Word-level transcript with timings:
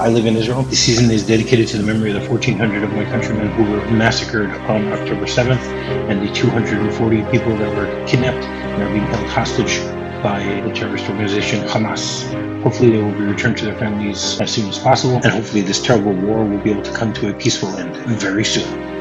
I 0.00 0.08
live 0.08 0.26
in 0.26 0.36
Israel. 0.36 0.64
The 0.64 0.74
season 0.74 1.08
is 1.12 1.24
dedicated 1.24 1.68
to 1.68 1.78
the 1.78 1.84
memory 1.84 2.10
of 2.10 2.20
the 2.20 2.28
1,400 2.28 2.82
of 2.82 2.92
my 2.94 3.04
countrymen 3.04 3.48
who 3.50 3.62
were 3.70 3.86
massacred 3.92 4.50
on 4.50 4.92
October 4.92 5.24
7th 5.24 5.62
and 6.10 6.20
the 6.20 6.32
240 6.34 7.22
people 7.30 7.56
that 7.56 7.76
were 7.76 7.86
kidnapped 8.04 8.44
and 8.44 8.82
are 8.82 8.88
being 8.88 9.06
held 9.06 9.28
hostage 9.28 9.78
by 10.20 10.42
the 10.66 10.74
terrorist 10.74 11.08
organization 11.08 11.64
Hamas. 11.68 12.24
Hopefully, 12.64 12.90
they 12.90 12.98
will 13.00 13.12
be 13.12 13.24
returned 13.24 13.56
to 13.58 13.66
their 13.66 13.78
families 13.78 14.40
as 14.40 14.52
soon 14.52 14.68
as 14.68 14.80
possible, 14.80 15.14
and 15.16 15.26
hopefully, 15.26 15.60
this 15.60 15.80
terrible 15.80 16.12
war 16.12 16.44
will 16.44 16.58
be 16.58 16.72
able 16.72 16.82
to 16.82 16.92
come 16.92 17.12
to 17.12 17.30
a 17.30 17.34
peaceful 17.34 17.68
end 17.76 17.94
very 18.18 18.44
soon. 18.44 18.93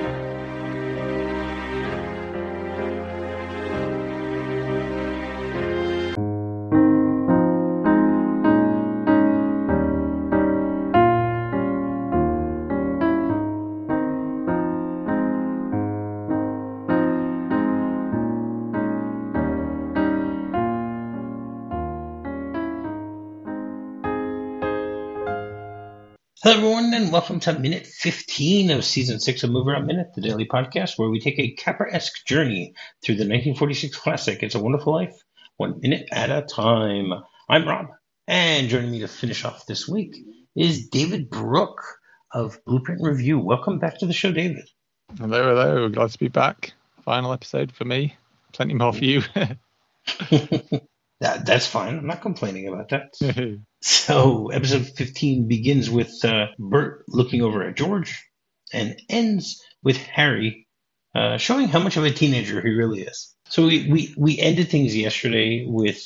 Welcome 27.13 27.41
to 27.41 27.59
minute 27.59 27.85
15 27.85 28.71
of 28.71 28.83
season 28.83 29.19
6 29.19 29.43
of 29.43 29.51
MovieRob 29.51 29.85
Minute, 29.85 30.15
the 30.15 30.21
daily 30.21 30.47
podcast 30.47 30.97
where 30.97 31.11
we 31.11 31.19
take 31.19 31.37
a 31.37 31.51
Capra 31.51 31.93
esque 31.93 32.25
journey 32.25 32.73
through 33.03 33.17
the 33.17 33.25
1946 33.25 33.95
classic 33.95 34.41
It's 34.41 34.55
a 34.55 34.59
Wonderful 34.59 34.93
Life, 34.93 35.15
one 35.57 35.79
minute 35.79 36.09
at 36.11 36.31
a 36.31 36.41
time. 36.41 37.13
I'm 37.47 37.67
Rob, 37.67 37.89
and 38.27 38.67
joining 38.67 38.89
me 38.89 39.01
to 39.01 39.07
finish 39.07 39.45
off 39.45 39.67
this 39.67 39.87
week 39.87 40.15
is 40.55 40.87
David 40.87 41.29
Brook 41.29 41.83
of 42.31 42.57
Blueprint 42.65 43.03
Review. 43.03 43.37
Welcome 43.37 43.77
back 43.77 43.99
to 43.99 44.07
the 44.07 44.13
show, 44.13 44.31
David. 44.31 44.67
Hello, 45.15 45.49
hello. 45.49 45.89
Glad 45.89 46.09
to 46.09 46.17
be 46.17 46.29
back. 46.29 46.73
Final 47.05 47.31
episode 47.31 47.71
for 47.73 47.85
me. 47.85 48.15
Plenty 48.53 48.73
more 48.73 48.91
for 48.91 49.05
you. 49.05 49.21
that, 51.23 51.45
that's 51.45 51.65
fine. 51.65 51.97
I'm 51.97 52.07
not 52.07 52.21
complaining 52.21 52.67
about 52.67 52.89
that. 52.89 53.59
So 53.85 54.47
episode 54.47 54.87
15 54.95 55.49
begins 55.49 55.89
with 55.89 56.23
uh, 56.23 56.45
Bert 56.57 57.03
looking 57.09 57.41
over 57.41 57.67
at 57.67 57.75
George 57.75 58.23
and 58.71 58.97
ends 59.09 59.61
with 59.83 59.97
Harry 59.97 60.69
uh, 61.13 61.35
showing 61.35 61.67
how 61.67 61.79
much 61.79 61.97
of 61.97 62.05
a 62.05 62.09
teenager 62.09 62.61
he 62.61 62.69
really 62.69 63.01
is. 63.01 63.35
So 63.49 63.67
we, 63.67 63.91
we, 63.91 64.15
we 64.17 64.39
ended 64.39 64.69
things 64.69 64.95
yesterday 64.95 65.65
with 65.67 66.01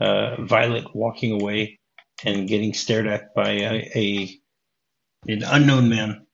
uh, 0.00 0.42
Violet 0.42 0.86
walking 0.92 1.40
away 1.40 1.78
and 2.24 2.48
getting 2.48 2.74
stared 2.74 3.06
at 3.06 3.32
by 3.32 3.50
a, 3.50 3.90
a 3.94 4.38
an 5.28 5.44
unknown 5.44 5.88
man. 5.88 6.26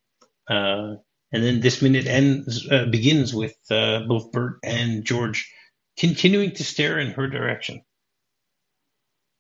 Uh, 0.49 0.95
and 1.31 1.45
then 1.45 1.61
this 1.61 1.83
minute 1.83 2.07
ends 2.07 2.67
uh, 2.71 2.87
begins 2.87 3.35
with 3.35 3.55
uh, 3.71 4.01
both 4.09 4.33
Bert 4.33 4.61
and 4.63 5.05
George 5.05 5.53
continuing 5.99 6.53
to 6.53 6.65
stare 6.65 6.99
in 6.99 7.13
her 7.13 7.29
direction, 7.29 7.83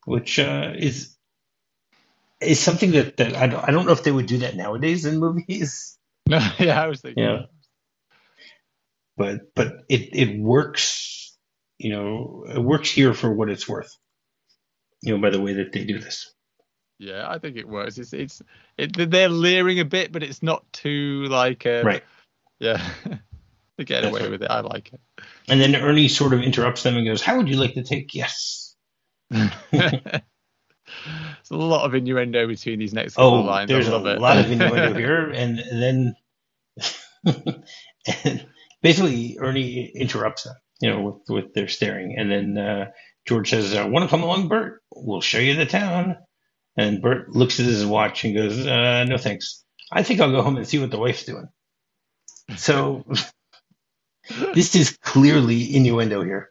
which 0.05 0.38
is 0.38 1.14
is 2.41 2.60
something 2.60 2.92
that, 2.92 3.16
that 3.16 3.34
I, 3.36 3.47
don't, 3.47 3.69
I 3.69 3.70
don't 3.70 3.86
know 3.86 3.92
if 3.92 4.02
they 4.02 4.12
would 4.12 4.27
do 4.27 4.38
that 4.38 4.56
nowadays 4.56 5.06
in 5.06 5.19
movies. 5.19 5.98
No, 6.28 6.38
yeah, 6.58 6.83
I 6.83 6.86
was 6.86 7.00
thinking. 7.00 7.24
Yeah. 7.24 7.42
But 9.16 9.55
but 9.55 9.84
it 9.88 10.08
it 10.12 10.41
works, 10.41 11.36
you 11.78 11.91
know, 11.91 12.44
it 12.48 12.58
works 12.58 12.91
here 12.91 13.14
for 13.14 13.33
what 13.33 13.48
it's 13.48 13.69
worth. 13.69 13.96
You 15.02 15.14
know, 15.14 15.22
by 15.22 15.30
the 15.30 15.41
way 15.41 15.55
that 15.55 15.72
they 15.72 15.84
do 15.84 16.00
this. 16.00 16.33
Yeah, 16.98 17.28
I 17.28 17.39
think 17.39 17.56
it 17.56 17.68
works. 17.68 17.98
It's 17.98 18.12
it's 18.12 18.42
it, 18.77 19.11
they're 19.11 19.28
leering 19.28 19.78
a 19.78 19.84
bit, 19.84 20.11
but 20.11 20.24
it's 20.24 20.42
not 20.42 20.64
too 20.72 21.27
like 21.27 21.64
uh, 21.64 21.83
right. 21.84 22.02
Yeah, 22.58 22.84
they 23.77 23.84
get 23.84 24.02
That's 24.02 24.06
away 24.06 24.22
right. 24.22 24.30
with 24.30 24.42
it. 24.42 24.50
I 24.50 24.61
like 24.61 24.92
it. 24.92 25.00
And 25.48 25.61
then 25.61 25.77
Ernie 25.77 26.08
sort 26.08 26.33
of 26.33 26.40
interrupts 26.40 26.83
them 26.83 26.96
and 26.96 27.07
goes, 27.07 27.23
"How 27.23 27.36
would 27.36 27.48
you 27.48 27.57
like 27.57 27.74
to 27.74 27.84
take 27.84 28.14
yes?" 28.14 28.64
There's 29.70 30.23
a 31.51 31.57
lot 31.57 31.86
of 31.86 31.95
innuendo 31.95 32.46
between 32.46 32.79
these 32.79 32.92
next 32.92 33.14
couple 33.14 33.39
oh, 33.39 33.42
lines. 33.42 33.68
There's 33.68 33.89
a 33.89 33.96
it. 33.96 34.20
lot 34.20 34.39
of 34.39 34.51
innuendo 34.51 34.95
here, 34.98 35.30
and, 35.30 35.58
then 35.58 36.14
and 37.24 38.46
basically 38.83 39.39
Ernie 39.40 39.90
interrupts 39.95 40.45
them, 40.45 40.55
you 40.80 40.90
know, 40.90 41.02
with, 41.02 41.17
with 41.29 41.55
their 41.55 41.68
staring, 41.68 42.17
and 42.18 42.30
then 42.30 42.58
uh, 42.58 42.90
George 43.27 43.51
says, 43.51 43.74
uh, 43.74 43.86
"Want 43.89 44.05
to 44.05 44.08
come 44.08 44.23
along, 44.23 44.48
Bert? 44.48 44.83
We'll 44.95 45.20
show 45.20 45.39
you 45.39 45.55
the 45.55 45.67
town." 45.67 46.17
And 46.77 47.01
Bert 47.01 47.30
looks 47.30 47.61
at 47.61 47.67
his 47.67 47.86
watch 47.86 48.24
and 48.24 48.34
goes, 48.34 48.67
uh, 48.67 49.05
"No 49.05 49.17
thanks. 49.17 49.64
I 49.90 50.02
think 50.02 50.20
I'll 50.20 50.33
go 50.33 50.42
home 50.42 50.57
and 50.57 50.67
see 50.67 50.79
what 50.79 50.90
the 50.90 50.98
wife's 50.98 51.24
doing." 51.24 51.48
So 52.57 53.05
this 54.55 54.74
is 54.74 54.96
clearly 54.98 55.77
innuendo 55.77 56.23
here. 56.23 56.51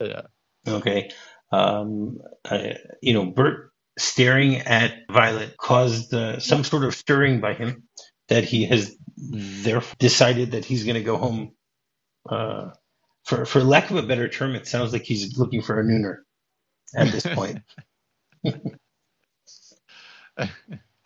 Yeah. 0.00 0.22
Okay. 0.66 1.10
Um, 1.52 2.18
I, 2.44 2.76
you 3.02 3.14
know, 3.14 3.26
Bert 3.26 3.72
staring 3.98 4.56
at 4.56 4.94
Violet 5.10 5.56
caused 5.56 6.14
uh, 6.14 6.40
some 6.40 6.64
sort 6.64 6.84
of 6.84 6.94
stirring 6.94 7.40
by 7.40 7.54
him 7.54 7.84
that 8.28 8.44
he 8.44 8.66
has 8.66 8.96
therefore 9.16 9.96
decided 9.98 10.52
that 10.52 10.64
he's 10.64 10.84
going 10.84 10.94
to 10.94 11.02
go 11.02 11.16
home. 11.16 11.52
Uh, 12.28 12.70
for 13.24 13.44
for 13.44 13.60
lack 13.60 13.90
of 13.90 13.96
a 13.96 14.02
better 14.02 14.28
term, 14.28 14.54
it 14.54 14.66
sounds 14.66 14.92
like 14.92 15.02
he's 15.02 15.38
looking 15.38 15.62
for 15.62 15.78
a 15.80 15.84
nooner 15.84 16.18
at 16.94 17.12
this 17.12 17.26
point. 17.34 17.60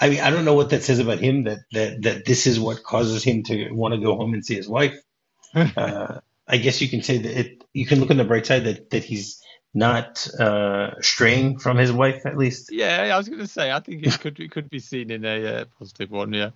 I 0.01 0.11
mean, 0.11 0.21
I 0.21 0.31
don't 0.31 0.45
know 0.45 0.55
what 0.55 0.71
that 0.71 0.83
says 0.83 0.99
about 0.99 1.19
him 1.19 1.45
that 1.45 1.59
that 1.73 2.03
that 2.03 2.25
this 2.25 2.47
is 2.47 2.61
what 2.61 2.83
causes 2.83 3.25
him 3.25 3.43
to 3.45 3.71
want 3.73 3.95
to 3.95 4.01
go 4.01 4.17
home 4.17 4.35
and 4.35 4.45
see 4.45 4.57
his 4.57 4.69
wife. 4.69 4.97
Uh, 5.55 6.19
I 6.49 6.57
guess 6.57 6.83
you 6.83 6.89
can 6.89 7.03
say 7.03 7.19
that 7.19 7.39
it. 7.39 7.65
You 7.73 7.87
can 7.87 8.01
look 8.01 8.11
on 8.11 8.17
the 8.17 8.25
bright 8.25 8.45
side 8.45 8.65
that 8.65 8.91
that 8.91 9.05
he's 9.05 9.41
not 9.75 10.27
uh, 10.39 10.93
straying 11.01 11.59
from 11.59 11.77
his 11.77 11.91
wife, 11.91 12.25
at 12.25 12.39
least. 12.39 12.71
Yeah, 12.71 13.11
I 13.13 13.17
was 13.17 13.29
going 13.29 13.41
to 13.41 13.49
say, 13.49 13.73
I 13.73 13.81
think 13.81 14.07
it 14.07 14.21
could 14.21 14.39
it 14.39 14.53
could 14.53 14.71
be 14.71 14.79
seen 14.79 15.11
in 15.11 15.25
a 15.25 15.47
uh, 15.47 15.65
positive 15.79 16.11
one. 16.11 16.33
Yeah, 16.33 16.51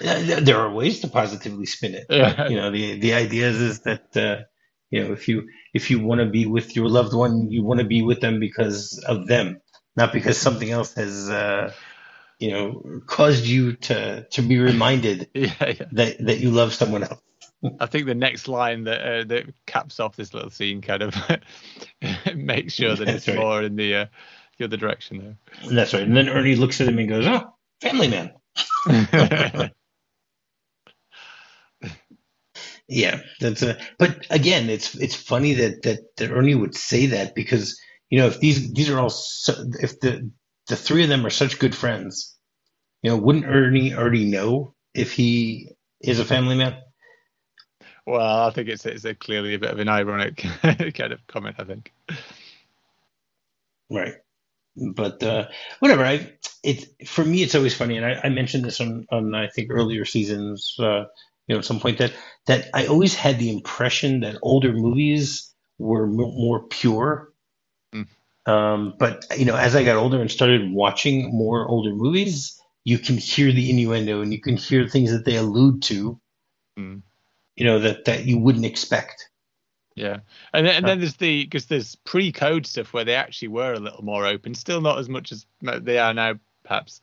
there 0.00 0.58
are 0.58 0.72
ways 0.72 1.00
to 1.00 1.08
positively 1.08 1.66
spin 1.66 1.94
it. 1.94 2.06
Yeah. 2.08 2.48
You 2.48 2.56
know, 2.56 2.70
the 2.70 2.98
the 2.98 3.14
idea 3.14 3.48
is, 3.50 3.60
is 3.60 3.80
that 3.80 4.16
uh, 4.16 4.44
you 4.90 5.04
know 5.04 5.12
if 5.12 5.28
you 5.28 5.48
if 5.74 5.90
you 5.90 6.00
want 6.00 6.20
to 6.20 6.26
be 6.26 6.46
with 6.46 6.74
your 6.74 6.88
loved 6.88 7.14
one, 7.14 7.50
you 7.50 7.62
want 7.62 7.80
to 7.80 7.86
be 7.86 8.02
with 8.02 8.20
them 8.20 8.40
because 8.40 8.98
of 9.06 9.26
them, 9.26 9.60
not 9.94 10.12
because 10.12 10.38
something 10.38 10.70
else 10.70 10.94
has. 10.94 11.28
Uh, 11.28 11.72
you 12.40 12.52
know, 12.52 13.00
caused 13.06 13.44
you 13.44 13.72
to 13.74 14.24
to 14.30 14.42
be 14.42 14.60
reminded 14.60 15.28
yeah, 15.34 15.50
yeah. 15.60 15.86
that 15.90 16.24
that 16.24 16.38
you 16.38 16.52
love 16.52 16.72
someone 16.72 17.02
else. 17.02 17.20
I 17.80 17.86
think 17.86 18.06
the 18.06 18.14
next 18.14 18.46
line 18.46 18.84
that 18.84 19.00
uh, 19.00 19.24
that 19.24 19.52
caps 19.66 19.98
off 19.98 20.16
this 20.16 20.32
little 20.32 20.50
scene 20.50 20.80
kind 20.80 21.02
of 21.02 21.14
makes 22.34 22.74
sure 22.74 22.94
that 22.94 23.04
That's 23.04 23.18
it's 23.18 23.28
right. 23.28 23.36
more 23.36 23.62
in 23.62 23.74
the 23.76 23.94
uh, 23.94 24.06
the 24.58 24.64
other 24.66 24.76
direction 24.76 25.18
there. 25.18 25.36
That's 25.70 25.92
right. 25.92 26.02
And 26.04 26.16
then 26.16 26.28
Ernie 26.28 26.56
looks 26.56 26.80
at 26.80 26.88
him 26.88 26.98
and 26.98 27.08
goes, 27.08 27.26
"Oh, 27.26 27.52
family 27.80 28.08
man." 28.08 28.32
yeah, 32.88 33.20
that's 33.40 33.62
a. 33.62 33.76
But 33.98 34.26
again, 34.30 34.70
it's 34.70 34.94
it's 34.94 35.16
funny 35.16 35.54
that 35.54 35.82
that 35.82 36.00
that 36.16 36.30
Ernie 36.30 36.54
would 36.54 36.76
say 36.76 37.06
that 37.06 37.34
because 37.34 37.80
you 38.08 38.20
know 38.20 38.28
if 38.28 38.38
these 38.38 38.72
these 38.72 38.88
are 38.88 39.00
all 39.00 39.10
so, 39.10 39.54
if 39.80 39.98
the 39.98 40.30
the 40.68 40.76
three 40.76 41.02
of 41.02 41.08
them 41.08 41.26
are 41.26 41.30
such 41.30 41.58
good 41.58 41.74
friends, 41.74 42.36
you 43.02 43.10
know, 43.10 43.16
wouldn't 43.16 43.46
Ernie 43.46 43.94
already 43.94 44.26
know 44.26 44.74
if 44.94 45.12
he 45.12 45.72
is 46.00 46.20
a 46.20 46.24
family 46.24 46.56
man? 46.56 46.76
Well, 48.08 48.46
I 48.46 48.50
think 48.50 48.70
it's 48.70 48.86
it's 48.86 49.04
a 49.04 49.14
clearly 49.14 49.52
a 49.52 49.58
bit 49.58 49.70
of 49.70 49.78
an 49.80 49.88
ironic 49.88 50.36
kind 50.62 51.12
of 51.12 51.26
comment. 51.26 51.56
I 51.58 51.64
think. 51.64 51.92
Right, 53.90 54.14
but 54.94 55.22
uh, 55.22 55.48
whatever. 55.80 56.06
I 56.06 56.32
it 56.62 57.06
for 57.06 57.22
me, 57.22 57.42
it's 57.42 57.54
always 57.54 57.74
funny, 57.74 57.98
and 57.98 58.06
I, 58.06 58.18
I 58.24 58.28
mentioned 58.30 58.64
this 58.64 58.80
on 58.80 59.06
on 59.12 59.34
I 59.34 59.48
think 59.48 59.68
earlier 59.70 60.06
seasons. 60.06 60.74
Uh, 60.78 61.04
you 61.46 61.54
know, 61.54 61.58
at 61.58 61.66
some 61.66 61.80
point 61.80 61.98
that 61.98 62.14
that 62.46 62.70
I 62.72 62.86
always 62.86 63.14
had 63.14 63.38
the 63.38 63.52
impression 63.52 64.20
that 64.20 64.38
older 64.40 64.72
movies 64.72 65.54
were 65.76 66.04
m- 66.04 66.16
more 66.16 66.66
pure. 66.66 67.34
Mm. 67.94 68.06
Um, 68.46 68.94
but 68.98 69.26
you 69.36 69.44
know, 69.44 69.56
as 69.56 69.76
I 69.76 69.84
got 69.84 69.96
older 69.96 70.18
and 70.18 70.30
started 70.30 70.72
watching 70.72 71.30
more 71.30 71.68
older 71.68 71.94
movies, 71.94 72.58
you 72.84 72.98
can 72.98 73.18
hear 73.18 73.52
the 73.52 73.68
innuendo 73.68 74.22
and 74.22 74.32
you 74.32 74.40
can 74.40 74.56
hear 74.56 74.88
things 74.88 75.12
that 75.12 75.26
they 75.26 75.36
allude 75.36 75.82
to. 75.82 76.18
Mm 76.78 77.02
you 77.58 77.64
know 77.64 77.80
that 77.80 78.04
that 78.04 78.24
you 78.24 78.38
wouldn't 78.38 78.64
expect. 78.64 79.28
Yeah, 79.96 80.18
and 80.52 80.64
then, 80.64 80.76
and 80.76 80.86
then 80.86 81.00
there's 81.00 81.16
the 81.16 81.44
because 81.44 81.66
there's 81.66 81.96
pre-code 81.96 82.66
stuff 82.66 82.92
where 82.92 83.04
they 83.04 83.16
actually 83.16 83.48
were 83.48 83.72
a 83.72 83.80
little 83.80 84.04
more 84.04 84.26
open, 84.26 84.54
still 84.54 84.80
not 84.80 84.98
as 84.98 85.08
much 85.08 85.32
as 85.32 85.44
they 85.60 85.98
are 85.98 86.14
now, 86.14 86.34
perhaps, 86.62 87.00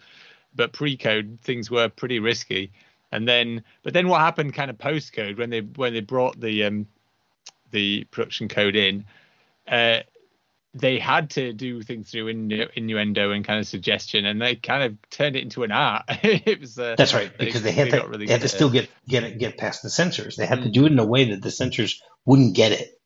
but 0.55 0.71
pre-code 0.71 1.37
things 1.41 1.69
were 1.69 1.89
pretty 1.89 2.19
risky. 2.19 2.71
And 3.11 3.27
then, 3.27 3.63
but 3.83 3.93
then 3.93 4.07
what 4.07 4.21
happened 4.21 4.53
kind 4.53 4.71
of 4.71 4.77
post-code 4.77 5.37
when 5.37 5.49
they 5.49 5.59
when 5.59 5.93
they 5.93 5.99
brought 5.99 6.39
the 6.39 6.63
um 6.63 6.87
the 7.71 8.05
production 8.05 8.47
code 8.47 8.77
in, 8.77 9.03
uh, 9.67 9.99
they 10.75 10.99
had 10.99 11.29
to 11.31 11.53
do 11.53 11.81
things 11.81 12.11
through 12.11 12.33
innu- 12.33 12.69
innuendo 12.75 13.31
and 13.31 13.45
kind 13.45 13.59
of 13.59 13.67
suggestion, 13.67 14.25
and 14.25 14.41
they 14.41 14.55
kind 14.55 14.83
of 14.83 15.09
turned 15.09 15.37
it 15.37 15.43
into 15.43 15.63
an 15.63 15.71
art. 15.71 16.03
it 16.09 16.59
was 16.59 16.77
uh, 16.77 16.95
that's 16.97 17.13
right 17.13 17.35
because 17.37 17.63
they, 17.63 17.71
they 17.71 17.75
had 17.75 17.91
to 17.91 18.07
really 18.07 18.25
they 18.25 18.33
had 18.33 18.41
to 18.41 18.49
still 18.49 18.69
get 18.69 18.89
get 19.07 19.23
it, 19.23 19.39
get 19.39 19.57
past 19.57 19.83
the 19.83 19.89
censors. 19.89 20.35
They 20.35 20.45
had 20.45 20.59
mm. 20.59 20.63
to 20.63 20.69
do 20.69 20.85
it 20.85 20.91
in 20.91 20.99
a 20.99 21.05
way 21.05 21.31
that 21.31 21.41
the 21.41 21.49
censors 21.49 22.01
wouldn't 22.25 22.55
get 22.55 22.73
it. 22.73 22.99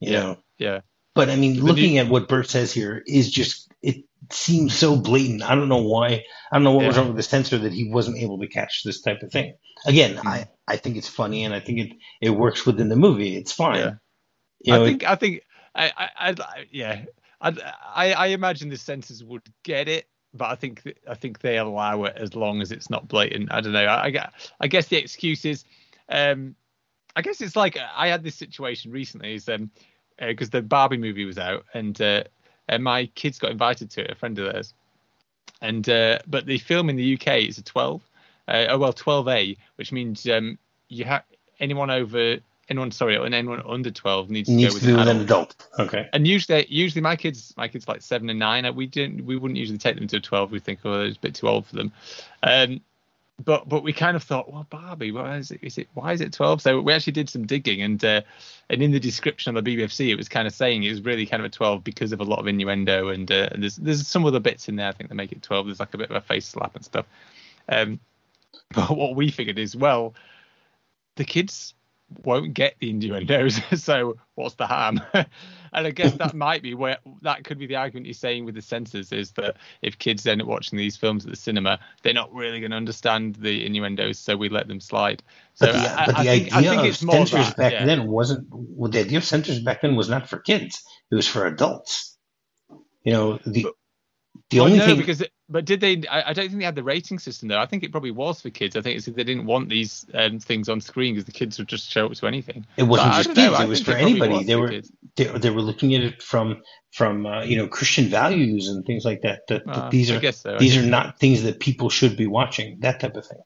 You 0.00 0.12
yeah. 0.12 0.20
know. 0.20 0.38
Yeah. 0.58 0.80
But 1.14 1.28
I 1.28 1.36
mean, 1.36 1.60
looking 1.60 1.98
at 1.98 2.08
what 2.08 2.28
Bert 2.28 2.48
says 2.48 2.72
here 2.72 3.02
is 3.06 3.30
just 3.30 3.70
it 3.82 4.04
seems 4.30 4.74
so 4.74 4.96
blatant. 4.96 5.42
I 5.42 5.54
don't 5.54 5.68
know 5.68 5.82
why. 5.82 6.24
I 6.50 6.56
don't 6.56 6.64
know 6.64 6.72
what 6.72 6.82
yeah. 6.82 6.88
was 6.88 6.96
wrong 6.96 7.08
with 7.08 7.16
the 7.16 7.22
censor 7.22 7.58
that 7.58 7.74
he 7.74 7.90
wasn't 7.90 8.16
able 8.16 8.38
to 8.40 8.48
catch 8.48 8.82
this 8.84 9.02
type 9.02 9.22
of 9.22 9.30
thing. 9.30 9.54
Again, 9.84 10.16
mm. 10.16 10.26
I 10.26 10.48
I 10.66 10.78
think 10.78 10.96
it's 10.96 11.08
funny 11.08 11.44
and 11.44 11.52
I 11.52 11.60
think 11.60 11.78
it 11.78 11.92
it 12.22 12.30
works 12.30 12.64
within 12.64 12.88
the 12.88 12.96
movie. 12.96 13.36
It's 13.36 13.52
fine. 13.52 13.78
Yeah. 13.78 13.94
You 14.64 14.72
know, 14.72 14.82
I 14.82 14.86
think 14.86 15.04
I 15.04 15.16
think 15.16 15.42
I, 15.74 15.90
I, 15.96 16.34
I 16.38 16.66
yeah, 16.70 17.04
I, 17.40 18.12
I 18.12 18.26
imagine 18.28 18.68
the 18.68 18.76
censors 18.76 19.24
would 19.24 19.42
get 19.62 19.88
it, 19.88 20.06
but 20.34 20.50
I 20.50 20.54
think 20.54 20.82
I 21.08 21.14
think 21.14 21.40
they 21.40 21.58
allow 21.58 22.04
it 22.04 22.16
as 22.16 22.34
long 22.34 22.60
as 22.60 22.72
it's 22.72 22.90
not 22.90 23.08
blatant. 23.08 23.52
I 23.52 23.60
don't 23.60 23.72
know. 23.72 23.84
I, 23.84 24.08
I, 24.08 24.28
I 24.60 24.66
guess 24.66 24.88
the 24.88 24.96
excuse 24.96 25.44
is, 25.44 25.64
um, 26.08 26.54
I 27.16 27.22
guess 27.22 27.40
it's 27.40 27.56
like 27.56 27.76
I 27.96 28.08
had 28.08 28.22
this 28.22 28.36
situation 28.36 28.90
recently, 28.90 29.34
is 29.34 29.48
um, 29.48 29.70
because 30.18 30.48
uh, 30.48 30.58
the 30.58 30.62
Barbie 30.62 30.98
movie 30.98 31.24
was 31.24 31.38
out, 31.38 31.64
and 31.74 32.00
uh, 32.00 32.24
and 32.68 32.84
my 32.84 33.06
kids 33.06 33.38
got 33.38 33.50
invited 33.50 33.90
to 33.90 34.04
it, 34.04 34.10
a 34.10 34.14
friend 34.14 34.38
of 34.38 34.52
theirs, 34.52 34.74
and 35.60 35.88
uh, 35.88 36.18
but 36.26 36.46
the 36.46 36.58
film 36.58 36.88
in 36.90 36.96
the 36.96 37.14
UK 37.14 37.48
is 37.48 37.58
a 37.58 37.62
12, 37.62 38.02
uh, 38.48 38.66
oh 38.68 38.78
well 38.78 38.92
12A, 38.92 39.56
which 39.76 39.92
means 39.92 40.28
um, 40.28 40.58
you 40.88 41.04
have 41.04 41.24
anyone 41.60 41.90
over 41.90 42.38
anyone 42.68 42.90
sorry 42.90 43.16
and 43.16 43.34
anyone 43.34 43.62
under 43.66 43.90
12 43.90 44.30
needs 44.30 44.48
to 44.48 44.54
needs 44.54 44.70
go 44.70 44.74
with, 44.74 44.82
to 44.84 44.94
an, 44.94 45.00
adult. 45.00 45.16
an 45.16 45.22
adult. 45.22 45.68
Okay. 45.78 46.08
And 46.12 46.26
usually 46.26 46.66
usually 46.68 47.02
my 47.02 47.16
kids 47.16 47.54
my 47.56 47.68
kids 47.68 47.88
like 47.88 48.02
seven 48.02 48.30
and 48.30 48.38
nine. 48.38 48.72
We 48.74 48.86
didn't 48.86 49.24
we 49.24 49.36
wouldn't 49.36 49.58
usually 49.58 49.78
take 49.78 49.96
them 49.96 50.06
to 50.08 50.20
12. 50.20 50.50
We 50.50 50.60
think 50.60 50.80
oh 50.84 51.02
it's 51.02 51.16
a 51.16 51.20
bit 51.20 51.34
too 51.34 51.48
old 51.48 51.66
for 51.66 51.76
them. 51.76 51.92
Um, 52.42 52.80
but 53.44 53.68
but 53.68 53.82
we 53.82 53.92
kind 53.92 54.16
of 54.16 54.22
thought 54.22 54.52
well 54.52 54.66
Barbie 54.70 55.10
why 55.10 55.36
is 55.36 55.50
it 55.50 55.60
is 55.62 55.78
it 55.78 55.88
why 55.94 56.12
is 56.12 56.20
it 56.20 56.32
12? 56.32 56.62
So 56.62 56.80
we 56.80 56.92
actually 56.92 57.14
did 57.14 57.28
some 57.28 57.46
digging 57.46 57.82
and 57.82 58.04
uh, 58.04 58.22
and 58.70 58.82
in 58.82 58.92
the 58.92 59.00
description 59.00 59.56
of 59.56 59.64
the 59.64 59.76
BBFC 59.76 60.08
it 60.08 60.16
was 60.16 60.28
kind 60.28 60.46
of 60.46 60.54
saying 60.54 60.84
it 60.84 60.90
was 60.90 61.02
really 61.02 61.26
kind 61.26 61.42
of 61.42 61.46
a 61.46 61.50
12 61.50 61.82
because 61.82 62.12
of 62.12 62.20
a 62.20 62.24
lot 62.24 62.38
of 62.38 62.46
innuendo 62.46 63.08
and, 63.08 63.30
uh, 63.30 63.48
and 63.50 63.62
there's 63.62 63.76
there's 63.76 64.06
some 64.06 64.24
other 64.24 64.40
bits 64.40 64.68
in 64.68 64.76
there 64.76 64.88
I 64.88 64.92
think 64.92 65.08
that 65.08 65.14
make 65.14 65.32
it 65.32 65.42
12. 65.42 65.66
There's 65.66 65.80
like 65.80 65.94
a 65.94 65.98
bit 65.98 66.10
of 66.10 66.16
a 66.16 66.20
face 66.20 66.46
slap 66.46 66.76
and 66.76 66.84
stuff. 66.84 67.06
Um, 67.68 67.98
but 68.74 68.90
what 68.90 69.16
we 69.16 69.30
figured 69.30 69.58
is 69.58 69.74
well 69.74 70.14
the 71.16 71.24
kids 71.24 71.74
won't 72.24 72.54
get 72.54 72.76
the 72.78 72.90
innuendos. 72.90 73.60
so 73.82 74.16
what's 74.34 74.54
the 74.56 74.66
harm? 74.66 75.00
and 75.14 75.26
I 75.72 75.90
guess 75.90 76.14
that 76.14 76.34
might 76.34 76.62
be 76.62 76.74
where 76.74 76.98
that 77.22 77.44
could 77.44 77.58
be 77.58 77.66
the 77.66 77.76
argument 77.76 78.06
you're 78.06 78.14
saying 78.14 78.44
with 78.44 78.54
the 78.54 78.62
censors 78.62 79.12
is 79.12 79.32
that 79.32 79.56
if 79.80 79.98
kids 79.98 80.26
end 80.26 80.42
up 80.42 80.48
watching 80.48 80.78
these 80.78 80.96
films 80.96 81.24
at 81.24 81.30
the 81.30 81.36
cinema, 81.36 81.78
they're 82.02 82.12
not 82.12 82.32
really 82.32 82.60
going 82.60 82.70
to 82.70 82.76
understand 82.76 83.36
the 83.36 83.64
innuendos, 83.64 84.18
so 84.18 84.36
we 84.36 84.48
let 84.48 84.68
them 84.68 84.80
slide. 84.80 85.22
So 85.54 85.66
but 85.66 85.72
the, 85.72 85.78
I, 85.78 86.06
but 86.06 86.22
the 86.22 86.28
I 86.28 86.32
idea 86.32 86.70
think, 86.70 86.88
of 86.88 86.96
censors 86.96 87.46
that, 87.48 87.56
back 87.56 87.72
yeah. 87.72 87.84
then 87.86 88.06
wasn't 88.06 88.46
well, 88.50 88.90
the 88.90 89.00
idea 89.00 89.18
of 89.18 89.24
censors 89.24 89.60
back 89.60 89.82
then 89.82 89.96
was 89.96 90.08
not 90.08 90.28
for 90.28 90.38
kids; 90.38 90.82
it 91.10 91.14
was 91.14 91.26
for 91.26 91.46
adults. 91.46 92.16
You 93.04 93.12
know, 93.12 93.40
the 93.44 93.66
the 94.50 94.58
well, 94.58 94.66
only 94.66 94.78
no, 94.78 94.86
thing 94.86 94.98
because 94.98 95.20
it, 95.20 95.32
but 95.52 95.64
did 95.64 95.80
they? 95.80 96.02
I, 96.08 96.30
I, 96.30 96.32
don't 96.32 96.48
think 96.48 96.58
they 96.58 96.64
had 96.64 96.74
the 96.74 96.82
rating 96.82 97.18
system 97.18 97.48
though. 97.48 97.58
I 97.58 97.66
think 97.66 97.84
it 97.84 97.92
probably 97.92 98.10
was 98.10 98.40
for 98.40 98.50
kids. 98.50 98.74
I 98.74 98.80
think 98.80 98.96
it's 98.96 99.06
they 99.06 99.24
didn't 99.24 99.46
want 99.46 99.68
these 99.68 100.06
um, 100.14 100.38
things 100.38 100.68
on 100.68 100.80
screen 100.80 101.14
because 101.14 101.26
the 101.26 101.32
kids 101.32 101.58
would 101.58 101.68
just 101.68 101.90
show 101.90 102.06
up 102.06 102.12
to 102.12 102.26
anything. 102.26 102.66
It 102.76 102.84
wasn't 102.84 103.14
just 103.14 103.34
kids; 103.34 103.60
it 103.60 103.68
was 103.68 103.82
for 103.82 103.92
anybody. 103.92 104.38
Was 104.38 104.46
they 104.46 104.56
were 104.56 104.82
they, 105.16 105.24
they, 105.24 105.50
were 105.50 105.60
looking 105.60 105.94
at 105.94 106.02
it 106.02 106.22
from 106.22 106.62
from 106.90 107.26
uh, 107.26 107.44
you 107.44 107.56
know 107.56 107.68
Christian 107.68 108.06
values 108.06 108.68
and 108.68 108.84
things 108.84 109.04
like 109.04 109.22
that. 109.22 109.42
That, 109.48 109.66
that 109.66 109.76
uh, 109.76 109.90
these 109.90 110.10
are 110.10 110.32
so. 110.32 110.56
these 110.58 110.76
are 110.76 110.82
not 110.82 111.20
things 111.20 111.42
that 111.42 111.60
people 111.60 111.90
should 111.90 112.16
be 112.16 112.26
watching. 112.26 112.78
That 112.80 113.00
type 113.00 113.16
of 113.16 113.26
thing. 113.26 113.42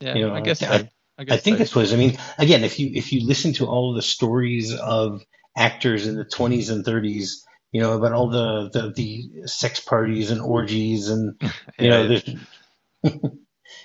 Yeah, 0.00 0.14
you 0.14 0.28
know, 0.28 0.34
I 0.34 0.42
guess. 0.42 0.62
I, 0.62 0.78
so. 0.78 0.88
I, 1.18 1.24
I 1.30 1.36
think 1.38 1.56
so. 1.56 1.58
this 1.58 1.74
was. 1.74 1.92
I 1.94 1.96
mean, 1.96 2.18
again, 2.38 2.62
if 2.62 2.78
you 2.78 2.90
if 2.94 3.12
you 3.12 3.26
listen 3.26 3.54
to 3.54 3.66
all 3.66 3.94
the 3.94 4.02
stories 4.02 4.74
of 4.74 5.22
actors 5.56 6.06
in 6.06 6.16
the 6.16 6.24
20s 6.24 6.70
and 6.70 6.84
30s 6.84 7.45
you 7.76 7.82
know, 7.82 7.92
about 7.92 8.12
all 8.12 8.30
the, 8.30 8.70
the, 8.72 8.90
the 8.96 9.46
sex 9.46 9.80
parties 9.80 10.30
and 10.30 10.40
orgies 10.40 11.10
and, 11.10 11.38
you 11.78 11.90
know, 11.90 12.18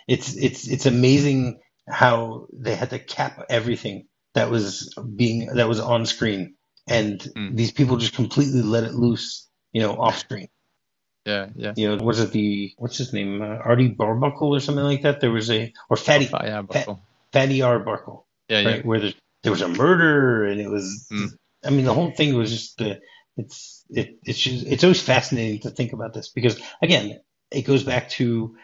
it's, 0.08 0.34
it's, 0.38 0.66
it's 0.70 0.86
amazing 0.86 1.60
how 1.90 2.48
they 2.54 2.74
had 2.74 2.92
to 2.92 3.00
cap 3.00 3.44
everything 3.50 4.08
that 4.34 4.50
was 4.50 4.96
being, 5.18 5.48
that 5.56 5.68
was 5.68 5.82
on 5.82 6.06
screen. 6.06 6.56
And 6.88 7.20
mm. 7.20 7.54
these 7.54 7.74
people 7.74 7.98
just 7.98 8.16
completely 8.16 8.62
let 8.62 8.86
it 8.86 8.94
loose, 8.94 9.50
you 9.74 9.82
know, 9.82 9.92
off 9.92 10.20
screen. 10.20 10.48
Yeah, 11.24 11.50
yeah. 11.56 11.74
You 11.76 11.90
know, 11.96 12.04
was 12.04 12.20
it 12.20 12.32
the 12.32 12.74
what's 12.78 12.98
his 12.98 13.14
name, 13.14 13.44
uh, 13.44 13.46
Artie 13.46 13.96
Arbuckle 14.00 14.56
or 14.56 14.60
something 14.60 14.84
like 14.84 15.04
that? 15.04 15.22
There 15.22 15.30
was 15.30 15.52
a 15.52 15.72
or 15.88 15.96
Fatty 15.96 16.28
oh, 16.34 16.36
Arbuckle. 16.36 17.00
Fatty 17.32 17.62
Arbuckle. 17.62 18.26
Yeah, 18.50 18.64
right? 18.64 18.76
yeah. 18.78 18.82
Where 18.82 19.00
there, 19.00 19.14
there 19.44 19.52
was 19.52 19.62
a 19.62 19.68
murder 19.68 20.46
and 20.46 20.60
it 20.60 20.68
was. 20.68 21.08
Mm. 21.14 21.28
I 21.64 21.70
mean, 21.70 21.86
the 21.86 21.94
whole 21.94 22.10
thing 22.10 22.34
was 22.34 22.50
just 22.50 22.80
the 22.80 23.02
it's 23.38 23.81
it, 23.92 24.20
it's 24.24 24.40
just, 24.40 24.66
it's 24.66 24.84
always 24.84 25.02
fascinating 25.02 25.62
to 25.62 25.70
think 25.70 25.94
about 25.94 26.14
this 26.14 26.30
because 26.30 26.60
again, 26.82 27.20
it 27.52 27.64
goes 27.64 27.84
back 27.84 28.10
to 28.12 28.56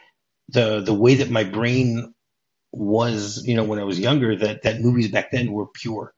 the 0.50 0.82
the 0.82 0.94
way 0.94 1.16
that 1.16 1.30
my 1.30 1.44
brain 1.44 2.14
was, 2.72 3.44
you 3.46 3.56
know, 3.56 3.64
when 3.64 3.80
I 3.80 3.84
was 3.84 4.00
younger. 4.00 4.36
That 4.36 4.64
that 4.64 4.82
movies 4.82 5.12
back 5.12 5.32
then 5.32 5.52
were 5.52 5.68
pure. 5.68 6.14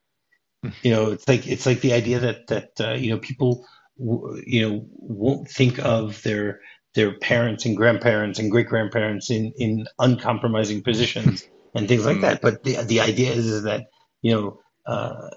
Hmm. 0.64 0.70
You 0.84 0.92
know, 0.92 1.12
it's 1.12 1.28
like 1.28 1.48
it's 1.48 1.66
like 1.66 1.82
the 1.82 1.94
idea 1.94 2.20
that 2.20 2.48
that 2.48 2.72
uh, 2.80 2.94
you 2.94 3.10
know 3.10 3.18
people 3.18 3.66
you 3.98 4.70
know 4.70 4.86
won't 4.92 5.50
think 5.50 5.80
of 5.80 6.22
their 6.22 6.62
their 6.94 7.18
parents 7.18 7.66
and 7.66 7.76
grandparents 7.76 8.40
and 8.40 8.52
great 8.52 8.68
grandparents 8.68 9.32
in 9.32 9.54
in 9.58 9.88
uncompromising 9.98 10.84
positions 10.84 11.48
and 11.76 11.88
things 11.88 12.06
like 12.06 12.18
hmm. 12.18 12.22
that. 12.22 12.42
But 12.42 12.64
the 12.64 12.84
the 12.84 13.02
idea 13.02 13.32
is, 13.32 13.48
is 13.48 13.64
that 13.64 13.88
you 14.22 14.34
know 14.34 14.60
uh, 14.86 15.30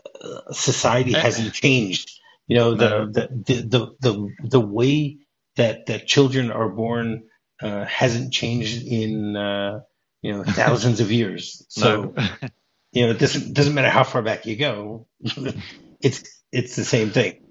society 0.50 1.12
hasn't 1.12 1.54
changed 1.54 2.20
you 2.46 2.56
know 2.56 2.74
the 2.74 3.06
the 3.12 3.54
the 3.54 3.96
the, 4.00 4.28
the 4.42 4.60
way 4.60 5.18
that 5.56 5.86
that 5.86 6.06
children 6.06 6.50
are 6.50 6.68
born 6.68 7.24
uh, 7.60 7.84
hasn't 7.84 8.32
changed 8.32 8.82
in 8.86 9.36
uh, 9.36 9.80
you 10.20 10.32
know 10.32 10.44
thousands 10.46 11.00
of 11.00 11.10
years. 11.10 11.64
So 11.68 12.14
you 12.92 13.06
know 13.06 13.12
it 13.12 13.18
doesn't 13.18 13.52
doesn't 13.52 13.74
matter 13.74 13.90
how 13.90 14.04
far 14.04 14.22
back 14.22 14.46
you 14.46 14.56
go, 14.56 15.06
it's 16.00 16.42
it's 16.50 16.76
the 16.76 16.84
same 16.84 17.10
thing. 17.10 17.42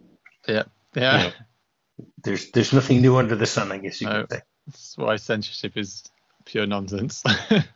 Yeah, 0.47 0.63
yeah. 0.95 1.17
You 1.17 1.23
know, 1.27 1.33
there's 2.23 2.51
there's 2.51 2.73
nothing 2.73 3.01
new 3.01 3.17
under 3.17 3.35
the 3.35 3.45
sun, 3.45 3.71
I 3.71 3.77
guess 3.77 4.01
you 4.01 4.07
no, 4.07 4.21
could 4.21 4.31
say. 4.31 4.41
That's 4.67 4.97
why 4.97 5.15
censorship 5.15 5.77
is 5.77 6.03
pure 6.45 6.67
nonsense. 6.67 7.23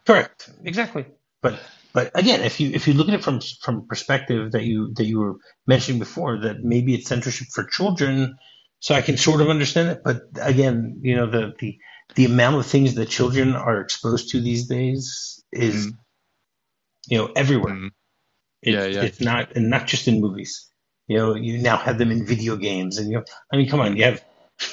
Correct. 0.05 0.49
Exactly. 0.63 1.05
But 1.41 1.59
but 1.95 2.11
again, 2.13 2.41
if 2.41 2.59
you 2.59 2.71
if 2.73 2.89
you 2.89 2.93
look 2.93 3.07
at 3.07 3.13
it 3.13 3.23
from 3.23 3.39
from 3.61 3.87
perspective 3.87 4.51
that 4.51 4.63
you 4.63 4.93
that 4.95 5.05
you 5.05 5.17
were 5.17 5.35
mentioning 5.65 5.97
before, 5.97 6.37
that 6.39 6.61
maybe 6.61 6.93
it's 6.93 7.07
censorship 7.07 7.47
for 7.53 7.63
children, 7.63 8.37
so 8.81 8.93
I 8.93 9.01
can 9.01 9.15
sort 9.15 9.39
of 9.39 9.49
understand 9.49 9.87
it. 9.87 10.01
But 10.03 10.23
again, 10.41 10.99
you 11.01 11.15
know, 11.15 11.25
the 11.25 11.53
the 11.57 11.77
the 12.15 12.25
amount 12.25 12.57
of 12.57 12.65
things 12.65 12.95
that 12.95 13.07
children 13.07 13.55
are 13.55 13.79
exposed 13.79 14.31
to 14.31 14.41
these 14.41 14.67
days 14.67 15.41
is, 15.53 15.87
mm. 15.87 15.97
you 17.07 17.17
know, 17.17 17.31
everywhere. 17.33 17.75
Mm. 17.75 17.91
It's, 18.61 18.75
yeah, 18.75 18.85
yeah. 18.87 19.07
It's 19.07 19.21
not 19.21 19.55
and 19.55 19.69
not 19.69 19.87
just 19.87 20.09
in 20.09 20.19
movies. 20.19 20.69
You 21.07 21.17
know, 21.17 21.35
you 21.35 21.59
now 21.59 21.77
have 21.77 21.97
them 21.97 22.11
in 22.11 22.25
video 22.25 22.57
games, 22.57 22.97
and 22.97 23.09
you. 23.09 23.19
Know, 23.19 23.25
I 23.53 23.55
mean, 23.55 23.69
come 23.69 23.79
on, 23.79 23.95
you 23.95 24.03
have, 24.03 24.21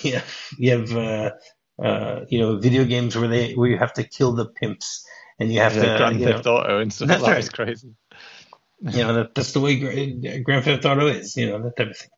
you 0.02 0.14
have, 0.14 0.36
you 0.58 0.70
have, 0.76 0.96
uh, 0.96 1.30
uh, 1.80 2.24
you 2.28 2.40
know, 2.40 2.58
video 2.58 2.84
games 2.84 3.16
where 3.16 3.28
they 3.28 3.52
where 3.52 3.70
you 3.70 3.78
have 3.78 3.92
to 3.92 4.02
kill 4.02 4.32
the 4.32 4.46
pimps 4.46 5.06
and 5.38 5.52
you 5.52 5.60
have 5.60 5.74
yeah, 5.74 5.82
to 5.82 5.98
Grand 5.98 6.20
Theft 6.20 6.44
know, 6.44 6.56
Auto 6.56 6.78
and 6.78 6.92
stuff. 6.92 7.08
That's 7.08 7.22
right. 7.22 7.52
crazy. 7.52 7.94
You 8.80 9.04
know, 9.04 9.14
that, 9.14 9.34
that's 9.34 9.52
the 9.52 9.60
way 9.60 9.76
Grand 10.42 10.64
Theft 10.64 10.84
Auto 10.84 11.06
is. 11.06 11.36
You 11.36 11.50
know 11.50 11.62
that 11.62 11.76
type 11.76 11.90
of 11.90 11.96
thing. 11.96 12.10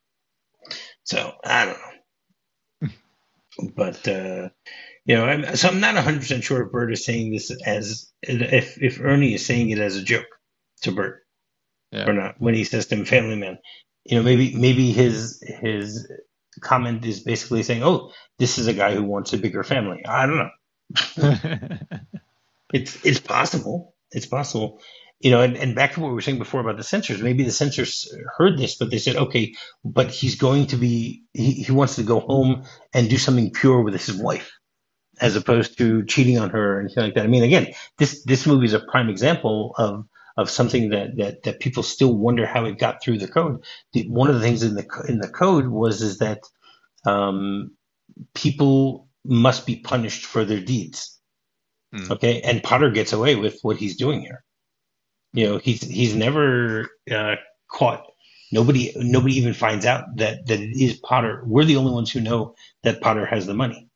So 1.05 1.33
I 1.45 1.65
don't 1.67 1.79
know, 2.83 3.69
but 3.77 4.09
uh, 4.09 4.49
you 5.05 5.17
know, 5.17 5.25
I'm, 5.25 5.57
so 5.57 5.69
I'm 5.69 5.81
not 5.81 5.95
100 5.95 6.21
percent 6.21 6.45
sure 6.45 6.65
if 6.65 6.73
Bert 6.73 6.93
is 6.93 7.05
saying 7.05 7.33
this 7.33 7.51
as 7.65 8.11
if 8.23 8.83
if 8.83 9.01
Ernie 9.01 9.35
is 9.35 9.45
saying 9.45 9.71
it 9.71 9.79
as 9.79 9.97
a 9.97 10.03
joke 10.03 10.27
to 10.83 10.93
Bert 10.93 11.25
yeah. 11.93 12.09
or 12.09 12.13
not 12.13 12.37
when 12.39 12.55
he 12.55 12.65
says 12.65 12.87
to 12.87 12.97
him, 12.97 13.05
"Family 13.05 13.37
Man." 13.37 13.59
You 14.05 14.17
know, 14.17 14.23
maybe 14.23 14.55
maybe 14.55 14.93
his 14.93 15.43
his 15.61 16.11
comment 16.61 17.05
is 17.05 17.21
basically 17.21 17.63
saying, 17.63 17.83
"Oh, 17.83 18.13
this 18.39 18.59
is 18.59 18.67
a 18.67 18.75
guy 18.75 18.95
who 18.95 19.05
wants 19.05 19.33
a 19.33 19.39
bigger 19.39 19.63
family." 19.63 20.05
I 20.07 20.27
don't 20.27 20.39
know. 20.39 20.51
It's 22.73 23.05
it's 23.05 23.21
possible. 23.21 23.95
It's 24.11 24.27
possible. 24.27 24.81
You 25.21 25.31
know, 25.31 25.41
and, 25.41 25.57
and 25.57 25.75
back 25.75 25.93
to 25.95 26.01
what 26.01 26.09
we 26.09 26.15
were 26.15 26.21
saying 26.21 26.39
before 26.39 26.61
about 26.61 26.77
the 26.77 26.83
censors, 26.83 27.23
maybe 27.23 27.45
the 27.45 27.51
censors 27.51 28.13
heard 28.37 28.59
this, 28.59 28.77
but 28.77 28.91
they 28.91 28.99
said, 28.99 29.17
okay, 29.17 29.55
but 29.83 30.11
he's 30.11 30.35
going 30.35 30.67
to 30.67 30.77
be, 30.77 31.23
he, 31.33 31.53
he 31.53 31.73
wants 31.73 31.97
to 31.97 32.03
go 32.03 32.21
home 32.21 32.65
and 32.93 33.09
do 33.09 33.17
something 33.17 33.51
pure 33.53 33.81
with 33.83 33.95
his 33.95 34.13
wife 34.13 34.53
as 35.21 35.37
opposed 35.37 35.79
to 35.79 36.05
cheating 36.05 36.39
on 36.39 36.51
her 36.51 36.79
and 36.81 36.87
anything 36.89 37.05
like 37.05 37.15
that. 37.15 37.25
I 37.25 37.29
mean, 37.29 37.45
again, 37.45 37.69
this 37.99 38.25
this 38.25 38.47
movie 38.47 38.67
is 38.67 38.75
a 38.75 38.81
prime 38.81 39.09
example 39.09 39.75
of 39.79 40.07
of 40.37 40.51
something 40.51 40.91
that, 40.91 41.17
that, 41.17 41.43
that 41.45 41.61
people 41.61 41.83
still 41.85 42.15
wonder 42.15 42.45
how 42.45 42.65
it 42.65 42.79
got 42.79 43.03
through 43.03 43.19
the 43.19 43.29
code. 43.29 43.65
The, 43.93 44.09
one 44.09 44.29
of 44.29 44.35
the 44.35 44.41
things 44.41 44.65
in 44.65 44.75
the 44.75 44.87
in 45.09 45.19
the 45.21 45.29
code 45.29 45.69
was 45.69 46.03
is 46.03 46.19
that 46.19 46.41
um, 47.07 47.77
people 48.35 49.09
must 49.25 49.67
be 49.67 49.77
punished 49.77 50.27
for 50.27 50.45
their 50.45 50.61
deeds. 50.61 51.21
Mm. 51.95 52.11
Okay, 52.11 52.41
and 52.43 52.63
Potter 52.63 52.91
gets 52.91 53.13
away 53.13 53.37
with 53.37 53.59
what 53.63 53.77
he's 53.77 53.97
doing 53.97 54.21
here. 54.21 54.43
You 55.33 55.47
know, 55.47 55.59
he's 55.59 55.83
he's 55.83 56.15
never 56.15 56.89
uh, 57.11 57.37
caught. 57.71 58.05
Nobody 58.51 58.93
nobody 58.97 59.37
even 59.37 59.55
finds 59.55 59.87
out 59.87 60.17
that 60.17 60.47
that 60.47 60.61
it 60.61 60.77
is 60.77 60.95
Potter. 60.95 61.43
We're 61.47 61.65
the 61.65 61.77
only 61.77 61.93
ones 61.93 62.11
who 62.11 62.21
know 62.21 62.55
that 62.83 63.01
Potter 63.01 63.27
has 63.27 63.47
the 63.47 63.55
money, 63.55 63.89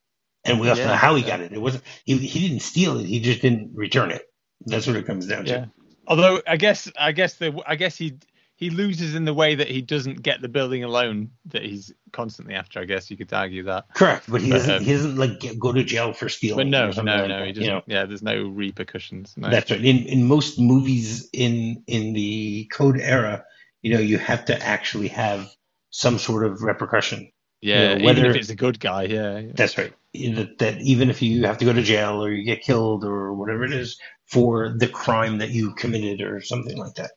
and 0.44 0.60
we 0.60 0.68
also 0.68 0.82
yeah, 0.82 0.88
know 0.88 0.94
how 0.94 1.14
he 1.14 1.22
got 1.22 1.40
it. 1.40 1.52
It 1.52 1.60
wasn't 1.60 1.84
he 2.04 2.16
he 2.18 2.48
didn't 2.48 2.62
steal 2.62 2.98
it. 2.98 3.06
He 3.06 3.20
just 3.20 3.42
didn't 3.42 3.72
return 3.74 4.10
it. 4.10 4.22
That's 4.66 4.86
what 4.86 4.96
it 4.96 5.06
comes 5.06 5.26
down 5.26 5.46
yeah. 5.46 5.56
to. 5.56 5.70
Although 6.06 6.40
I 6.46 6.56
guess 6.56 6.90
I 6.98 7.12
guess 7.12 7.34
the 7.34 7.60
I 7.66 7.76
guess 7.76 7.96
he 7.96 8.14
he 8.58 8.70
loses 8.70 9.14
in 9.14 9.24
the 9.24 9.32
way 9.32 9.54
that 9.54 9.68
he 9.68 9.80
doesn't 9.80 10.20
get 10.20 10.42
the 10.42 10.48
building 10.48 10.82
alone 10.82 11.30
that 11.46 11.62
he's 11.62 11.92
constantly 12.12 12.54
after. 12.54 12.80
I 12.80 12.86
guess 12.86 13.08
you 13.08 13.16
could 13.16 13.32
argue 13.32 13.62
that. 13.62 13.86
Correct, 13.94 14.24
but 14.28 14.42
he 14.42 14.50
but, 14.50 14.56
doesn't. 14.56 14.74
Um, 14.78 14.82
he 14.82 14.92
doesn't 14.92 15.16
like 15.16 15.38
get, 15.38 15.60
go 15.60 15.72
to 15.72 15.84
jail 15.84 16.12
for 16.12 16.28
stealing. 16.28 16.68
But 16.68 16.94
no, 16.96 17.02
no, 17.02 17.16
like 17.20 17.28
no. 17.28 17.44
He 17.44 17.52
doesn't. 17.52 17.62
You 17.62 17.70
know? 17.70 17.82
Yeah, 17.86 18.04
there's 18.06 18.22
no 18.22 18.48
repercussions. 18.48 19.32
No. 19.36 19.48
That's 19.48 19.70
right. 19.70 19.82
In 19.82 19.98
in 19.98 20.26
most 20.26 20.58
movies 20.58 21.28
in 21.32 21.84
in 21.86 22.14
the 22.14 22.68
code 22.72 22.98
era, 22.98 23.44
you 23.82 23.94
know, 23.94 24.00
you 24.00 24.18
have 24.18 24.44
to 24.46 24.60
actually 24.60 25.08
have 25.08 25.48
some 25.90 26.18
sort 26.18 26.44
of 26.44 26.60
repercussion. 26.60 27.30
Yeah, 27.60 27.92
you 27.92 27.98
know, 28.00 28.04
whether, 28.06 28.18
even 28.20 28.30
if 28.32 28.36
it's 28.38 28.50
a 28.50 28.56
good 28.56 28.80
guy. 28.80 29.04
Yeah, 29.04 29.38
yeah. 29.38 29.52
that's 29.54 29.78
right. 29.78 29.92
That, 30.14 30.58
that 30.58 30.80
even 30.80 31.10
if 31.10 31.22
you 31.22 31.46
have 31.46 31.58
to 31.58 31.64
go 31.64 31.72
to 31.72 31.82
jail 31.82 32.24
or 32.24 32.32
you 32.32 32.44
get 32.44 32.62
killed 32.62 33.04
or 33.04 33.34
whatever 33.34 33.62
it 33.62 33.72
is 33.72 34.00
for 34.26 34.74
the 34.76 34.88
crime 34.88 35.38
that 35.38 35.50
you 35.50 35.74
committed 35.74 36.22
or 36.22 36.40
something 36.40 36.76
like 36.76 36.94
that. 36.94 37.12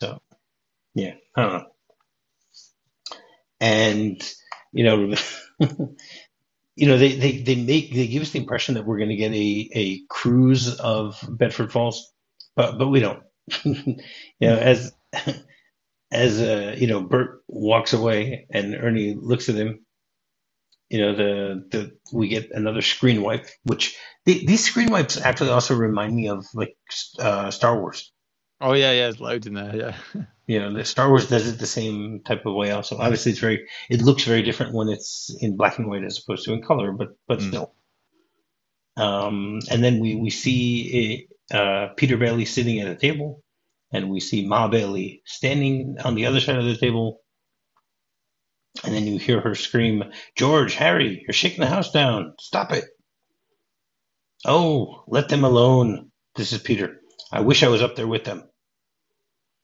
So, 0.00 0.20
yeah, 0.94 1.14
I 1.36 1.42
don't 1.42 1.52
know. 1.54 1.66
And 3.60 4.34
you 4.72 4.84
know, 4.84 5.14
you 6.76 6.88
know, 6.88 6.98
they, 6.98 7.14
they, 7.16 7.38
they 7.42 7.56
make 7.56 7.94
they 7.94 8.08
give 8.08 8.22
us 8.22 8.30
the 8.30 8.40
impression 8.40 8.74
that 8.74 8.86
we're 8.86 8.98
going 8.98 9.10
to 9.10 9.16
get 9.16 9.32
a, 9.32 9.70
a 9.74 10.00
cruise 10.08 10.78
of 10.78 11.18
Bedford 11.28 11.72
Falls, 11.72 12.12
but 12.56 12.78
but 12.78 12.88
we 12.88 13.00
don't. 13.00 13.22
you 13.64 13.96
know, 14.42 14.56
as 14.56 14.92
as 16.12 16.40
uh, 16.40 16.74
you 16.78 16.86
know, 16.86 17.02
Bert 17.02 17.42
walks 17.48 17.92
away 17.92 18.46
and 18.50 18.74
Ernie 18.74 19.16
looks 19.20 19.48
at 19.48 19.56
him. 19.56 19.84
You 20.90 21.00
know, 21.00 21.16
the 21.16 21.64
the 21.70 21.98
we 22.12 22.28
get 22.28 22.52
another 22.52 22.82
screen 22.82 23.22
wipe, 23.22 23.46
which 23.64 23.96
the, 24.26 24.46
these 24.46 24.64
screen 24.64 24.90
wipes 24.90 25.20
actually 25.20 25.50
also 25.50 25.76
remind 25.76 26.16
me 26.16 26.28
of 26.28 26.46
like 26.54 26.76
uh, 27.18 27.50
Star 27.52 27.80
Wars. 27.80 28.12
Oh 28.64 28.72
yeah, 28.72 28.92
yeah, 28.92 29.02
there's 29.02 29.20
loads 29.20 29.46
in 29.46 29.52
there. 29.52 29.76
Yeah. 29.76 30.22
you 30.46 30.58
know, 30.58 30.72
the 30.72 30.86
Star 30.86 31.10
Wars 31.10 31.28
does 31.28 31.46
it 31.46 31.58
the 31.58 31.66
same 31.66 32.22
type 32.24 32.46
of 32.46 32.54
way. 32.54 32.70
Also, 32.70 32.96
obviously, 32.96 33.32
it's 33.32 33.40
very 33.40 33.68
it 33.90 34.00
looks 34.00 34.24
very 34.24 34.40
different 34.40 34.72
when 34.72 34.88
it's 34.88 35.36
in 35.38 35.58
black 35.58 35.78
and 35.78 35.86
white 35.86 36.02
as 36.02 36.18
opposed 36.18 36.46
to 36.46 36.54
in 36.54 36.62
color, 36.62 36.92
but 36.92 37.08
but 37.28 37.40
mm. 37.40 37.48
still. 37.48 37.74
Um, 38.96 39.58
and 39.70 39.84
then 39.84 40.00
we 40.00 40.14
we 40.14 40.30
see 40.30 41.28
a, 41.52 41.56
uh, 41.58 41.88
Peter 41.94 42.16
Bailey 42.16 42.46
sitting 42.46 42.80
at 42.80 42.88
a 42.88 42.96
table, 42.96 43.42
and 43.92 44.08
we 44.08 44.18
see 44.18 44.46
Ma 44.46 44.66
Bailey 44.66 45.20
standing 45.26 45.98
on 46.02 46.14
the 46.14 46.24
other 46.24 46.40
side 46.40 46.56
of 46.56 46.64
the 46.64 46.76
table. 46.76 47.20
And 48.82 48.94
then 48.94 49.06
you 49.06 49.18
hear 49.18 49.40
her 49.40 49.54
scream, 49.54 50.04
George, 50.36 50.74
Harry, 50.74 51.22
you're 51.26 51.34
shaking 51.34 51.60
the 51.60 51.66
house 51.66 51.92
down. 51.92 52.32
Stop 52.40 52.72
it. 52.72 52.84
Oh, 54.46 55.04
let 55.06 55.28
them 55.28 55.44
alone. 55.44 56.10
This 56.34 56.52
is 56.52 56.60
Peter. 56.60 57.00
I 57.30 57.40
wish 57.40 57.62
I 57.62 57.68
was 57.68 57.82
up 57.82 57.94
there 57.94 58.08
with 58.08 58.24
them. 58.24 58.42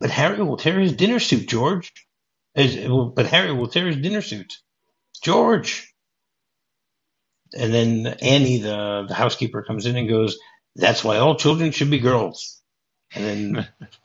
But 0.01 0.11
Harry 0.11 0.43
will 0.43 0.57
tear 0.57 0.81
his 0.81 0.95
dinner 0.95 1.21
suit, 1.21 1.49
George. 1.49 1.93
but 2.55 3.27
Harry 3.27 3.53
will 3.53 3.69
tear 3.69 3.87
his 3.87 3.97
dinner 3.97 4.23
suit. 4.23 4.55
George. 5.23 5.93
And 7.57 7.75
then 7.75 8.07
Annie, 8.23 8.59
the, 8.59 9.05
the 9.09 9.15
housekeeper, 9.15 9.63
comes 9.63 9.87
in 9.87 9.97
and 9.97 10.09
goes, 10.09 10.39
That's 10.77 11.05
why 11.05 11.19
all 11.19 11.35
children 11.37 11.73
should 11.73 11.91
be 11.91 11.99
girls. 11.99 12.63
And 13.15 13.25
then, 13.25 13.69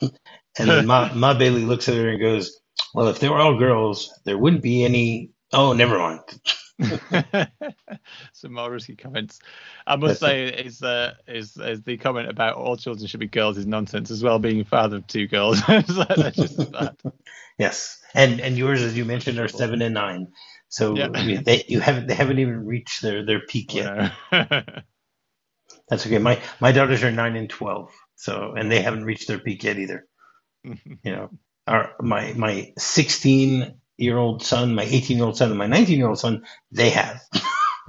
and 0.58 0.68
then 0.68 0.86
Ma, 0.86 1.12
Ma 1.14 1.34
Bailey 1.34 1.64
looks 1.64 1.88
at 1.88 1.94
her 1.96 2.08
and 2.08 2.20
goes, 2.20 2.60
Well, 2.92 3.08
if 3.08 3.20
they 3.20 3.28
were 3.28 3.38
all 3.38 3.58
girls, 3.58 4.12
there 4.24 4.38
wouldn't 4.38 4.62
be 4.62 4.84
any. 4.84 5.30
Oh, 5.52 5.72
never 5.72 5.98
mind. 5.98 6.20
Some 8.32 8.52
more 8.52 8.70
risky 8.70 8.96
comments. 8.96 9.38
I 9.86 9.96
must 9.96 10.20
say, 10.20 10.48
is, 10.48 10.82
uh, 10.82 11.14
is 11.26 11.56
is 11.56 11.82
the 11.82 11.96
comment 11.96 12.28
about 12.28 12.56
all 12.56 12.76
children 12.76 13.06
should 13.06 13.20
be 13.20 13.26
girls 13.26 13.56
is 13.56 13.66
nonsense 13.66 14.10
as 14.10 14.22
well. 14.22 14.38
Being 14.38 14.64
father 14.64 14.96
of 14.96 15.06
two 15.06 15.26
girls, 15.26 15.62
that's 15.66 16.36
just 16.36 16.72
bad. 16.72 16.96
Yes, 17.58 17.98
and 18.14 18.40
and 18.40 18.58
yours, 18.58 18.82
as 18.82 18.96
you 18.96 19.04
mentioned, 19.04 19.38
are 19.38 19.48
seven 19.48 19.80
and 19.80 19.94
nine. 19.94 20.28
So 20.68 20.96
yeah. 20.96 21.08
they 21.08 21.64
you 21.68 21.80
haven't 21.80 22.08
they 22.08 22.14
haven't 22.14 22.38
even 22.38 22.66
reached 22.66 23.00
their 23.00 23.24
their 23.24 23.40
peak 23.40 23.74
yet. 23.74 24.12
that's 24.30 26.06
okay. 26.06 26.18
My 26.18 26.40
my 26.60 26.72
daughters 26.72 27.02
are 27.04 27.12
nine 27.12 27.36
and 27.36 27.48
twelve, 27.48 27.92
so 28.16 28.52
and 28.56 28.70
they 28.70 28.82
haven't 28.82 29.04
reached 29.04 29.28
their 29.28 29.38
peak 29.38 29.64
yet 29.64 29.78
either. 29.78 30.06
you 30.64 30.76
know, 31.04 31.30
our 31.66 31.94
my 32.00 32.34
my 32.34 32.72
sixteen 32.76 33.80
year 33.96 34.18
old 34.18 34.42
son, 34.42 34.74
my 34.74 34.84
18 34.84 35.16
year 35.16 35.26
old 35.26 35.36
son, 35.36 35.50
and 35.50 35.58
my 35.58 35.66
19 35.66 35.98
year 35.98 36.08
old 36.08 36.18
son, 36.18 36.44
they 36.72 36.90
have. 36.90 37.22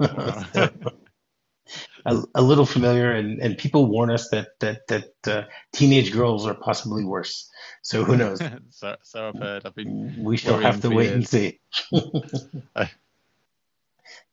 a, 2.04 2.22
a, 2.34 2.42
little 2.42 2.66
familiar, 2.66 3.12
and, 3.12 3.40
and 3.40 3.58
people 3.58 3.86
warn 3.86 4.10
us 4.10 4.28
that 4.30 4.58
that 4.60 4.86
that 4.88 5.12
uh, 5.26 5.42
teenage 5.72 6.12
girls 6.12 6.46
are 6.46 6.54
possibly 6.54 7.04
worse. 7.04 7.50
So 7.82 8.04
who 8.04 8.16
knows? 8.16 8.40
so, 8.70 8.96
so 9.02 9.28
I've 9.28 9.34
heard. 9.40 9.66
I've 9.66 9.74
been. 9.74 10.22
We 10.22 10.36
shall 10.36 10.58
have 10.58 10.80
to 10.82 10.90
wait 10.90 11.10
years. 11.10 11.14
and 11.14 11.28
see. 11.28 11.60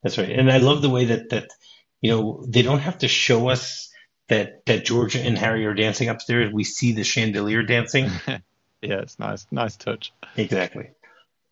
That's 0.03 0.17
right, 0.17 0.29
and 0.29 0.51
I 0.51 0.57
love 0.57 0.81
the 0.81 0.89
way 0.89 1.05
that 1.05 1.29
that 1.29 1.49
you 2.01 2.11
know 2.11 2.45
they 2.47 2.61
don't 2.61 2.79
have 2.79 2.99
to 2.99 3.07
show 3.07 3.49
us 3.49 3.89
that 4.27 4.65
that 4.67 4.85
Georgia 4.85 5.21
and 5.21 5.37
Harry 5.37 5.65
are 5.65 5.73
dancing 5.73 6.09
upstairs. 6.09 6.53
We 6.53 6.63
see 6.63 6.93
the 6.93 7.03
chandelier 7.03 7.63
dancing. 7.63 8.09
yeah, 8.27 8.39
it's 8.81 9.19
nice, 9.19 9.47
nice 9.51 9.75
touch. 9.75 10.13
Exactly 10.37 10.91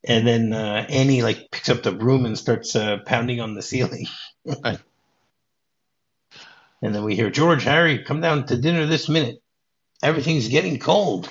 and 0.06 0.28
then 0.28 0.54
uh, 0.54 0.86
Annie 0.90 1.22
like 1.22 1.50
picks 1.52 1.70
up 1.70 1.84
the 1.84 1.92
broom 1.92 2.26
and 2.26 2.38
starts 2.38 2.76
uh, 2.76 2.98
pounding 3.06 3.40
on 3.40 3.54
the 3.54 3.62
ceiling. 3.62 4.08
and 4.46 4.80
then 6.82 7.04
we 7.04 7.16
hear 7.16 7.30
George, 7.30 7.64
Harry, 7.64 8.04
come 8.04 8.22
down 8.22 8.46
to 8.48 8.58
dinner 8.58 8.86
this 8.86 9.08
minute. 9.08 9.42
Everything's 10.02 10.50
getting 10.50 10.80
cold, 10.80 11.30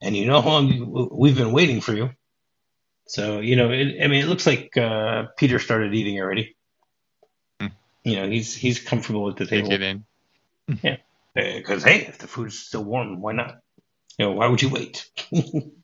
and 0.00 0.16
you 0.16 0.24
know 0.24 0.40
how 0.40 0.48
long 0.48 1.10
we've 1.12 1.36
been 1.36 1.52
waiting 1.52 1.82
for 1.82 1.92
you. 1.92 2.10
So 3.06 3.40
you 3.40 3.56
know, 3.56 3.70
it, 3.70 4.02
I 4.02 4.06
mean, 4.06 4.24
it 4.24 4.28
looks 4.28 4.46
like 4.46 4.74
uh, 4.78 5.24
Peter 5.36 5.58
started 5.58 5.92
eating 5.92 6.18
already. 6.18 6.56
Mm. 7.60 7.72
You 8.04 8.16
know, 8.16 8.30
he's 8.30 8.54
he's 8.54 8.80
comfortable 8.80 9.28
at 9.28 9.36
the 9.36 9.44
table. 9.44 9.68
Get 9.68 9.82
in. 9.82 10.04
yeah, 10.82 10.96
because 11.34 11.84
uh, 11.84 11.88
hey, 11.88 12.06
if 12.06 12.16
the 12.16 12.26
food's 12.26 12.58
still 12.58 12.84
warm, 12.84 13.20
why 13.20 13.32
not? 13.32 13.58
You 14.18 14.26
know, 14.26 14.32
why 14.32 14.46
would 14.46 14.62
you 14.62 14.70
wait? 14.70 15.10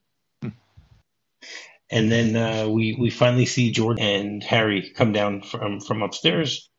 And 1.90 2.10
then 2.10 2.36
uh, 2.36 2.68
we 2.68 2.96
we 2.98 3.10
finally 3.10 3.46
see 3.46 3.72
George 3.72 3.98
and 4.00 4.42
Harry 4.44 4.92
come 4.94 5.12
down 5.12 5.42
from 5.42 5.80
from 5.80 6.02
upstairs. 6.02 6.70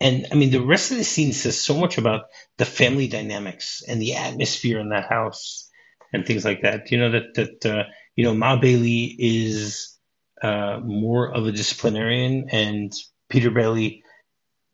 And 0.00 0.26
I 0.30 0.34
mean, 0.34 0.50
the 0.50 0.64
rest 0.64 0.90
of 0.90 0.98
the 0.98 1.04
scene 1.04 1.32
says 1.32 1.58
so 1.60 1.74
much 1.74 1.98
about 1.98 2.24
the 2.58 2.64
family 2.64 3.08
dynamics 3.08 3.82
and 3.86 4.00
the 4.00 4.16
atmosphere 4.16 4.78
in 4.80 4.90
that 4.90 5.08
house 5.08 5.70
and 6.12 6.26
things 6.26 6.44
like 6.44 6.62
that. 6.62 6.90
You 6.90 6.98
know 6.98 7.10
that 7.12 7.34
that 7.34 7.66
uh, 7.66 7.84
you 8.14 8.24
know 8.24 8.34
Ma 8.34 8.56
Bailey 8.56 9.14
is 9.18 9.96
uh, 10.42 10.80
more 10.82 11.32
of 11.32 11.46
a 11.46 11.52
disciplinarian, 11.52 12.48
and 12.50 12.92
Peter 13.28 13.50
Bailey 13.50 14.02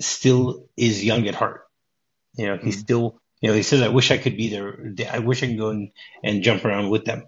still 0.00 0.68
is 0.76 1.04
young 1.04 1.26
at 1.28 1.34
heart. 1.34 1.62
You 2.36 2.46
know, 2.46 2.56
he's 2.56 2.76
mm-hmm. 2.76 2.82
still 2.82 3.20
you 3.40 3.50
know 3.50 3.54
he 3.54 3.62
says, 3.62 3.82
"I 3.82 3.88
wish 3.88 4.10
I 4.10 4.18
could 4.18 4.36
be 4.36 4.48
there. 4.48 4.94
I 5.10 5.18
wish 5.20 5.42
I 5.42 5.48
could 5.48 5.58
go 5.58 5.70
and, 5.70 5.90
and 6.24 6.42
jump 6.42 6.64
around 6.64 6.90
with 6.90 7.04
them." 7.04 7.24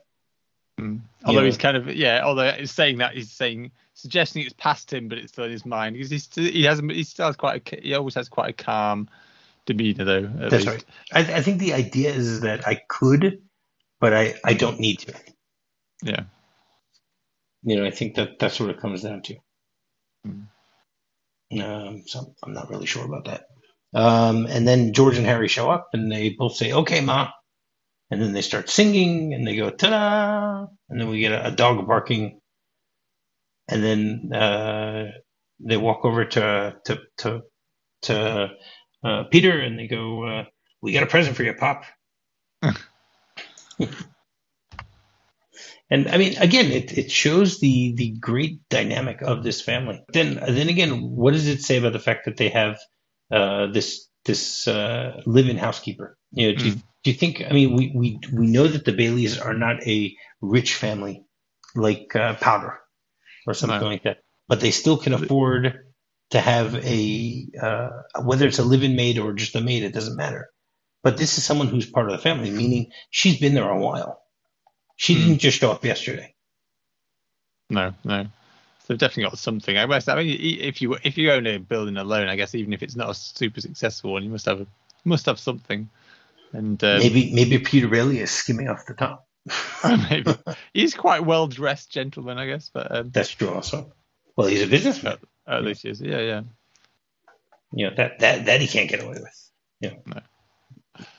Mm. 0.80 1.00
Although 1.24 1.40
know. 1.40 1.46
he's 1.46 1.58
kind 1.58 1.76
of 1.76 1.94
yeah, 1.94 2.22
although 2.24 2.50
he's 2.52 2.72
saying 2.72 2.98
that 2.98 3.14
he's 3.14 3.30
saying 3.30 3.70
suggesting 3.94 4.42
it's 4.42 4.54
past 4.54 4.92
him, 4.92 5.08
but 5.08 5.18
it's 5.18 5.32
still 5.32 5.44
in 5.44 5.50
his 5.50 5.64
mind 5.64 5.94
because 5.94 6.10
he's 6.10 6.28
he 6.34 6.64
hasn't 6.64 6.90
he 6.90 7.04
still 7.04 7.26
has 7.26 7.36
quite 7.36 7.72
a, 7.72 7.80
he 7.80 7.94
always 7.94 8.14
has 8.14 8.28
quite 8.28 8.50
a 8.50 8.64
calm 8.64 9.08
demeanor 9.66 10.04
though. 10.04 10.22
That's 10.22 10.52
least. 10.52 10.66
right. 10.66 10.84
I, 11.12 11.20
I 11.34 11.40
think 11.42 11.60
the 11.60 11.74
idea 11.74 12.10
is 12.10 12.40
that 12.40 12.66
I 12.66 12.82
could, 12.88 13.42
but 14.00 14.12
I 14.12 14.34
I 14.44 14.54
don't 14.54 14.80
need 14.80 15.00
to. 15.00 15.14
Yeah. 16.02 16.24
You 17.62 17.76
know, 17.76 17.86
I 17.86 17.90
think 17.90 18.16
that 18.16 18.38
that's 18.38 18.60
what 18.60 18.70
it 18.70 18.80
comes 18.80 19.02
down 19.02 19.22
to. 19.22 19.36
Mm. 20.26 20.46
Um, 21.60 22.02
so 22.06 22.34
I'm 22.42 22.52
not 22.52 22.68
really 22.68 22.86
sure 22.86 23.04
about 23.04 23.26
that. 23.26 23.46
Um, 23.94 24.46
and 24.46 24.66
then 24.66 24.92
George 24.92 25.16
and 25.16 25.26
Harry 25.26 25.48
show 25.48 25.70
up, 25.70 25.90
and 25.92 26.10
they 26.10 26.30
both 26.30 26.56
say, 26.56 26.72
"Okay, 26.72 27.00
ma." 27.00 27.30
And 28.10 28.20
then 28.20 28.32
they 28.32 28.42
start 28.42 28.68
singing 28.68 29.34
and 29.34 29.46
they 29.46 29.56
go 29.56 29.70
ta-da 29.70 30.66
and 30.88 31.00
then 31.00 31.08
we 31.08 31.20
get 31.20 31.32
a, 31.32 31.48
a 31.48 31.50
dog 31.50 31.86
barking 31.86 32.40
and 33.68 33.82
then 33.82 34.30
uh, 34.32 35.06
they 35.60 35.76
walk 35.76 36.04
over 36.04 36.24
to 36.24 36.76
to 36.84 37.00
to, 37.18 37.42
to 38.02 38.48
uh, 39.04 39.24
Peter 39.30 39.60
and 39.60 39.78
they 39.78 39.86
go 39.86 40.24
uh, 40.24 40.44
we 40.82 40.92
got 40.92 41.02
a 41.02 41.06
present 41.06 41.36
for 41.36 41.42
you 41.42 41.54
pop 41.54 41.84
and 45.90 46.08
I 46.08 46.16
mean, 46.16 46.36
again, 46.38 46.70
it, 46.70 46.96
it 46.96 47.10
shows 47.10 47.60
the 47.60 47.94
the 47.94 48.10
great 48.18 48.60
dynamic 48.68 49.22
of 49.22 49.42
this 49.42 49.60
family. 49.60 50.02
Then 50.12 50.34
then 50.34 50.68
again, 50.68 51.10
what 51.10 51.32
does 51.32 51.46
it 51.46 51.62
say 51.62 51.78
about 51.78 51.92
the 51.92 51.98
fact 51.98 52.24
that 52.24 52.36
they 52.36 52.48
have 52.48 52.78
uh, 53.30 53.66
this 53.68 54.08
this 54.24 54.66
uh, 54.66 55.20
live-in 55.26 55.56
housekeeper? 55.56 56.16
You 56.32 56.52
know, 56.52 56.62
mm. 56.62 56.82
Do 57.04 57.10
you 57.10 57.16
think? 57.16 57.42
I 57.42 57.52
mean, 57.52 57.76
we, 57.76 57.92
we 57.94 58.20
we 58.32 58.46
know 58.46 58.66
that 58.66 58.84
the 58.84 58.92
Baileys 58.92 59.38
are 59.38 59.54
not 59.54 59.86
a 59.86 60.16
rich 60.40 60.74
family 60.74 61.24
like 61.74 62.16
uh, 62.16 62.34
Potter 62.34 62.80
or 63.46 63.54
something 63.54 63.80
no. 63.80 63.86
like 63.86 64.04
that, 64.04 64.18
but 64.48 64.60
they 64.60 64.70
still 64.70 64.96
can 64.96 65.12
afford 65.12 65.84
to 66.30 66.40
have 66.40 66.74
a 66.74 67.46
uh, 67.60 67.90
whether 68.22 68.46
it's 68.46 68.58
a 68.58 68.64
live-in 68.64 68.96
maid 68.96 69.18
or 69.18 69.34
just 69.34 69.54
a 69.54 69.60
maid, 69.60 69.82
it 69.82 69.92
doesn't 69.92 70.16
matter. 70.16 70.48
But 71.02 71.18
this 71.18 71.36
is 71.36 71.44
someone 71.44 71.68
who's 71.68 71.88
part 71.88 72.06
of 72.06 72.12
the 72.12 72.22
family, 72.22 72.50
meaning 72.50 72.90
she's 73.10 73.38
been 73.38 73.52
there 73.52 73.68
a 73.68 73.78
while. 73.78 74.22
She 74.96 75.14
mm. 75.14 75.18
didn't 75.18 75.38
just 75.38 75.60
show 75.60 75.70
up 75.70 75.84
yesterday. 75.84 76.34
No, 77.68 77.92
no. 78.02 78.22
So 78.22 78.28
they've 78.88 78.98
definitely 78.98 79.24
got 79.24 79.38
something. 79.38 79.76
I 79.76 79.86
guess. 79.86 80.08
I 80.08 80.16
mean, 80.16 80.38
if 80.40 80.80
you 80.80 80.96
if 81.02 81.18
you 81.18 81.30
own 81.32 81.46
a 81.46 81.58
building 81.58 81.98
alone, 81.98 82.28
I 82.28 82.36
guess 82.36 82.54
even 82.54 82.72
if 82.72 82.82
it's 82.82 82.96
not 82.96 83.10
a 83.10 83.14
super 83.14 83.60
successful 83.60 84.12
one, 84.12 84.24
you 84.24 84.30
must 84.30 84.46
have 84.46 84.62
a, 84.62 84.66
must 85.04 85.26
have 85.26 85.38
something. 85.38 85.90
And 86.54 86.82
um, 86.84 87.00
maybe 87.00 87.34
maybe 87.34 87.58
Peter 87.58 87.88
Bailey 87.88 88.20
is 88.20 88.30
skimming 88.30 88.68
off 88.68 88.86
the 88.86 88.94
top. 88.94 89.26
maybe 90.10 90.34
he's 90.72 90.94
quite 90.94 91.24
well 91.24 91.48
dressed 91.48 91.90
gentleman, 91.90 92.38
I 92.38 92.46
guess. 92.46 92.70
But 92.72 92.94
um, 92.96 93.10
that's 93.10 93.30
true 93.30 93.50
also. 93.50 93.92
Well, 94.36 94.46
he's 94.46 94.62
a 94.62 94.68
businessman. 94.68 95.18
At, 95.46 95.56
at 95.56 95.64
least 95.64 95.82
he 95.82 95.88
is. 95.90 96.00
Yeah, 96.00 96.20
yeah. 96.20 96.42
Yeah, 97.72 97.90
that 97.96 98.20
that 98.20 98.46
that 98.46 98.60
he 98.60 98.68
can't 98.68 98.88
get 98.88 99.02
away 99.02 99.18
with. 99.20 99.50
Yeah. 99.80 99.94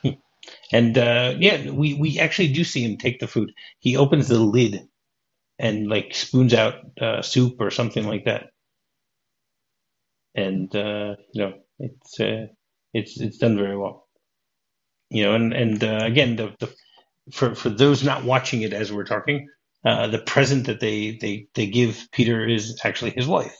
No. 0.04 0.16
and 0.72 0.98
uh, 0.98 1.36
yeah, 1.38 1.70
we 1.70 1.96
we 1.96 2.20
actually 2.20 2.54
do 2.54 2.64
see 2.64 2.84
him 2.84 2.98
take 2.98 3.20
the 3.20 3.28
food. 3.28 3.52
He 3.80 3.98
opens 3.98 4.30
the 4.30 4.40
lid 4.40 4.88
and 5.60 5.88
like 5.88 6.16
spoons 6.16 6.54
out 6.54 6.76
uh, 7.02 7.22
soup 7.22 7.58
or 7.60 7.72
something 7.72 8.08
like 8.08 8.24
that. 8.24 8.52
And 10.34 10.74
uh, 10.74 11.16
you 11.34 11.42
know, 11.44 11.54
it's 11.78 12.20
uh, 12.22 12.48
it's 12.94 13.20
it's 13.20 13.38
done 13.38 13.58
very 13.58 13.78
well. 13.78 14.05
You 15.16 15.24
know, 15.24 15.34
and 15.34 15.54
and 15.54 15.82
uh, 15.82 16.02
again, 16.04 16.36
the, 16.36 16.54
the 16.60 16.76
for 17.32 17.56
for 17.56 17.70
those 17.70 18.04
not 18.04 18.26
watching 18.26 18.64
it 18.64 18.74
as 18.74 18.92
we're 18.92 19.06
talking, 19.06 19.48
uh, 19.86 20.08
the 20.08 20.20
present 20.20 20.66
that 20.66 20.82
they 20.82 21.12
they 21.12 21.48
they 21.54 21.68
give 21.68 22.10
Peter 22.12 22.46
is 22.46 22.82
actually 22.84 23.12
his 23.12 23.26
wife, 23.26 23.56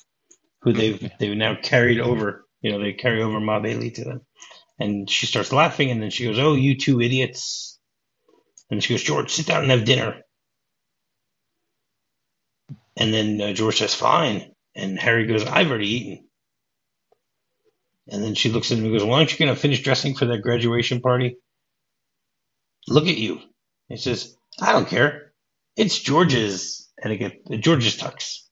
who 0.64 0.74
they've 0.74 1.10
they've 1.18 1.38
now 1.38 1.56
carried 1.56 2.02
over. 2.02 2.46
You 2.60 2.74
know, 2.74 2.80
they 2.80 2.92
carry 2.92 3.24
over 3.24 3.40
Ma 3.40 3.62
Bailey 3.62 3.90
to 3.92 4.04
them, 4.04 4.26
and 4.82 5.10
she 5.10 5.28
starts 5.28 5.54
laughing, 5.54 5.92
and 5.92 6.02
then 6.02 6.10
she 6.10 6.26
goes, 6.26 6.38
"Oh, 6.40 6.56
you 6.56 6.78
two 6.78 7.00
idiots!" 7.00 7.80
And 8.70 8.84
she 8.84 8.94
goes, 8.94 9.04
"George, 9.04 9.32
sit 9.32 9.46
down 9.46 9.62
and 9.62 9.72
have 9.72 9.86
dinner." 9.86 10.24
And 12.98 13.14
then 13.14 13.40
uh, 13.40 13.54
George 13.54 13.78
says, 13.78 13.96
"Fine," 13.96 14.52
and 14.76 15.00
Harry 15.00 15.26
goes, 15.26 15.46
"I've 15.46 15.70
already 15.70 15.88
eaten." 15.88 16.28
And 18.10 18.22
then 18.22 18.36
she 18.36 18.52
looks 18.52 18.74
at 18.74 18.78
him 18.78 18.84
and 18.84 18.94
goes, 18.94 19.06
"Why 19.06 19.20
aren't 19.20 19.32
you 19.32 19.40
going 19.40 19.56
to 19.56 19.62
finish 19.62 19.82
dressing 19.82 20.16
for 20.16 20.26
that 20.26 20.42
graduation 20.42 21.00
party?" 21.00 21.38
Look 22.88 23.08
at 23.08 23.18
you. 23.18 23.40
He 23.90 23.98
says, 23.98 24.36
I 24.62 24.72
don't 24.72 24.88
care. 24.88 25.34
It's 25.76 26.00
George's, 26.00 26.90
and 27.02 27.12
it 27.12 27.18
gets 27.18 27.36
George's 27.64 27.98
tux. 27.98 28.44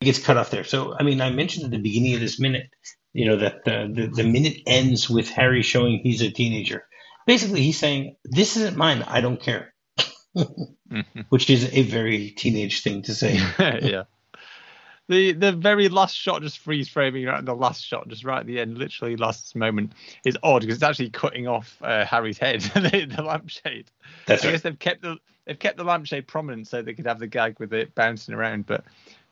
It 0.00 0.06
gets 0.06 0.18
cut 0.18 0.36
off 0.36 0.50
there. 0.50 0.64
So, 0.64 0.94
I 0.98 1.02
mean, 1.02 1.20
I 1.20 1.30
mentioned 1.30 1.64
at 1.64 1.70
the 1.70 1.78
beginning 1.78 2.14
of 2.14 2.20
this 2.20 2.38
minute, 2.38 2.70
you 3.12 3.26
know, 3.26 3.36
that 3.36 3.64
the, 3.64 3.90
the, 3.92 4.22
the 4.22 4.28
minute 4.28 4.58
ends 4.66 5.10
with 5.10 5.28
Harry 5.30 5.62
showing 5.62 6.00
he's 6.02 6.22
a 6.22 6.30
teenager. 6.30 6.84
Basically, 7.26 7.62
he's 7.62 7.78
saying, 7.78 8.16
This 8.24 8.56
isn't 8.56 8.76
mine. 8.76 9.02
I 9.02 9.20
don't 9.20 9.40
care. 9.40 9.74
Which 11.28 11.50
is 11.50 11.64
a 11.72 11.82
very 11.82 12.30
teenage 12.30 12.82
thing 12.82 13.02
to 13.02 13.14
say. 13.14 13.34
yeah 13.58 14.04
the 15.10 15.32
the 15.32 15.52
very 15.52 15.88
last 15.88 16.16
shot, 16.16 16.40
just 16.40 16.58
freeze 16.58 16.88
framing 16.88 17.26
right 17.26 17.44
the 17.44 17.54
last 17.54 17.84
shot, 17.84 18.06
just 18.08 18.24
right 18.24 18.38
at 18.38 18.46
the 18.46 18.60
end, 18.60 18.78
literally 18.78 19.16
last 19.16 19.56
moment, 19.56 19.92
is 20.24 20.38
odd 20.42 20.60
because 20.60 20.76
it's 20.76 20.84
actually 20.84 21.10
cutting 21.10 21.48
off 21.48 21.76
uh, 21.82 22.04
Harry's 22.04 22.38
head, 22.38 22.60
the, 22.74 23.12
the 23.14 23.22
lampshade. 23.22 23.90
That's 24.26 24.44
I 24.44 24.46
right. 24.46 24.52
guess 24.52 24.62
they've 24.62 24.78
kept 24.78 25.02
the 25.02 25.16
they've 25.44 25.58
kept 25.58 25.76
the 25.76 25.84
lampshade 25.84 26.28
prominent 26.28 26.68
so 26.68 26.80
they 26.80 26.94
could 26.94 27.06
have 27.06 27.18
the 27.18 27.26
gag 27.26 27.58
with 27.58 27.74
it 27.74 27.92
bouncing 27.94 28.34
around, 28.34 28.66
but 28.66 28.84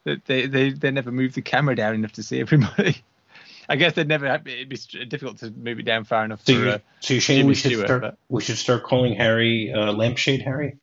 they 0.04 0.46
they 0.46 0.70
they 0.70 0.90
never 0.90 1.12
moved 1.12 1.36
the 1.36 1.42
camera 1.42 1.76
down 1.76 1.94
enough 1.94 2.12
to 2.12 2.22
see 2.24 2.40
everybody. 2.40 3.02
I 3.70 3.76
guess 3.76 3.92
they'd 3.92 4.08
never 4.08 4.26
have, 4.26 4.46
it'd 4.46 4.70
be 4.70 4.78
difficult 5.04 5.38
to 5.40 5.50
move 5.50 5.78
it 5.78 5.82
down 5.82 6.04
far 6.04 6.24
enough. 6.24 6.40
So, 6.42 6.54
for, 6.54 6.60
you, 6.60 6.70
uh, 6.70 6.78
so 7.00 7.14
you're 7.14 7.20
saying 7.20 7.46
we 7.46 7.54
should 7.54 7.72
Stewart, 7.72 7.86
start 7.86 8.00
but... 8.00 8.18
we 8.30 8.40
should 8.40 8.56
start 8.56 8.82
calling 8.82 9.14
Harry 9.14 9.70
uh, 9.70 9.92
lampshade 9.92 10.40
Harry? 10.40 10.78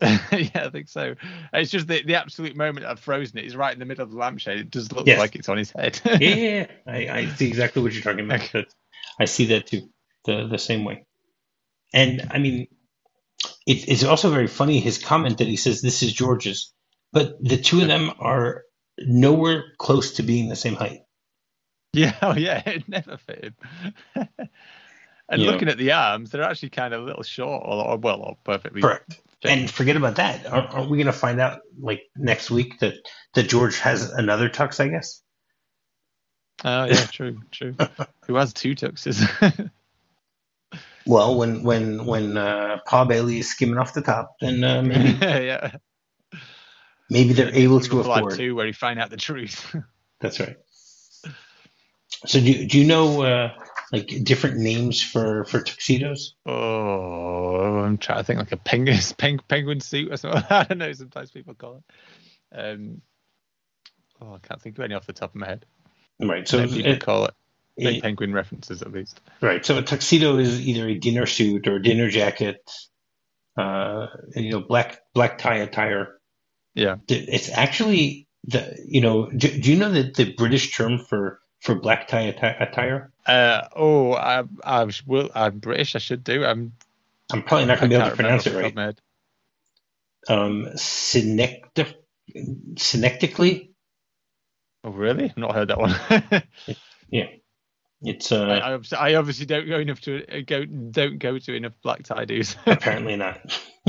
yeah, 0.32 0.50
I 0.54 0.70
think 0.70 0.88
so. 0.88 1.14
It's 1.52 1.72
just 1.72 1.88
the, 1.88 2.02
the 2.02 2.14
absolute 2.14 2.56
moment 2.56 2.86
I've 2.86 3.00
frozen 3.00 3.38
it 3.38 3.44
is 3.44 3.56
right 3.56 3.72
in 3.72 3.80
the 3.80 3.84
middle 3.84 4.04
of 4.04 4.12
the 4.12 4.16
lampshade. 4.16 4.60
It 4.60 4.70
does 4.70 4.92
look 4.92 5.06
yes. 5.06 5.18
like 5.18 5.34
it's 5.34 5.48
on 5.48 5.58
his 5.58 5.72
head. 5.72 6.00
yeah, 6.20 6.66
I, 6.86 7.08
I, 7.08 7.26
see 7.26 7.48
exactly 7.48 7.82
what 7.82 7.92
you're 7.92 8.02
talking 8.02 8.24
about. 8.24 8.42
Okay. 8.42 8.66
I 9.18 9.24
see 9.24 9.46
that 9.46 9.66
too, 9.66 9.90
the 10.24 10.46
the 10.46 10.58
same 10.58 10.84
way. 10.84 11.04
And 11.92 12.28
I 12.30 12.38
mean, 12.38 12.68
it, 13.66 13.88
it's 13.88 14.04
also 14.04 14.30
very 14.30 14.46
funny 14.46 14.78
his 14.78 14.98
comment 14.98 15.38
that 15.38 15.48
he 15.48 15.56
says 15.56 15.82
this 15.82 16.04
is 16.04 16.12
George's, 16.12 16.72
but 17.12 17.42
the 17.42 17.56
two 17.56 17.80
of 17.80 17.88
them 17.88 18.12
are 18.20 18.62
nowhere 18.98 19.64
close 19.78 20.14
to 20.14 20.22
being 20.22 20.48
the 20.48 20.56
same 20.56 20.74
height. 20.74 21.00
Yeah, 21.94 22.14
oh 22.20 22.34
yeah, 22.34 22.62
it 22.66 22.86
never 22.86 23.16
fit 23.16 23.54
him. 24.14 24.26
And 25.28 25.42
you 25.42 25.50
looking 25.50 25.68
at 25.68 25.78
the 25.78 25.92
arms, 25.92 26.30
they're 26.30 26.42
actually 26.42 26.70
kind 26.70 26.94
of 26.94 27.02
a 27.02 27.04
little 27.04 27.22
short, 27.22 27.62
or, 27.64 27.86
or 27.86 27.96
well, 27.96 28.20
or 28.20 28.36
perfectly 28.44 28.80
correct 28.80 29.20
and 29.44 29.70
forget 29.70 29.96
about 29.96 30.16
that. 30.16 30.46
Aren't, 30.46 30.74
aren't 30.74 30.90
we 30.90 30.96
going 30.96 31.06
to 31.06 31.12
find 31.12 31.40
out 31.40 31.60
like 31.80 32.02
next 32.16 32.50
week 32.50 32.78
that 32.80 32.94
that 33.34 33.48
George 33.48 33.78
has 33.80 34.10
another 34.10 34.48
tux? 34.48 34.80
I 34.80 34.88
guess. 34.88 35.22
Oh 36.64 36.84
yeah, 36.84 37.06
true, 37.12 37.40
true. 37.50 37.76
Who 38.26 38.34
has 38.34 38.52
two 38.52 38.74
tuxes? 38.74 39.22
well, 41.06 41.36
when 41.36 41.62
when 41.62 42.04
when 42.04 42.36
uh, 42.36 42.78
Pa 42.86 43.04
Bailey 43.04 43.38
is 43.38 43.50
skimming 43.50 43.78
off 43.78 43.94
the 43.94 44.02
top, 44.02 44.36
then 44.40 44.64
uh, 44.64 44.82
maybe 44.82 45.10
yeah, 45.20 45.76
maybe 47.10 47.32
they're 47.32 47.54
able 47.54 47.80
to 47.80 48.00
afford 48.00 48.34
two, 48.34 48.54
where 48.54 48.66
you 48.66 48.72
find 48.72 49.00
out 49.00 49.10
the 49.10 49.16
truth. 49.16 49.74
That's 50.20 50.40
right. 50.40 50.56
So 52.26 52.40
do 52.40 52.66
do 52.66 52.78
you 52.78 52.86
know 52.86 53.22
uh, 53.22 53.52
like 53.92 54.24
different 54.24 54.58
names 54.58 55.02
for 55.02 55.44
for 55.44 55.60
tuxedos? 55.60 56.34
Oh, 56.46 57.80
I'm 57.84 57.98
trying 57.98 58.18
to 58.18 58.24
think 58.24 58.38
like 58.38 58.52
a 58.52 58.56
penguin 58.56 58.98
peng, 59.18 59.40
penguin 59.48 59.80
suit 59.80 60.12
or 60.12 60.16
something. 60.16 60.42
I 60.50 60.64
don't 60.64 60.78
know. 60.78 60.92
Sometimes 60.92 61.30
people 61.30 61.54
call 61.54 61.76
it. 61.82 62.58
Um, 62.58 63.02
oh, 64.20 64.34
I 64.34 64.38
can't 64.38 64.60
think 64.60 64.78
of 64.78 64.84
any 64.84 64.94
off 64.94 65.06
the 65.06 65.12
top 65.12 65.30
of 65.30 65.40
my 65.40 65.46
head. 65.46 65.66
Right. 66.20 66.48
So 66.48 66.66
people 66.66 66.92
it, 66.92 67.00
call 67.00 67.26
it. 67.26 67.34
It, 67.76 68.02
penguin 68.02 68.32
references 68.32 68.82
at 68.82 68.92
least. 68.92 69.20
Right. 69.40 69.64
So 69.64 69.78
a 69.78 69.82
tuxedo 69.82 70.38
is 70.38 70.60
either 70.60 70.88
a 70.88 70.94
dinner 70.94 71.26
suit 71.26 71.68
or 71.68 71.76
a 71.76 71.82
dinner 71.82 72.10
jacket. 72.10 72.68
Uh, 73.56 74.08
you 74.34 74.50
know, 74.50 74.60
black 74.60 75.00
black 75.14 75.38
tie 75.38 75.58
attire. 75.58 76.18
Yeah. 76.74 76.96
It's 77.08 77.50
actually 77.50 78.26
the 78.44 78.76
you 78.86 79.00
know. 79.00 79.30
Do, 79.30 79.48
do 79.48 79.70
you 79.70 79.78
know 79.78 79.90
that 79.92 80.14
the 80.14 80.32
British 80.32 80.76
term 80.76 80.98
for 80.98 81.40
for 81.60 81.74
black 81.74 82.08
tie 82.08 82.20
attire? 82.20 83.12
Uh, 83.26 83.68
oh, 83.74 84.12
I, 84.14 84.44
I 84.64 84.90
will. 85.06 85.30
I'm 85.34 85.58
British. 85.58 85.96
I 85.96 85.98
should 85.98 86.24
do. 86.24 86.44
I'm. 86.44 86.72
I'm 87.30 87.42
probably 87.42 87.66
not 87.66 87.78
going 87.78 87.90
to 87.90 87.96
be 87.96 88.00
able 88.00 88.10
to 88.10 88.16
pronounce 88.16 88.46
it 88.46 88.54
right. 88.54 88.98
Um, 90.28 90.68
synectic, 90.76 91.94
synectically. 92.76 93.70
Oh, 94.84 94.90
really? 94.90 95.24
I've 95.24 95.36
not 95.36 95.54
heard 95.54 95.68
that 95.68 95.78
one. 95.78 95.94
yeah, 97.10 97.26
it's. 98.02 98.32
Uh, 98.32 98.46
I, 98.46 98.72
obviously, 98.72 98.98
I 98.98 99.14
obviously 99.14 99.46
don't 99.46 99.68
go 99.68 99.78
enough 99.78 100.00
to 100.02 100.38
uh, 100.38 100.40
go. 100.46 100.64
Don't 100.64 101.18
go 101.18 101.38
to 101.38 101.54
enough 101.54 101.74
black 101.82 102.04
tie 102.04 102.24
dues. 102.24 102.56
apparently 102.66 103.16
not. 103.16 103.40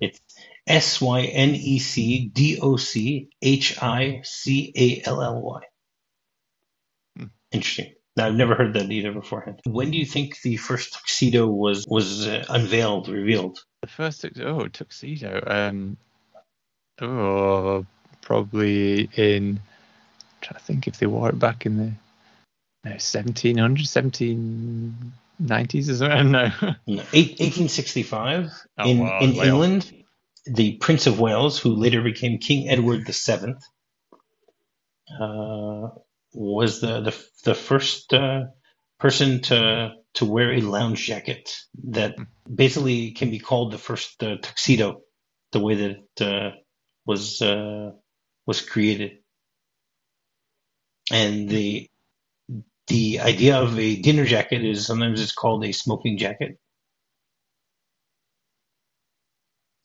it's 0.00 0.20
S 0.66 1.00
Y 1.00 1.22
N 1.22 1.54
E 1.54 1.78
C 1.78 2.28
D 2.28 2.58
O 2.60 2.76
C 2.76 3.30
H 3.40 3.82
I 3.82 4.20
C 4.24 4.72
A 4.76 5.08
L 5.08 5.20
L 5.20 5.42
Y. 5.42 5.60
Interesting. 7.52 7.94
Now, 8.16 8.26
I've 8.26 8.34
never 8.34 8.54
heard 8.54 8.74
that 8.74 8.90
either 8.90 9.12
beforehand. 9.12 9.60
When 9.64 9.90
do 9.90 9.96
you 9.98 10.04
think 10.04 10.40
the 10.42 10.56
first 10.56 10.92
tuxedo 10.92 11.46
was 11.46 11.86
was 11.86 12.26
uh, 12.26 12.44
unveiled, 12.48 13.08
revealed? 13.08 13.58
The 13.80 13.88
first 13.88 14.20
tuxedo, 14.20 14.60
oh 14.60 14.68
tuxedo. 14.68 15.42
Um, 15.46 15.96
oh, 17.00 17.86
probably 18.20 19.08
in. 19.16 19.60
I'm 19.60 20.40
trying 20.40 20.58
to 20.58 20.64
think 20.64 20.86
if 20.86 20.98
they 20.98 21.06
wore 21.06 21.30
it 21.30 21.38
back 21.38 21.64
in 21.64 21.78
the 21.78 21.92
no 22.84 22.96
1700s, 22.96 23.86
1790s 25.40 25.88
or 25.88 25.94
something. 25.94 26.32
No, 26.32 26.48
no 26.86 27.02
1865 27.12 28.50
oh, 28.78 28.90
in 28.90 28.98
wow, 28.98 29.20
in 29.20 29.34
England. 29.34 29.84
Off 29.86 30.02
the 30.44 30.76
Prince 30.76 31.06
of 31.06 31.20
Wales, 31.20 31.58
who 31.58 31.74
later 31.74 32.02
became 32.02 32.38
King 32.38 32.68
Edward 32.68 33.06
VII, 33.06 33.54
uh, 35.20 35.88
was 36.34 36.80
the 36.80 37.00
the, 37.00 37.26
the 37.44 37.54
first 37.54 38.12
uh, 38.14 38.44
person 38.98 39.42
to 39.42 39.92
to 40.14 40.24
wear 40.24 40.52
a 40.52 40.60
lounge 40.60 41.06
jacket 41.06 41.56
that 41.84 42.16
basically 42.52 43.12
can 43.12 43.30
be 43.30 43.38
called 43.38 43.72
the 43.72 43.78
first 43.78 44.22
uh, 44.22 44.36
tuxedo, 44.42 45.02
the 45.52 45.60
way 45.60 45.74
that 45.74 45.90
it 45.90 46.22
uh, 46.22 46.50
was 47.06 47.42
uh, 47.42 47.90
was 48.46 48.60
created. 48.60 49.18
And 51.10 51.48
the 51.48 51.88
the 52.88 53.20
idea 53.20 53.58
of 53.60 53.78
a 53.78 53.96
dinner 53.96 54.24
jacket 54.24 54.64
is 54.64 54.86
sometimes 54.86 55.20
it's 55.22 55.32
called 55.32 55.64
a 55.64 55.72
smoking 55.72 56.18
jacket. 56.18 56.58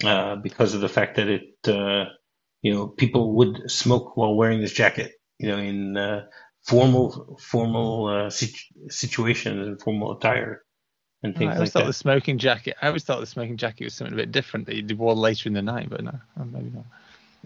Uh, 0.04 0.36
because 0.36 0.76
of 0.76 0.82
the 0.82 0.90
fact 0.90 1.16
that 1.16 1.28
it 1.28 1.58
uh, 1.68 2.06
you 2.62 2.74
know 2.74 2.88
people 2.88 3.34
would 3.36 3.70
smoke 3.72 4.16
while 4.16 4.36
wearing 4.36 4.62
this 4.62 4.74
jacket 4.74 5.14
you 5.40 5.48
know 5.50 5.58
in 5.58 5.98
uh, 5.98 6.26
formal 6.64 7.38
formal 7.42 8.08
uh, 8.08 8.30
situ- 8.30 8.90
situations 8.90 9.68
and 9.68 9.82
formal 9.82 10.16
attire 10.18 10.64
and 11.24 11.36
things 11.36 11.52
I 11.52 11.56
always 11.56 11.68
like 11.68 11.74
thought 11.74 11.80
that. 11.82 11.88
the 11.88 11.94
smoking 11.94 12.38
jacket. 12.38 12.76
I 12.82 12.88
always 12.88 13.04
thought 13.04 13.20
the 13.20 13.26
smoking 13.26 13.58
jacket 13.58 13.86
was 13.86 13.96
something 13.96 14.14
a 14.14 14.18
bit 14.18 14.32
different 14.32 14.68
that 14.68 14.76
you 14.76 14.96
wore 14.96 15.16
later 15.16 15.50
in 15.50 15.54
the 15.54 15.62
night, 15.62 15.90
but 15.90 16.04
no, 16.04 16.20
oh, 16.40 16.46
maybe 16.46 16.72
not. 16.72 16.86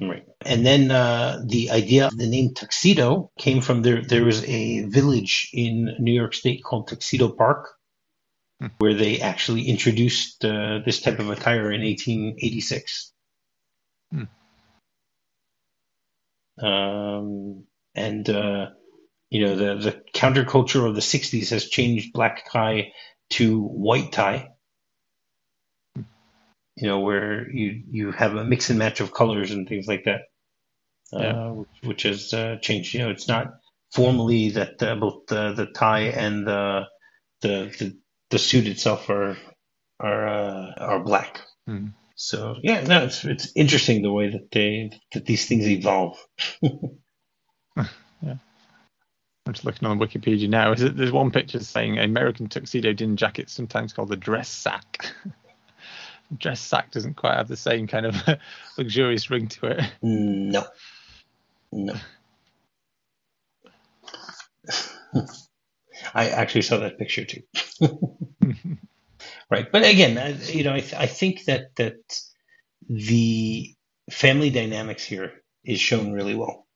Right. 0.09 0.25
And 0.45 0.65
then 0.65 0.89
uh, 0.91 1.41
the 1.45 1.71
idea 1.71 2.07
of 2.07 2.17
the 2.17 2.27
name 2.27 2.53
Tuxedo 2.53 3.31
came 3.37 3.61
from 3.61 3.81
there. 3.81 4.01
There 4.01 4.25
was 4.25 4.43
a 4.45 4.85
village 4.85 5.49
in 5.53 5.95
New 5.99 6.13
York 6.13 6.33
State 6.33 6.63
called 6.63 6.87
Tuxedo 6.87 7.29
Park, 7.29 7.69
Hmm. 8.61 8.67
where 8.77 8.93
they 8.93 9.19
actually 9.21 9.63
introduced 9.63 10.45
uh, 10.45 10.79
this 10.85 11.01
type 11.01 11.17
of 11.17 11.31
attire 11.31 11.71
in 11.71 11.81
1886. 11.81 13.11
Hmm. 14.11 14.23
Um, 16.63 17.63
and 17.95 18.29
uh, 18.29 18.67
you 19.29 19.45
know 19.45 19.55
the 19.55 19.75
the 19.91 20.01
counterculture 20.13 20.87
of 20.87 20.95
the 20.95 21.01
60s 21.01 21.49
has 21.51 21.67
changed 21.69 22.13
black 22.13 22.51
tie 22.51 22.91
to 23.31 23.61
white 23.61 24.11
tie 24.11 24.49
you 26.75 26.87
know, 26.87 26.99
where 26.99 27.49
you 27.51 27.83
you 27.91 28.11
have 28.11 28.35
a 28.35 28.43
mix 28.43 28.69
and 28.69 28.79
match 28.79 29.01
of 29.01 29.13
colors 29.13 29.51
and 29.51 29.67
things 29.67 29.87
like 29.87 30.05
that, 30.05 30.21
Yeah. 31.11 31.49
uh, 31.49 31.53
which, 31.53 31.69
which 31.83 32.03
has 32.03 32.33
uh, 32.33 32.57
changed. 32.61 32.93
You 32.93 33.01
know, 33.01 33.09
it's 33.11 33.27
not 33.27 33.47
formally 33.93 34.51
that 34.51 34.81
uh, 34.81 34.95
both 34.95 35.27
the 35.27 35.53
the 35.53 35.67
tie 35.67 36.05
and 36.09 36.47
the 36.47 36.85
the 37.41 37.73
the, 37.79 37.99
the 38.31 38.39
suit 38.39 38.67
itself 38.67 39.09
are 39.09 39.37
are 39.99 40.27
uh, 40.27 40.73
are 40.77 41.03
black. 41.03 41.41
Hmm. 41.67 41.89
So 42.15 42.55
yeah, 42.63 42.81
no, 42.81 43.03
it's 43.03 43.25
it's 43.25 43.51
interesting 43.55 44.01
the 44.01 44.11
way 44.13 44.29
that 44.31 44.51
they 44.51 44.91
that 45.13 45.25
these 45.25 45.47
things 45.47 45.67
evolve. 45.67 46.17
I'm 48.23 49.53
just 49.53 49.65
looking 49.65 49.87
on 49.87 49.99
Wikipedia 49.99 50.47
now. 50.47 50.71
Is 50.71 50.83
it, 50.83 50.95
there's 50.95 51.11
one 51.11 51.31
picture 51.31 51.59
saying 51.59 51.97
American 51.97 52.47
tuxedo 52.47 52.93
dinner 52.93 53.15
jacket, 53.15 53.49
sometimes 53.49 53.91
called 53.91 54.09
the 54.09 54.15
dress 54.15 54.47
sack. 54.47 55.13
dress 56.37 56.61
sack 56.61 56.91
doesn't 56.91 57.15
quite 57.15 57.35
have 57.35 57.47
the 57.47 57.57
same 57.57 57.87
kind 57.87 58.05
of 58.05 58.15
luxurious 58.77 59.29
ring 59.29 59.47
to 59.47 59.65
it. 59.67 59.81
No, 60.01 60.63
no. 61.71 61.95
I 66.13 66.29
actually 66.29 66.61
saw 66.61 66.77
that 66.77 66.97
picture 66.97 67.25
too. 67.25 67.41
right, 69.49 69.71
but 69.71 69.83
again, 69.83 70.17
uh, 70.17 70.37
you 70.45 70.63
know, 70.63 70.73
I, 70.73 70.79
th- 70.79 70.93
I 70.93 71.07
think 71.07 71.45
that 71.45 71.75
that 71.75 71.95
the 72.87 73.73
family 74.09 74.49
dynamics 74.49 75.03
here 75.03 75.43
is 75.63 75.79
shown 75.79 76.11
really 76.11 76.35
well. 76.35 76.67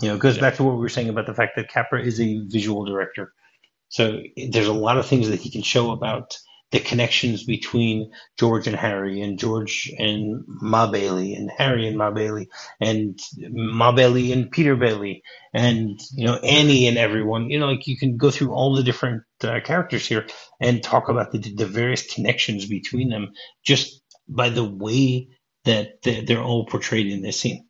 You 0.00 0.08
know, 0.08 0.14
it 0.16 0.20
goes 0.20 0.36
Yeah. 0.36 0.42
back 0.42 0.56
to 0.56 0.64
what 0.64 0.74
we 0.74 0.80
were 0.80 0.88
saying 0.88 1.08
about 1.08 1.26
the 1.26 1.34
fact 1.34 1.56
that 1.56 1.68
Capra 1.68 2.02
is 2.02 2.20
a 2.20 2.40
visual 2.46 2.84
director, 2.84 3.32
so 3.88 4.20
there's 4.50 4.66
a 4.66 4.72
lot 4.72 4.98
of 4.98 5.06
things 5.06 5.28
that 5.28 5.40
he 5.40 5.50
can 5.50 5.62
show 5.62 5.92
about 5.92 6.36
the 6.72 6.80
connections 6.80 7.44
between 7.44 8.10
George 8.36 8.66
and 8.66 8.74
Harry, 8.74 9.20
and 9.20 9.38
George 9.38 9.92
and 9.96 10.42
Ma 10.48 10.90
Bailey, 10.90 11.34
and 11.34 11.48
Harry 11.56 11.86
and 11.86 11.96
Ma 11.96 12.10
Bailey, 12.10 12.48
and 12.80 13.16
Ma 13.38 13.92
Bailey 13.92 14.32
and 14.32 14.50
Peter 14.50 14.74
Bailey, 14.74 15.22
and 15.52 16.00
you 16.12 16.26
know 16.26 16.34
Annie 16.36 16.88
and 16.88 16.98
everyone. 16.98 17.50
You 17.50 17.60
know, 17.60 17.66
like 17.70 17.86
you 17.86 17.96
can 17.96 18.16
go 18.16 18.30
through 18.32 18.52
all 18.52 18.74
the 18.74 18.82
different 18.82 19.22
uh, 19.44 19.60
characters 19.64 20.06
here 20.08 20.26
and 20.60 20.82
talk 20.82 21.08
about 21.08 21.30
the, 21.30 21.38
the 21.38 21.66
various 21.66 22.12
connections 22.12 22.66
between 22.66 23.10
them 23.10 23.32
just 23.62 24.02
by 24.26 24.48
the 24.48 24.64
way 24.64 25.28
that 25.64 26.02
they're 26.02 26.22
they're 26.22 26.42
all 26.42 26.66
portrayed 26.66 27.06
in 27.06 27.22
this 27.22 27.38
scene. 27.38 27.68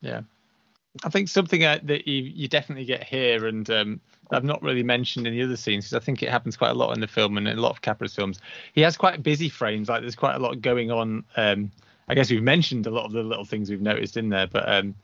Yeah. 0.00 0.22
I 1.04 1.08
think 1.08 1.28
something 1.28 1.64
uh, 1.64 1.78
that 1.84 2.06
you, 2.06 2.22
you 2.22 2.48
definitely 2.48 2.84
get 2.84 3.02
here, 3.02 3.46
and 3.46 3.68
um, 3.70 4.00
I've 4.30 4.44
not 4.44 4.62
really 4.62 4.82
mentioned 4.82 5.26
in 5.26 5.34
the 5.34 5.42
other 5.42 5.56
scenes 5.56 5.86
because 5.86 6.02
I 6.02 6.04
think 6.04 6.22
it 6.22 6.28
happens 6.28 6.56
quite 6.56 6.70
a 6.70 6.74
lot 6.74 6.94
in 6.94 7.00
the 7.00 7.06
film 7.06 7.38
and 7.38 7.48
in 7.48 7.58
a 7.58 7.60
lot 7.60 7.70
of 7.70 7.80
Capra's 7.80 8.14
films. 8.14 8.40
He 8.74 8.82
has 8.82 8.96
quite 8.96 9.22
busy 9.22 9.48
frames, 9.48 9.88
like 9.88 10.02
there's 10.02 10.14
quite 10.14 10.36
a 10.36 10.38
lot 10.38 10.60
going 10.60 10.90
on. 10.90 11.24
Um, 11.36 11.70
I 12.08 12.14
guess 12.14 12.30
we've 12.30 12.42
mentioned 12.42 12.86
a 12.86 12.90
lot 12.90 13.06
of 13.06 13.12
the 13.12 13.22
little 13.22 13.44
things 13.44 13.70
we've 13.70 13.80
noticed 13.80 14.18
in 14.18 14.28
there, 14.28 14.46
but 14.46 14.68
um, 14.68 14.94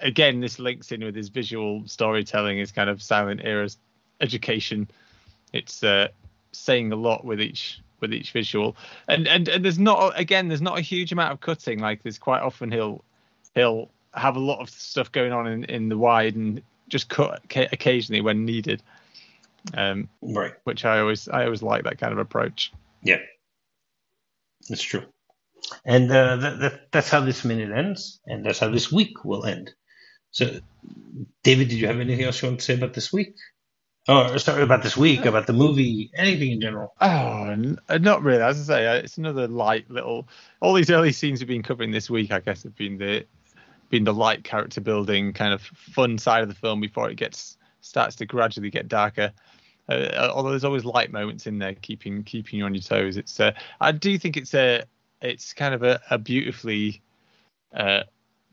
again, 0.00 0.40
this 0.40 0.58
links 0.58 0.92
in 0.92 1.04
with 1.04 1.14
his 1.14 1.28
visual 1.28 1.82
storytelling, 1.86 2.58
his 2.58 2.72
kind 2.72 2.88
of 2.88 3.02
silent 3.02 3.42
era 3.44 3.68
education. 4.20 4.88
It's 5.52 5.82
uh, 5.82 6.08
saying 6.52 6.92
a 6.92 6.96
lot 6.96 7.24
with 7.24 7.40
each 7.40 7.80
with 8.00 8.12
each 8.12 8.32
visual, 8.32 8.76
and 9.08 9.28
and 9.28 9.48
and 9.48 9.64
there's 9.64 9.78
not 9.78 10.18
again, 10.18 10.48
there's 10.48 10.62
not 10.62 10.78
a 10.78 10.82
huge 10.82 11.12
amount 11.12 11.32
of 11.32 11.40
cutting. 11.40 11.80
Like 11.80 12.02
there's 12.02 12.18
quite 12.18 12.40
often 12.40 12.70
he'll 12.70 13.04
he'll 13.54 13.90
have 14.16 14.36
a 14.36 14.40
lot 14.40 14.60
of 14.60 14.70
stuff 14.70 15.12
going 15.12 15.32
on 15.32 15.46
in, 15.46 15.64
in 15.64 15.88
the 15.88 15.98
wide 15.98 16.34
and 16.34 16.62
just 16.88 17.08
cut 17.08 17.42
occasionally 17.54 18.20
when 18.20 18.44
needed. 18.44 18.82
Um, 19.74 20.08
Right. 20.22 20.52
which 20.64 20.84
I 20.84 21.00
always 21.00 21.28
I 21.28 21.44
always 21.44 21.62
like 21.62 21.84
that 21.84 21.98
kind 21.98 22.12
of 22.12 22.18
approach. 22.18 22.72
Yeah, 23.02 23.18
that's 24.68 24.82
true. 24.82 25.02
And 25.84 26.10
uh, 26.12 26.36
that, 26.36 26.58
that, 26.60 26.92
that's 26.92 27.08
how 27.10 27.20
this 27.20 27.44
minute 27.44 27.76
ends, 27.76 28.20
and 28.26 28.44
that's 28.46 28.60
how 28.60 28.68
this 28.70 28.92
week 28.92 29.24
will 29.24 29.44
end. 29.44 29.72
So, 30.30 30.60
David, 31.42 31.68
did 31.68 31.78
you 31.78 31.88
have 31.88 31.98
anything 31.98 32.24
else 32.24 32.40
you 32.40 32.48
want 32.48 32.60
to 32.60 32.64
say 32.64 32.74
about 32.74 32.94
this 32.94 33.12
week? 33.12 33.34
Oh, 34.06 34.36
sorry, 34.36 34.62
about 34.62 34.84
this 34.84 34.96
week, 34.96 35.24
about 35.24 35.48
the 35.48 35.52
movie, 35.52 36.10
anything 36.14 36.52
in 36.52 36.60
general. 36.60 36.94
Oh, 37.00 37.46
n- 37.50 37.78
uh, 37.88 37.98
not 37.98 38.22
really. 38.22 38.42
As 38.42 38.70
I 38.70 38.74
say, 38.74 38.86
uh, 38.86 38.94
it's 39.02 39.18
another 39.18 39.48
light 39.48 39.90
little. 39.90 40.28
All 40.60 40.74
these 40.74 40.90
early 40.90 41.10
scenes 41.10 41.40
we've 41.40 41.48
been 41.48 41.64
covering 41.64 41.90
this 41.90 42.08
week, 42.08 42.30
I 42.30 42.38
guess, 42.38 42.62
have 42.62 42.76
been 42.76 42.98
the 42.98 43.24
been 43.88 44.04
the 44.04 44.14
light 44.14 44.44
character 44.44 44.80
building 44.80 45.32
kind 45.32 45.52
of 45.52 45.62
fun 45.62 46.18
side 46.18 46.42
of 46.42 46.48
the 46.48 46.54
film 46.54 46.80
before 46.80 47.10
it 47.10 47.16
gets 47.16 47.56
starts 47.80 48.16
to 48.16 48.26
gradually 48.26 48.70
get 48.70 48.88
darker. 48.88 49.32
Uh, 49.88 50.30
although 50.34 50.50
there's 50.50 50.64
always 50.64 50.84
light 50.84 51.12
moments 51.12 51.46
in 51.46 51.58
there, 51.58 51.74
keeping 51.74 52.24
keeping 52.24 52.58
you 52.58 52.64
on 52.64 52.74
your 52.74 52.82
toes. 52.82 53.16
It's 53.16 53.38
uh, 53.38 53.52
I 53.80 53.92
do 53.92 54.18
think 54.18 54.36
it's 54.36 54.54
a 54.54 54.84
it's 55.22 55.52
kind 55.52 55.74
of 55.74 55.82
a, 55.82 56.00
a 56.10 56.18
beautifully 56.18 57.00
uh, 57.74 58.02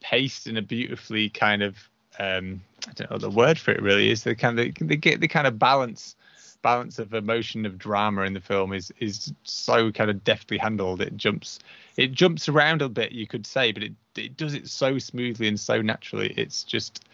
paced 0.01 0.47
and 0.47 0.57
a 0.57 0.61
beautifully 0.61 1.29
kind 1.29 1.63
of 1.63 1.77
um, 2.19 2.61
I 2.87 2.93
don't 2.93 3.11
know 3.11 3.17
the 3.17 3.29
word 3.29 3.57
for 3.57 3.71
it 3.71 3.81
really 3.81 4.11
is. 4.11 4.23
The 4.23 4.35
kind 4.35 4.59
of 4.59 4.75
they 4.79 4.95
get 4.95 5.21
the 5.21 5.27
kind 5.27 5.47
of 5.47 5.57
balance 5.57 6.15
balance 6.63 6.97
of 6.97 7.13
emotion 7.13 7.65
of 7.67 7.77
drama 7.77 8.23
in 8.23 8.33
the 8.33 8.41
film 8.41 8.73
is 8.73 8.91
is 8.99 9.31
so 9.43 9.91
kind 9.91 10.09
of 10.09 10.23
deftly 10.23 10.57
handled. 10.57 11.01
It 11.01 11.15
jumps 11.15 11.59
it 11.97 12.11
jumps 12.13 12.49
around 12.49 12.81
a 12.81 12.89
bit, 12.89 13.11
you 13.11 13.27
could 13.27 13.45
say, 13.45 13.71
but 13.71 13.83
it 13.83 13.93
it 14.15 14.35
does 14.35 14.55
it 14.55 14.67
so 14.67 14.97
smoothly 14.97 15.47
and 15.47 15.59
so 15.59 15.81
naturally. 15.81 16.33
It's 16.35 16.63
just 16.63 17.05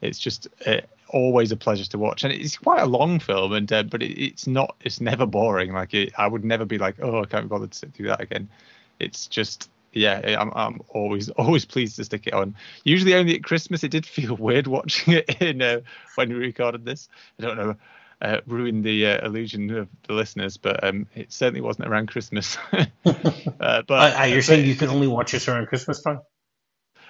it's 0.00 0.18
just 0.18 0.46
uh, 0.66 0.82
always 1.08 1.50
a 1.50 1.56
pleasure 1.56 1.86
to 1.86 1.98
watch, 1.98 2.22
and 2.22 2.32
it's 2.32 2.56
quite 2.56 2.80
a 2.80 2.86
long 2.86 3.18
film, 3.18 3.52
and 3.52 3.72
uh, 3.72 3.82
but 3.82 4.02
it, 4.02 4.22
it's 4.22 4.46
not 4.46 4.76
it's 4.82 5.00
never 5.00 5.26
boring. 5.26 5.72
Like 5.72 5.94
it, 5.94 6.12
I 6.16 6.28
would 6.28 6.44
never 6.44 6.64
be 6.64 6.78
like, 6.78 6.96
oh, 7.02 7.22
I 7.22 7.26
can't 7.26 7.46
be 7.46 7.48
bothered 7.48 7.72
to 7.72 7.78
sit 7.78 7.94
through 7.94 8.08
that 8.08 8.20
again. 8.20 8.48
It's 9.00 9.26
just 9.26 9.70
yeah, 9.92 10.36
I'm 10.38 10.52
I'm 10.54 10.80
always 10.88 11.28
always 11.38 11.64
pleased 11.64 11.96
to 11.96 12.04
stick 12.04 12.26
it 12.26 12.34
on. 12.34 12.54
Usually 12.84 13.14
only 13.14 13.34
at 13.34 13.44
Christmas. 13.44 13.82
It 13.82 13.90
did 13.90 14.06
feel 14.06 14.36
weird 14.38 14.66
watching 14.66 15.14
it 15.14 15.40
in 15.40 15.62
uh, 15.62 15.80
when 16.14 16.28
we 16.28 16.36
recorded 16.36 16.84
this. 16.84 17.08
I 17.38 17.42
don't 17.42 17.56
know. 17.56 17.76
Uh, 18.20 18.40
ruin 18.48 18.82
the 18.82 19.06
uh, 19.06 19.24
illusion 19.24 19.70
of 19.70 19.88
the 20.08 20.12
listeners, 20.12 20.56
but 20.56 20.82
um, 20.82 21.06
it 21.14 21.32
certainly 21.32 21.60
wasn't 21.60 21.86
around 21.86 22.08
Christmas. 22.08 22.58
uh, 22.72 23.82
but 23.86 24.28
you're 24.28 24.42
saying 24.42 24.66
you 24.66 24.74
can 24.74 24.88
only 24.88 25.06
watch 25.06 25.30
this 25.30 25.46
around 25.46 25.66
Christmas 25.66 26.02
time? 26.02 26.20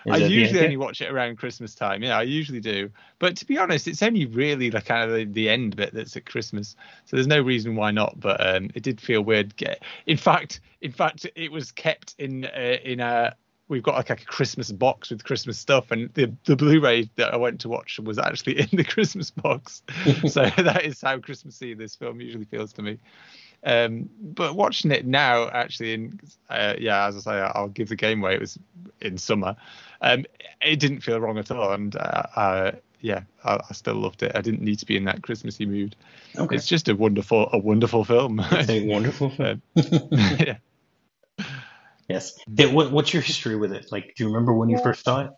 Is 0.07 0.23
I 0.23 0.27
usually 0.27 0.65
only 0.65 0.77
watch 0.77 1.01
it 1.01 1.11
around 1.11 1.39
Christmas 1.39 1.75
time. 1.75 2.03
Yeah, 2.03 2.19
I 2.19 2.23
usually 2.23 2.61
do. 2.61 2.91
But 3.19 3.37
to 3.39 3.47
be 3.47 3.59
honest, 3.59 3.89
it's 3.89 4.03
only 4.03 4.27
really 4.27 4.71
like 4.71 4.87
kind 4.87 5.11
of 5.11 5.17
the, 5.17 5.25
the 5.25 5.49
end 5.49 5.77
bit 5.77 5.93
that's 5.93 6.17
at 6.17 6.25
Christmas. 6.25 6.77
So 7.05 7.17
there's 7.17 7.27
no 7.27 7.41
reason 7.41 7.75
why 7.75 7.91
not. 7.91 8.19
But 8.19 8.47
um, 8.47 8.71
it 8.75 8.83
did 8.83 9.01
feel 9.01 9.23
weird. 9.23 9.57
Get 9.57 9.83
in 10.07 10.17
fact, 10.17 10.61
in 10.81 10.93
fact, 10.93 11.27
it 11.35 11.51
was 11.51 11.73
kept 11.73 12.15
in 12.19 12.45
uh, 12.45 12.77
in 12.85 13.01
a. 13.01 13.35
We've 13.69 13.83
got 13.83 13.95
like 13.95 14.11
a 14.11 14.17
Christmas 14.17 14.73
box 14.73 15.11
with 15.11 15.25
Christmas 15.25 15.59
stuff, 15.59 15.91
and 15.91 16.13
the 16.15 16.33
the 16.45 16.57
Blu-ray 16.57 17.11
that 17.17 17.35
I 17.35 17.37
went 17.37 17.61
to 17.61 17.69
watch 17.69 17.99
was 17.99 18.19
actually 18.19 18.61
in 18.61 18.69
the 18.73 18.85
Christmas 18.85 19.31
box. 19.31 19.83
so 20.29 20.51
that 20.57 20.85
is 20.85 21.01
how 21.01 21.19
Christmassy 21.19 21.75
this 21.75 21.95
film 21.95 22.21
usually 22.21 22.47
feels 22.47 22.73
to 22.75 22.83
me. 22.83 22.99
Um, 23.65 24.09
but 24.21 24.55
watching 24.55 24.91
it 24.91 25.07
now, 25.07 25.49
actually, 25.49 25.95
in 25.95 26.21
uh, 26.49 26.75
yeah, 26.79 27.07
as 27.07 27.17
I 27.17 27.21
say, 27.21 27.51
I'll 27.55 27.69
give 27.69 27.89
the 27.89 27.97
game 27.97 28.23
away. 28.23 28.35
It 28.35 28.41
was 28.41 28.59
in 29.01 29.19
summer. 29.19 29.57
Um, 30.01 30.25
it 30.63 30.81
didn't 30.81 31.01
feel 31.01 31.21
wrong 31.21 31.39
at 31.39 31.51
all, 31.51 31.73
and 31.73 31.95
uh, 31.97 32.23
uh, 32.37 32.73
yeah, 33.01 33.23
I, 33.45 33.55
I, 33.69 33.73
still 33.73 33.95
loved 33.95 34.23
it. 34.23 34.33
I 34.35 34.41
didn't 34.41 34.63
need 34.63 34.79
to 34.79 34.87
be 34.87 34.97
in 34.97 35.05
that 35.05 35.23
Christmassy 35.23 35.67
mood. 35.67 35.97
Okay. 36.37 36.57
It's 36.57 36.67
just 36.67 36.89
a 36.89 36.97
wonderful, 36.97 37.49
a 37.53 37.59
wonderful 37.59 38.05
film. 38.05 38.41
It's 38.53 38.71
a 38.71 38.87
wonderful 38.87 39.31
film. 39.31 39.63
yeah. 39.75 40.59
Yes. 42.09 42.39
What, 42.49 42.91
what's 42.91 43.13
your 43.13 43.23
history 43.23 43.57
with 43.57 43.73
it? 43.73 43.93
Like, 43.93 44.15
do 44.17 44.25
you 44.25 44.29
remember 44.29 44.55
when 44.55 44.71
you 44.71 44.79
first 44.79 45.05
saw 45.05 45.27
it? 45.27 45.31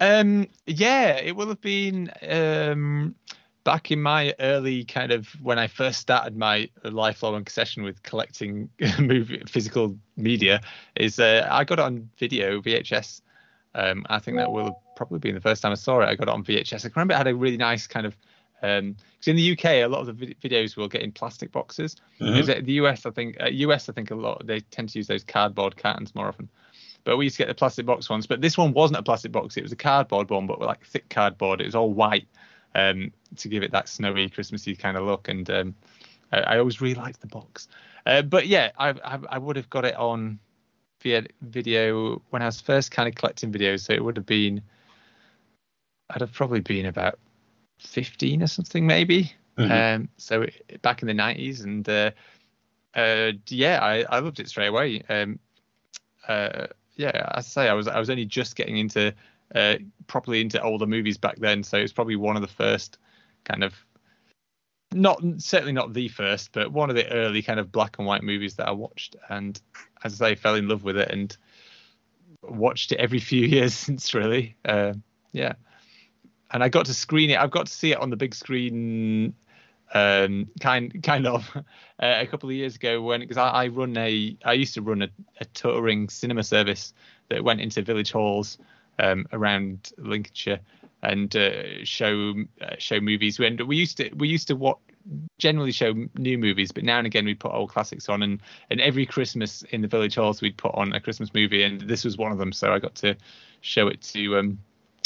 Um, 0.00 0.48
yeah, 0.66 1.16
it 1.16 1.36
will 1.36 1.48
have 1.48 1.60
been 1.60 2.10
um, 2.28 3.14
back 3.64 3.90
in 3.90 4.00
my 4.00 4.34
early 4.40 4.84
kind 4.84 5.12
of 5.12 5.28
when 5.42 5.58
I 5.58 5.66
first 5.66 6.00
started 6.00 6.36
my 6.36 6.68
lifelong 6.82 7.36
obsession 7.36 7.82
with 7.82 8.02
collecting 8.02 8.70
movie 8.98 9.42
physical 9.46 9.96
media. 10.16 10.62
Is 10.96 11.20
uh, 11.20 11.46
I 11.50 11.64
got 11.64 11.78
it 11.78 11.82
on 11.82 12.10
video 12.18 12.60
VHS. 12.60 13.20
Um, 13.74 14.04
I 14.08 14.18
think 14.18 14.36
that 14.38 14.50
will 14.50 14.64
have 14.64 14.74
probably 14.96 15.20
been 15.20 15.34
the 15.34 15.40
first 15.40 15.62
time 15.62 15.70
I 15.70 15.76
saw 15.76 16.00
it. 16.00 16.08
I 16.08 16.16
got 16.16 16.28
it 16.28 16.34
on 16.34 16.42
VHS. 16.42 16.84
I 16.84 16.90
remember 16.96 17.14
it 17.14 17.18
had 17.18 17.28
a 17.28 17.34
really 17.34 17.56
nice 17.56 17.86
kind 17.86 18.06
of 18.06 18.16
because 18.60 18.78
um, 18.78 18.96
in 19.26 19.36
the 19.36 19.52
UK 19.52 19.64
a 19.64 19.86
lot 19.86 20.06
of 20.06 20.18
the 20.18 20.34
videos 20.34 20.76
will 20.76 20.88
get 20.88 21.02
in 21.02 21.12
plastic 21.12 21.50
boxes. 21.50 21.96
Mm-hmm. 22.20 22.64
The 22.64 22.72
US 22.74 23.06
I 23.06 23.10
think 23.10 23.36
uh, 23.40 23.46
US 23.46 23.88
I 23.88 23.92
think 23.92 24.10
a 24.10 24.14
lot 24.14 24.46
they 24.46 24.60
tend 24.60 24.90
to 24.90 24.98
use 24.98 25.06
those 25.06 25.24
cardboard 25.24 25.76
cartons 25.76 26.14
more 26.14 26.28
often. 26.28 26.48
But 27.04 27.16
we 27.16 27.24
used 27.24 27.36
to 27.36 27.42
get 27.42 27.48
the 27.48 27.54
plastic 27.54 27.86
box 27.86 28.10
ones. 28.10 28.26
But 28.26 28.42
this 28.42 28.58
one 28.58 28.72
wasn't 28.74 28.98
a 28.98 29.02
plastic 29.02 29.32
box; 29.32 29.56
it 29.56 29.62
was 29.62 29.72
a 29.72 29.76
cardboard 29.76 30.28
one, 30.28 30.46
but 30.46 30.60
like 30.60 30.84
thick 30.84 31.08
cardboard. 31.08 31.62
It 31.62 31.66
was 31.66 31.74
all 31.74 31.92
white 31.92 32.28
um, 32.74 33.12
to 33.36 33.48
give 33.48 33.62
it 33.62 33.72
that 33.72 33.88
snowy, 33.88 34.28
Christmassy 34.28 34.76
kind 34.76 34.96
of 34.96 35.04
look. 35.04 35.28
And 35.28 35.48
um, 35.50 35.74
I, 36.32 36.40
I, 36.40 36.58
always 36.58 36.80
really 36.80 36.94
liked 36.94 37.20
the 37.20 37.26
box. 37.26 37.68
Uh, 38.06 38.22
but 38.22 38.46
yeah, 38.46 38.70
I, 38.78 38.90
I, 38.90 39.18
I 39.30 39.38
would 39.38 39.56
have 39.56 39.70
got 39.70 39.84
it 39.84 39.96
on 39.96 40.38
via 41.02 41.24
video 41.42 42.22
when 42.30 42.42
I 42.42 42.46
was 42.46 42.60
first 42.60 42.90
kind 42.90 43.08
of 43.08 43.14
collecting 43.14 43.52
videos. 43.52 43.80
So 43.80 43.92
it 43.92 44.04
would 44.04 44.16
have 44.16 44.26
been, 44.26 44.62
I'd 46.10 46.20
have 46.20 46.32
probably 46.32 46.60
been 46.60 46.86
about 46.86 47.18
15 47.80 48.42
or 48.42 48.46
something, 48.46 48.86
maybe. 48.86 49.32
Mm-hmm. 49.58 49.72
Um, 50.02 50.08
so 50.16 50.42
it, 50.42 50.80
back 50.82 51.02
in 51.02 51.08
the 51.08 51.14
90s, 51.14 51.64
and 51.64 51.88
uh, 51.88 52.10
uh, 52.94 53.32
yeah, 53.48 53.78
I, 53.82 54.04
I 54.08 54.20
loved 54.20 54.40
it 54.40 54.48
straight 54.48 54.68
away. 54.68 55.02
Um, 55.08 55.38
uh, 56.28 56.66
yeah, 56.96 57.28
I 57.32 57.40
say 57.40 57.68
I 57.68 57.72
was 57.72 57.88
I 57.88 57.98
was 57.98 58.10
only 58.10 58.26
just 58.26 58.56
getting 58.56 58.76
into 58.76 59.14
uh, 59.54 59.76
properly 60.06 60.40
into 60.40 60.62
older 60.62 60.86
movies 60.86 61.18
back 61.18 61.36
then, 61.36 61.62
so 61.62 61.78
it's 61.78 61.92
probably 61.92 62.16
one 62.16 62.36
of 62.36 62.42
the 62.42 62.48
first 62.48 62.98
kind 63.44 63.64
of 63.64 63.74
not 64.92 65.22
certainly 65.38 65.72
not 65.72 65.92
the 65.92 66.08
first, 66.08 66.52
but 66.52 66.72
one 66.72 66.90
of 66.90 66.96
the 66.96 67.10
early 67.10 67.42
kind 67.42 67.60
of 67.60 67.70
black 67.70 67.98
and 67.98 68.06
white 68.06 68.22
movies 68.22 68.56
that 68.56 68.68
I 68.68 68.72
watched, 68.72 69.16
and 69.28 69.60
as 70.04 70.20
I 70.20 70.30
say, 70.30 70.34
fell 70.34 70.56
in 70.56 70.68
love 70.68 70.84
with 70.84 70.96
it 70.96 71.10
and 71.10 71.36
watched 72.42 72.92
it 72.92 72.98
every 72.98 73.20
few 73.30 73.46
years 73.46 73.74
since 73.74 74.14
really. 74.14 74.56
Uh, 74.64 74.94
yeah, 75.32 75.54
and 76.50 76.62
I 76.62 76.68
got 76.68 76.86
to 76.86 76.94
screen 76.94 77.30
it. 77.30 77.38
I've 77.38 77.50
got 77.50 77.66
to 77.66 77.72
see 77.72 77.92
it 77.92 77.98
on 77.98 78.10
the 78.10 78.16
big 78.16 78.34
screen 78.34 79.34
um, 79.92 80.48
kind 80.60 81.02
kind 81.02 81.26
of 81.26 81.50
uh, 81.56 81.62
a 82.00 82.26
couple 82.26 82.48
of 82.48 82.54
years 82.54 82.76
ago 82.76 83.02
when 83.02 83.20
because 83.20 83.36
I, 83.36 83.48
I, 83.48 83.68
run 83.68 83.96
a 83.96 84.36
I 84.44 84.52
used 84.52 84.74
to 84.74 84.82
run 84.82 85.02
a, 85.02 85.08
a, 85.40 85.44
touring 85.46 86.08
cinema 86.08 86.44
service 86.44 86.92
that 87.28 87.42
went 87.42 87.60
into 87.60 87.82
village 87.82 88.12
halls 88.12 88.58
um, 88.98 89.26
around 89.32 89.92
Lincolnshire 89.98 90.60
and 91.02 91.34
uh, 91.34 91.84
show 91.84 92.34
uh, 92.60 92.76
show 92.78 93.00
movies. 93.00 93.38
When 93.38 93.66
we 93.66 93.76
used 93.76 93.96
to 93.96 94.10
we 94.16 94.28
used 94.28 94.48
to 94.48 94.56
what 94.56 94.78
generally 95.38 95.72
show 95.72 95.94
new 96.16 96.38
movies, 96.38 96.72
but 96.72 96.84
now 96.84 96.98
and 96.98 97.06
again 97.06 97.24
we 97.24 97.34
put 97.34 97.52
old 97.52 97.70
classics 97.70 98.08
on, 98.08 98.22
and 98.22 98.40
and 98.70 98.80
every 98.80 99.06
Christmas 99.06 99.62
in 99.70 99.82
the 99.82 99.88
village 99.88 100.14
halls 100.14 100.40
we'd 100.40 100.56
put 100.56 100.74
on 100.74 100.92
a 100.92 101.00
Christmas 101.00 101.32
movie, 101.34 101.62
and 101.62 101.80
this 101.82 102.04
was 102.04 102.16
one 102.16 102.32
of 102.32 102.38
them. 102.38 102.52
So 102.52 102.72
I 102.72 102.78
got 102.78 102.94
to 102.96 103.16
show 103.60 103.88
it 103.88 104.02
to 104.02 104.38
um, 104.38 104.58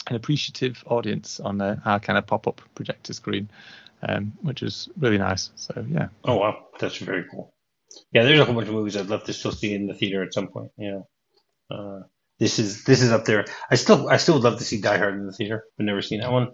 an 0.08 0.16
appreciative 0.16 0.84
audience 0.86 1.40
on 1.40 1.60
uh, 1.60 1.80
our 1.84 2.00
kind 2.00 2.18
of 2.18 2.26
pop 2.26 2.46
up 2.46 2.60
projector 2.74 3.12
screen 3.12 3.48
um, 4.08 4.32
which 4.42 4.62
is 4.62 4.88
really 4.98 5.18
nice. 5.18 5.50
So 5.56 5.84
yeah. 5.88 6.08
Oh 6.24 6.36
wow, 6.36 6.66
that's 6.78 6.98
very 6.98 7.24
cool. 7.30 7.54
Yeah, 8.12 8.24
there's 8.24 8.40
a 8.40 8.44
whole 8.44 8.54
bunch 8.54 8.68
of 8.68 8.74
movies 8.74 8.96
I'd 8.96 9.06
love 9.06 9.24
to 9.24 9.32
still 9.32 9.52
see 9.52 9.74
in 9.74 9.86
the 9.86 9.94
theater 9.94 10.22
at 10.22 10.34
some 10.34 10.48
point. 10.48 10.72
Yeah. 10.76 11.00
Uh, 11.70 12.00
this 12.38 12.58
is 12.58 12.84
this 12.84 13.02
is 13.02 13.12
up 13.12 13.24
there. 13.24 13.44
I 13.70 13.76
still 13.76 14.08
I 14.08 14.16
still 14.18 14.34
would 14.34 14.44
love 14.44 14.58
to 14.58 14.64
see 14.64 14.80
Die 14.80 14.98
Hard 14.98 15.14
in 15.14 15.26
the 15.26 15.32
theater. 15.32 15.64
I've 15.78 15.86
never 15.86 16.02
seen 16.02 16.20
that 16.20 16.32
one. 16.32 16.48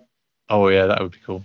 Oh 0.48 0.68
yeah, 0.68 0.86
that 0.86 1.00
would 1.00 1.12
be 1.12 1.18
cool. 1.24 1.44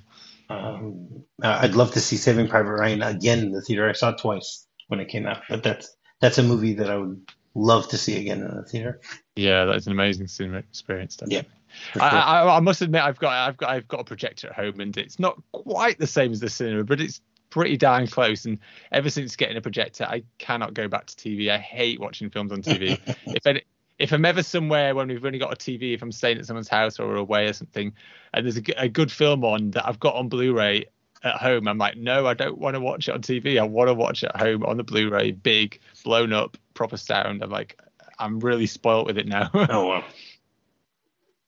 Um, 0.50 1.24
I'd 1.42 1.74
love 1.74 1.94
to 1.94 2.00
see 2.00 2.18
Saving 2.18 2.48
Private 2.48 2.74
Ryan 2.74 3.02
again 3.02 3.40
in 3.40 3.52
the 3.52 3.62
theater. 3.62 3.90
I 3.90 3.94
saw 3.94 4.10
it 4.10 4.20
twice 4.20 4.68
when 4.88 5.00
it 5.00 5.08
came 5.08 5.26
out, 5.26 5.42
but 5.50 5.64
that's 5.64 5.96
that's 6.22 6.38
a 6.38 6.44
movie 6.44 6.76
that 6.76 6.90
I 6.90 6.98
would 6.98 7.28
love 7.56 7.88
to 7.90 7.98
see 7.98 8.20
again 8.20 8.42
in 8.42 8.56
the 8.56 8.64
theater. 8.64 9.00
Yeah, 9.36 9.66
that's 9.66 9.88
an 9.88 9.94
amazing 9.94 10.28
cinema 10.28 10.58
experience. 10.58 11.16
Definitely. 11.16 11.48
Yeah. 11.50 11.65
Sure. 11.94 12.02
I, 12.02 12.10
I, 12.10 12.58
I, 12.58 12.60
must 12.60 12.82
admit, 12.82 13.02
I've 13.02 13.20
got 13.20 13.34
I've 13.34 13.58
got 13.58 13.70
I've 13.70 13.88
got 13.88 14.02
a 14.02 14.04
projector 14.04 14.50
at 14.50 14.56
home, 14.56 14.80
and 14.80 14.96
it's 14.98 15.20
not 15.20 15.42
quite 15.52 16.00
the 16.00 16.08
same 16.08 16.32
as 16.32 16.40
the 16.40 16.50
cinema, 16.50 16.84
but 16.84 17.00
it's 17.00 17.22
pretty 17.50 17.78
darn 17.78 18.08
close. 18.08 18.46
And 18.46 18.60
ever 18.92 19.10
since 19.10 19.36
getting 19.36 19.58
a 19.58 19.62
projector, 19.62 20.04
I 20.04 20.24
cannot 20.38 20.74
go 20.74 20.88
back 20.88 21.06
to 21.08 21.16
TV. 21.16 21.50
I 21.50 21.58
hate 21.58 22.00
watching 22.00 22.30
films 22.30 22.52
on 22.52 22.62
TV. 22.62 23.00
if 23.28 23.48
any, 23.48 23.64
if 23.98 24.12
I'm 24.12 24.26
ever 24.26 24.44
somewhere 24.44 24.94
when 24.94 25.08
we've 25.08 25.24
only 25.24 25.40
got 25.40 25.54
a 25.54 25.56
TV, 25.56 25.94
if 25.94 26.02
I'm 26.02 26.12
staying 26.12 26.38
at 26.38 26.46
someone's 26.46 26.68
house 26.68 27.00
or 27.00 27.16
away 27.16 27.48
or 27.48 27.54
something, 27.54 27.94
and 28.34 28.46
there's 28.46 28.58
a, 28.58 28.64
a 28.78 28.90
good 28.90 29.12
film 29.12 29.46
on 29.46 29.72
that 29.72 29.88
I've 29.88 30.00
got 30.00 30.16
on 30.16 30.28
Blu-ray 30.28 30.86
at 31.24 31.36
home, 31.36 31.68
I'm 31.68 31.78
like, 31.78 31.98
no, 31.98 32.28
I 32.28 32.34
don't 32.34 32.58
want 32.58 32.76
to 32.76 32.82
watch 32.82 33.08
it 33.08 33.14
on 33.14 33.22
TV. 33.22 33.60
I 33.60 33.64
want 33.64 33.88
to 33.88 33.94
watch 33.94 34.24
it 34.24 34.32
at 34.34 34.40
home 34.40 34.64
on 34.64 34.78
the 34.78 34.84
Blu-ray, 34.84 35.32
big, 35.32 35.80
blown 36.04 36.34
up, 36.34 36.58
proper 36.74 36.98
sound. 36.98 37.42
I'm 37.42 37.50
like, 37.50 37.80
I'm 38.20 38.40
really 38.40 38.66
spoilt 38.66 39.08
with 39.08 39.18
it 39.18 39.28
now. 39.28 39.50
oh 39.54 39.88
wow. 39.88 40.04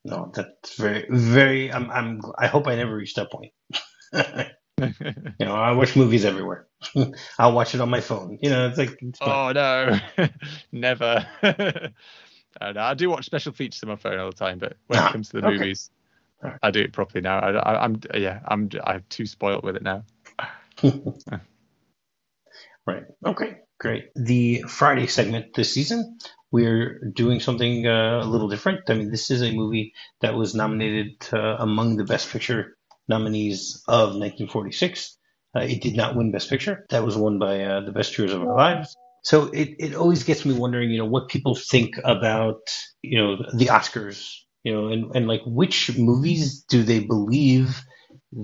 No, 0.07 0.31
that's 0.33 0.77
very, 0.77 1.05
very. 1.09 1.69
I'm, 1.69 1.91
I'm. 1.91 2.21
I 2.37 2.47
hope 2.47 2.67
I 2.67 2.75
never 2.75 2.95
reach 2.95 3.15
that 3.15 3.29
point. 3.29 3.51
you 4.13 5.45
know, 5.45 5.53
I 5.53 5.73
watch 5.73 5.97
movies 5.97 6.23
everywhere. 6.23 6.65
I'll 7.37 7.51
watch 7.51 7.75
it 7.75 7.81
on 7.81 7.89
my 7.89 7.99
phone. 7.99 8.39
You 8.41 8.49
know, 8.49 8.69
it's 8.69 8.77
like. 8.77 8.97
It's 9.01 9.19
oh 9.21 9.51
no, 9.51 9.99
never. 10.71 11.27
I, 11.43 11.91
I 12.61 12.93
do 12.93 13.09
watch 13.09 13.25
special 13.25 13.51
features 13.51 13.83
on 13.83 13.89
my 13.89 13.97
phone 13.97 14.17
all 14.17 14.29
the 14.29 14.35
time, 14.37 14.59
but 14.59 14.77
when 14.87 14.97
ah, 14.97 15.09
it 15.09 15.11
comes 15.11 15.27
to 15.29 15.41
the 15.41 15.47
okay. 15.47 15.57
movies, 15.57 15.91
I 16.63 16.71
do 16.71 16.79
it 16.79 16.93
properly 16.93 17.19
now. 17.19 17.39
I, 17.39 17.83
am 17.83 17.99
yeah, 18.13 18.39
I'm 18.45 18.69
I'm 18.85 19.03
too 19.09 19.25
spoiled 19.25 19.65
with 19.65 19.75
it 19.75 19.83
now. 19.83 20.05
right. 22.85 23.03
Okay. 23.25 23.57
Great. 23.79 24.05
The 24.15 24.63
Friday 24.67 25.07
segment 25.07 25.53
this 25.55 25.73
season 25.73 26.17
we're 26.51 26.99
doing 27.13 27.39
something 27.39 27.87
uh, 27.87 28.21
a 28.23 28.25
little 28.25 28.47
different. 28.47 28.89
I 28.89 28.93
mean, 28.93 29.11
this 29.11 29.29
is 29.31 29.41
a 29.41 29.51
movie 29.51 29.93
that 30.21 30.35
was 30.35 30.55
nominated 30.55 31.27
uh, 31.33 31.57
among 31.59 31.97
the 31.97 32.05
Best 32.05 32.31
Picture 32.31 32.77
nominees 33.07 33.83
of 33.87 34.09
1946. 34.09 35.17
Uh, 35.55 35.61
it 35.61 35.81
did 35.81 35.95
not 35.95 36.15
win 36.15 36.31
Best 36.31 36.49
Picture. 36.49 36.85
That 36.89 37.03
was 37.03 37.17
won 37.17 37.39
by 37.39 37.61
uh, 37.63 37.81
The 37.81 37.91
Best 37.91 38.17
Years 38.17 38.31
of 38.31 38.41
Our 38.43 38.55
Lives. 38.55 38.95
So 39.23 39.45
it, 39.47 39.75
it 39.79 39.95
always 39.95 40.23
gets 40.23 40.45
me 40.45 40.53
wondering, 40.53 40.89
you 40.89 40.99
know, 40.99 41.05
what 41.05 41.27
people 41.27 41.55
think 41.55 41.95
about, 42.03 42.59
you 43.01 43.19
know, 43.19 43.37
the 43.53 43.65
Oscars, 43.65 44.33
you 44.63 44.73
know, 44.73 44.87
and, 44.87 45.13
and 45.15 45.27
like 45.27 45.41
which 45.45 45.97
movies 45.97 46.63
do 46.69 46.83
they 46.83 46.99
believe 46.99 47.81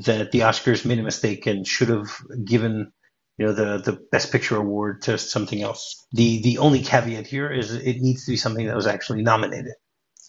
that 0.05 0.31
the 0.31 0.39
Oscars 0.39 0.85
made 0.85 0.99
a 0.99 1.03
mistake 1.03 1.45
and 1.45 1.65
should 1.65 1.89
have 1.89 2.09
given 2.43 2.91
you 3.37 3.45
know 3.45 3.53
the 3.53 3.77
the 3.79 3.99
best 4.11 4.31
picture 4.31 4.57
award 4.57 5.03
to 5.03 5.17
something 5.17 5.61
else. 5.61 6.05
The 6.11 6.41
the 6.41 6.57
only 6.59 6.81
caveat 6.81 7.27
here 7.27 7.51
is 7.51 7.73
it 7.73 8.01
needs 8.01 8.25
to 8.25 8.31
be 8.31 8.37
something 8.37 8.67
that 8.67 8.75
was 8.75 8.87
actually 8.87 9.23
nominated. 9.23 9.73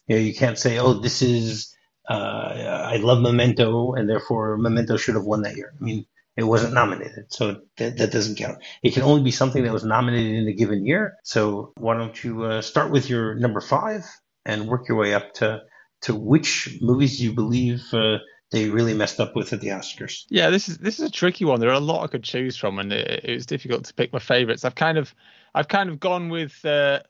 You 0.07 0.17
know, 0.17 0.23
you 0.23 0.35
can't 0.35 0.59
say, 0.59 0.79
oh, 0.79 0.95
this 0.95 1.23
is 1.23 1.75
uh, 2.09 2.14
I 2.14 2.97
love 2.97 3.21
Memento 3.21 3.95
and 3.95 4.09
therefore 4.09 4.57
Memento 4.59 4.97
should 4.97 5.14
have 5.14 5.25
won 5.25 5.43
that 5.43 5.57
year. 5.57 5.73
I 5.79 5.85
mean, 5.85 6.07
it 6.37 6.45
wasn't 6.45 6.75
nominated, 6.75 7.33
so 7.33 7.61
that, 7.77 7.97
that 7.97 8.11
doesn't 8.11 8.37
count. 8.37 8.59
It 8.83 8.93
can 8.93 9.03
only 9.03 9.23
be 9.23 9.31
something 9.31 9.62
that 9.62 9.73
was 9.73 9.85
nominated 9.85 10.35
in 10.35 10.49
a 10.49 10.53
given 10.53 10.85
year. 10.85 11.14
So 11.23 11.73
why 11.77 11.97
don't 11.97 12.23
you 12.25 12.43
uh, 12.45 12.62
start 12.62 12.90
with 12.90 13.09
your 13.09 13.35
number 13.35 13.61
five 13.61 14.05
and 14.45 14.67
work 14.67 14.88
your 14.88 14.99
way 14.99 15.14
up 15.14 15.35
to 15.35 15.62
to 16.03 16.14
which 16.14 16.79
movies 16.83 17.23
you 17.23 17.33
believe 17.33 17.83
uh, 17.95 18.19
they 18.50 18.68
really 18.68 18.94
messed 18.94 19.20
up 19.20 19.35
with 19.35 19.52
at 19.52 19.61
the 19.61 19.68
Oscars. 19.68 20.26
Yeah, 20.28 20.50
this 20.50 20.68
is 20.68 20.78
this 20.78 20.98
is 20.98 21.07
a 21.07 21.11
tricky 21.11 21.44
one. 21.44 21.61
There 21.61 21.70
are 21.70 21.74
a 21.74 21.80
lot 21.80 22.04
I 22.04 22.07
could 22.07 22.24
choose 22.24 22.57
from, 22.57 22.78
and 22.78 22.92
it, 22.92 23.24
it 23.24 23.35
was 23.35 23.46
difficult 23.46 23.85
to 23.85 23.94
pick 23.94 24.12
my 24.12 24.18
favorites. 24.18 24.64
I've 24.64 24.74
kind 24.74 24.98
of 24.98 25.14
I've 25.54 25.68
kind 25.68 25.90
of 25.90 25.98
gone 26.00 26.28
with 26.28 26.64
uh, 26.64 27.00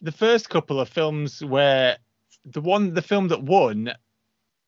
the 0.00 0.12
first 0.12 0.50
couple 0.50 0.80
of 0.80 0.88
films 0.88 1.42
where 1.44 1.98
the 2.44 2.60
one 2.60 2.94
the 2.94 3.02
film 3.02 3.28
that 3.28 3.42
won 3.42 3.92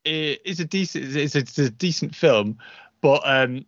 is 0.05 0.61
a 0.61 0.65
decent 0.65 1.05
is 1.05 1.35
a, 1.35 1.39
it's 1.39 1.59
a 1.59 1.71
decent 1.71 2.15
film, 2.15 2.59
but 3.01 3.23
um 3.25 3.65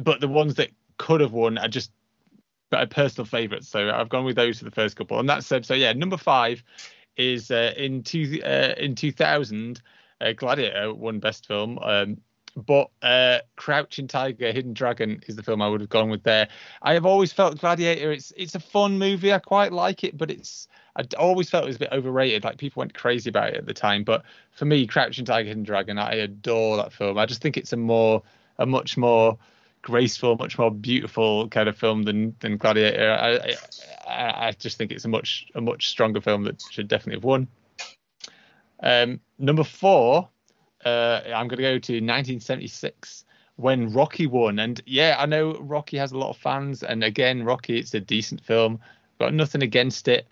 but 0.00 0.20
the 0.20 0.28
ones 0.28 0.54
that 0.56 0.70
could 0.98 1.20
have 1.20 1.32
won 1.32 1.56
are 1.58 1.68
just 1.68 1.90
a 2.72 2.86
personal 2.86 3.24
favourites. 3.24 3.68
So 3.68 3.90
I've 3.90 4.08
gone 4.08 4.24
with 4.24 4.36
those 4.36 4.58
for 4.58 4.64
the 4.64 4.70
first 4.70 4.96
couple, 4.96 5.18
and 5.18 5.28
that's 5.28 5.50
uh, 5.50 5.62
so 5.62 5.74
yeah. 5.74 5.92
Number 5.92 6.16
five 6.16 6.62
is 7.16 7.50
uh, 7.50 7.72
in 7.76 8.02
two 8.02 8.40
uh, 8.44 8.74
in 8.76 8.94
two 8.94 9.12
thousand 9.12 9.80
uh, 10.20 10.32
Gladiator 10.32 10.94
won 10.94 11.18
Best 11.18 11.46
Film 11.46 11.78
um, 11.78 12.18
but 12.66 12.90
uh, 13.02 13.38
Crouching 13.56 14.08
Tiger, 14.08 14.50
Hidden 14.52 14.72
Dragon 14.72 15.22
is 15.26 15.36
the 15.36 15.42
film 15.42 15.62
I 15.62 15.68
would 15.68 15.80
have 15.80 15.90
gone 15.90 16.10
with 16.10 16.24
there. 16.24 16.48
I 16.82 16.94
have 16.94 17.06
always 17.06 17.32
felt 17.32 17.58
Gladiator. 17.60 18.10
It's 18.10 18.32
it's 18.36 18.54
a 18.54 18.60
fun 18.60 18.98
movie. 18.98 19.32
I 19.32 19.38
quite 19.38 19.72
like 19.72 20.04
it, 20.04 20.16
but 20.16 20.30
it's 20.30 20.66
I 20.96 21.04
always 21.16 21.48
felt 21.48 21.64
it 21.64 21.68
was 21.68 21.76
a 21.76 21.80
bit 21.80 21.92
overrated. 21.92 22.44
Like 22.44 22.58
people 22.58 22.80
went 22.80 22.94
crazy 22.94 23.30
about 23.30 23.50
it 23.50 23.56
at 23.56 23.66
the 23.66 23.74
time. 23.74 24.02
But 24.02 24.24
for 24.50 24.64
me, 24.64 24.86
Crouching 24.86 25.24
Tiger, 25.24 25.48
Hidden 25.48 25.62
Dragon, 25.62 25.98
I 25.98 26.14
adore 26.14 26.76
that 26.78 26.92
film. 26.92 27.18
I 27.18 27.26
just 27.26 27.40
think 27.40 27.56
it's 27.56 27.72
a 27.72 27.76
more 27.76 28.22
a 28.58 28.66
much 28.66 28.96
more 28.96 29.38
graceful, 29.82 30.36
much 30.36 30.58
more 30.58 30.72
beautiful 30.72 31.48
kind 31.48 31.68
of 31.68 31.76
film 31.76 32.02
than 32.02 32.34
than 32.40 32.56
Gladiator. 32.56 33.12
I, 33.12 34.10
I, 34.10 34.48
I 34.48 34.52
just 34.58 34.78
think 34.78 34.90
it's 34.90 35.04
a 35.04 35.08
much 35.08 35.46
a 35.54 35.60
much 35.60 35.88
stronger 35.88 36.20
film 36.20 36.44
that 36.44 36.62
should 36.70 36.88
definitely 36.88 37.18
have 37.18 37.24
won. 37.24 37.46
Um, 38.82 39.20
number 39.38 39.64
four, 39.64 40.28
uh, 40.84 41.20
I'm 41.26 41.48
going 41.48 41.56
to 41.58 41.62
go 41.62 41.78
to 41.78 41.92
1976 41.94 43.24
when 43.56 43.92
Rocky 43.92 44.26
won. 44.26 44.58
And 44.58 44.80
yeah, 44.86 45.16
I 45.18 45.26
know 45.26 45.54
Rocky 45.58 45.96
has 45.96 46.12
a 46.12 46.18
lot 46.18 46.30
of 46.30 46.36
fans, 46.36 46.82
and 46.82 47.02
again, 47.02 47.44
Rocky, 47.44 47.78
it's 47.78 47.94
a 47.94 48.00
decent 48.00 48.40
film. 48.40 48.78
Got 49.18 49.34
nothing 49.34 49.62
against 49.62 50.08
it, 50.08 50.28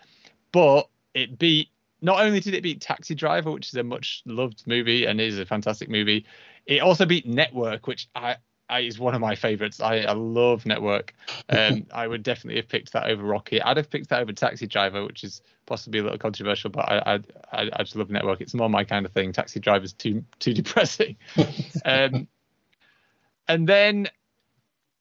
but 0.51 0.87
it 1.13 1.37
beat. 1.37 1.69
Not 2.01 2.21
only 2.21 2.39
did 2.39 2.53
it 2.53 2.63
beat 2.63 2.79
Taxi 2.79 3.15
Driver, 3.15 3.51
which 3.51 3.69
is 3.69 3.73
a 3.73 3.83
much 3.83 4.21
loved 4.25 4.63
movie 4.67 5.05
and 5.05 5.19
is 5.19 5.39
a 5.39 5.45
fantastic 5.45 5.89
movie, 5.89 6.25
it 6.67 6.79
also 6.81 7.05
beat 7.05 7.27
Network, 7.27 7.87
which 7.87 8.07
I 8.15 8.31
I, 8.31 8.35
is 8.75 8.99
one 8.99 9.15
of 9.15 9.21
my 9.21 9.35
favorites. 9.35 9.79
I, 9.79 9.99
I 9.99 10.13
love 10.13 10.65
Network. 10.65 11.13
Um, 11.49 11.85
I 11.93 12.07
would 12.07 12.23
definitely 12.23 12.59
have 12.59 12.67
picked 12.67 12.93
that 12.93 13.07
over 13.07 13.23
Rocky. 13.23 13.61
I'd 13.61 13.77
have 13.77 13.89
picked 13.89 14.09
that 14.09 14.21
over 14.21 14.33
Taxi 14.33 14.67
Driver, 14.67 15.05
which 15.05 15.23
is 15.23 15.41
possibly 15.65 15.99
a 15.99 16.03
little 16.03 16.17
controversial, 16.17 16.69
but 16.69 16.89
I 16.89 17.19
I, 17.51 17.69
I, 17.73 17.83
just 17.83 17.95
love 17.95 18.09
Network. 18.09 18.41
It's 18.41 18.53
more 18.53 18.69
my 18.69 18.83
kind 18.83 19.05
of 19.05 19.11
thing. 19.11 19.31
Taxi 19.31 19.59
Driver's 19.59 19.93
too 19.93 20.23
too 20.39 20.53
depressing. 20.53 21.17
um, 21.85 22.27
and 23.47 23.67
then 23.67 24.07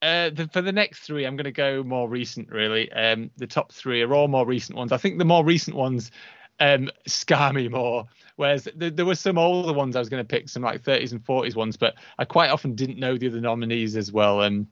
uh, 0.03 0.31
the, 0.31 0.49
for 0.53 0.63
the 0.63 0.73
next 0.73 1.01
three, 1.01 1.25
I'm 1.25 1.37
going 1.37 1.45
to 1.45 1.53
go 1.53 1.83
more 1.83 2.09
recent. 2.09 2.51
Really, 2.51 2.91
um, 2.93 3.31
the 3.37 3.47
top 3.47 3.73
three 3.73 4.03
are 4.03 4.15
all 4.15 4.29
more 4.29 4.47
recent 4.47 4.79
ones. 4.79 4.93
I 4.93 4.99
think 4.99 5.19
the 5.19 5.25
more 5.25 5.45
recent 5.45 5.77
ones 5.77 6.11
um, 6.61 6.91
scar 7.07 7.53
me 7.53 7.69
more. 7.69 8.07
Whereas 8.37 8.69
th- 8.79 8.95
there 8.95 9.07
were 9.07 9.15
some 9.15 9.39
older 9.39 9.73
ones 9.73 9.97
I 9.97 9.99
was 9.99 10.09
going 10.09 10.23
to 10.23 10.29
pick, 10.29 10.49
some 10.49 10.63
like 10.63 10.83
30s 10.83 11.13
and 11.13 11.25
40s 11.25 11.55
ones, 11.55 11.77
but 11.77 11.95
I 12.19 12.25
quite 12.25 12.51
often 12.51 12.75
didn't 12.75 12.99
know 12.99 13.17
the 13.17 13.29
other 13.29 13.41
nominees 13.41 13.97
as 13.97 14.13
well. 14.13 14.43
And 14.43 14.67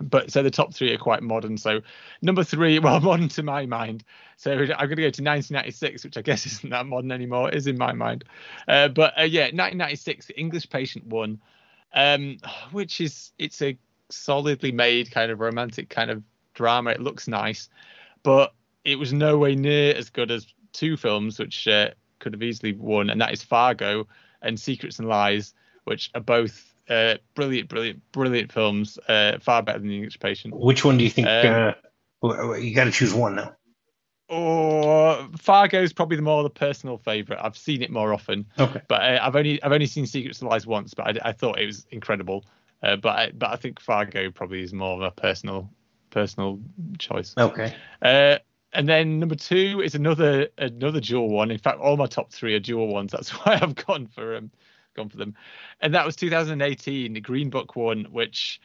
but 0.00 0.30
so 0.30 0.42
the 0.42 0.50
top 0.50 0.74
three 0.74 0.92
are 0.92 0.98
quite 0.98 1.22
modern. 1.22 1.56
So 1.56 1.80
number 2.22 2.44
three, 2.44 2.78
well, 2.80 3.00
modern 3.00 3.28
to 3.30 3.42
my 3.42 3.66
mind. 3.66 4.04
So 4.36 4.52
I'm 4.52 4.58
going 4.58 4.68
to 4.68 4.74
go 4.74 5.10
to 5.10 5.22
1996, 5.22 6.04
which 6.04 6.16
I 6.16 6.22
guess 6.22 6.46
isn't 6.46 6.70
that 6.70 6.86
modern 6.86 7.12
anymore, 7.12 7.50
is 7.50 7.66
in 7.66 7.78
my 7.78 7.92
mind. 7.92 8.24
Uh, 8.68 8.88
but 8.88 9.18
uh, 9.18 9.22
yeah, 9.22 9.44
1996, 9.44 10.26
The 10.26 10.38
English 10.38 10.68
Patient 10.68 11.06
won, 11.06 11.40
um, 11.94 12.38
which 12.72 13.00
is 13.00 13.32
it's 13.38 13.62
a 13.62 13.78
solidly 14.10 14.72
made 14.72 15.10
kind 15.10 15.30
of 15.30 15.40
romantic 15.40 15.88
kind 15.88 16.10
of 16.10 16.22
drama. 16.54 16.90
It 16.90 17.00
looks 17.00 17.28
nice, 17.28 17.68
but 18.22 18.52
it 18.84 18.96
was 18.96 19.12
no 19.12 19.38
way 19.38 19.54
near 19.54 19.94
as 19.94 20.10
good 20.10 20.30
as 20.30 20.46
two 20.76 20.96
films 20.96 21.38
which 21.38 21.66
uh, 21.66 21.90
could 22.18 22.32
have 22.32 22.42
easily 22.42 22.72
won, 22.72 23.10
and 23.10 23.20
that 23.20 23.32
is 23.32 23.42
Fargo 23.42 24.06
and 24.42 24.58
Secrets 24.58 24.98
and 24.98 25.08
Lies, 25.08 25.54
which 25.84 26.10
are 26.14 26.20
both 26.20 26.74
uh, 26.88 27.14
brilliant, 27.34 27.68
brilliant, 27.68 28.02
brilliant 28.12 28.52
films. 28.52 28.98
Uh, 29.08 29.38
far 29.40 29.62
better 29.62 29.78
than 29.78 29.88
The 29.88 29.96
English 29.96 30.20
Patient. 30.20 30.54
Which 30.54 30.84
one 30.84 30.98
do 30.98 31.04
you 31.04 31.10
think? 31.10 31.26
Um, 31.26 31.74
uh, 32.22 32.52
you 32.54 32.74
got 32.74 32.84
to 32.84 32.90
choose 32.90 33.14
one 33.14 33.36
now. 33.36 33.56
Oh, 34.28 35.28
Fargo 35.38 35.80
is 35.80 35.92
probably 35.92 36.16
the 36.16 36.22
more 36.22 36.42
the 36.42 36.50
personal 36.50 36.98
favorite. 36.98 37.38
I've 37.40 37.56
seen 37.56 37.82
it 37.82 37.90
more 37.90 38.12
often. 38.12 38.46
Okay. 38.58 38.82
But 38.88 39.02
uh, 39.02 39.18
I've 39.22 39.36
only 39.36 39.62
I've 39.62 39.72
only 39.72 39.86
seen 39.86 40.06
Secrets 40.06 40.40
and 40.40 40.50
Lies 40.50 40.66
once, 40.66 40.94
but 40.94 41.06
I, 41.06 41.30
I 41.30 41.32
thought 41.32 41.60
it 41.60 41.66
was 41.66 41.86
incredible. 41.90 42.44
Uh, 42.82 42.96
but 42.96 43.16
I, 43.16 43.30
but 43.32 43.50
I 43.50 43.56
think 43.56 43.80
Fargo 43.80 44.30
probably 44.30 44.62
is 44.62 44.72
more 44.72 44.94
of 44.94 45.02
a 45.02 45.10
personal 45.10 45.70
personal 46.10 46.60
choice. 46.98 47.34
Okay. 47.38 47.74
Uh, 48.02 48.38
and 48.76 48.86
then 48.86 49.18
number 49.18 49.34
two 49.34 49.80
is 49.82 49.94
another 49.94 50.48
another 50.58 51.00
dual 51.00 51.30
one. 51.30 51.50
In 51.50 51.58
fact, 51.58 51.80
all 51.80 51.96
my 51.96 52.06
top 52.06 52.30
three 52.30 52.54
are 52.54 52.60
dual 52.60 52.88
ones. 52.88 53.10
That's 53.10 53.30
why 53.44 53.58
I've 53.60 53.74
gone 53.74 54.06
for 54.06 54.36
um 54.36 54.50
gone 54.94 55.08
for 55.08 55.16
them. 55.16 55.34
And 55.80 55.94
that 55.94 56.06
was 56.06 56.14
2018, 56.16 57.12
the 57.12 57.20
Green 57.20 57.50
Book 57.50 57.74
one, 57.74 58.04
which 58.10 58.60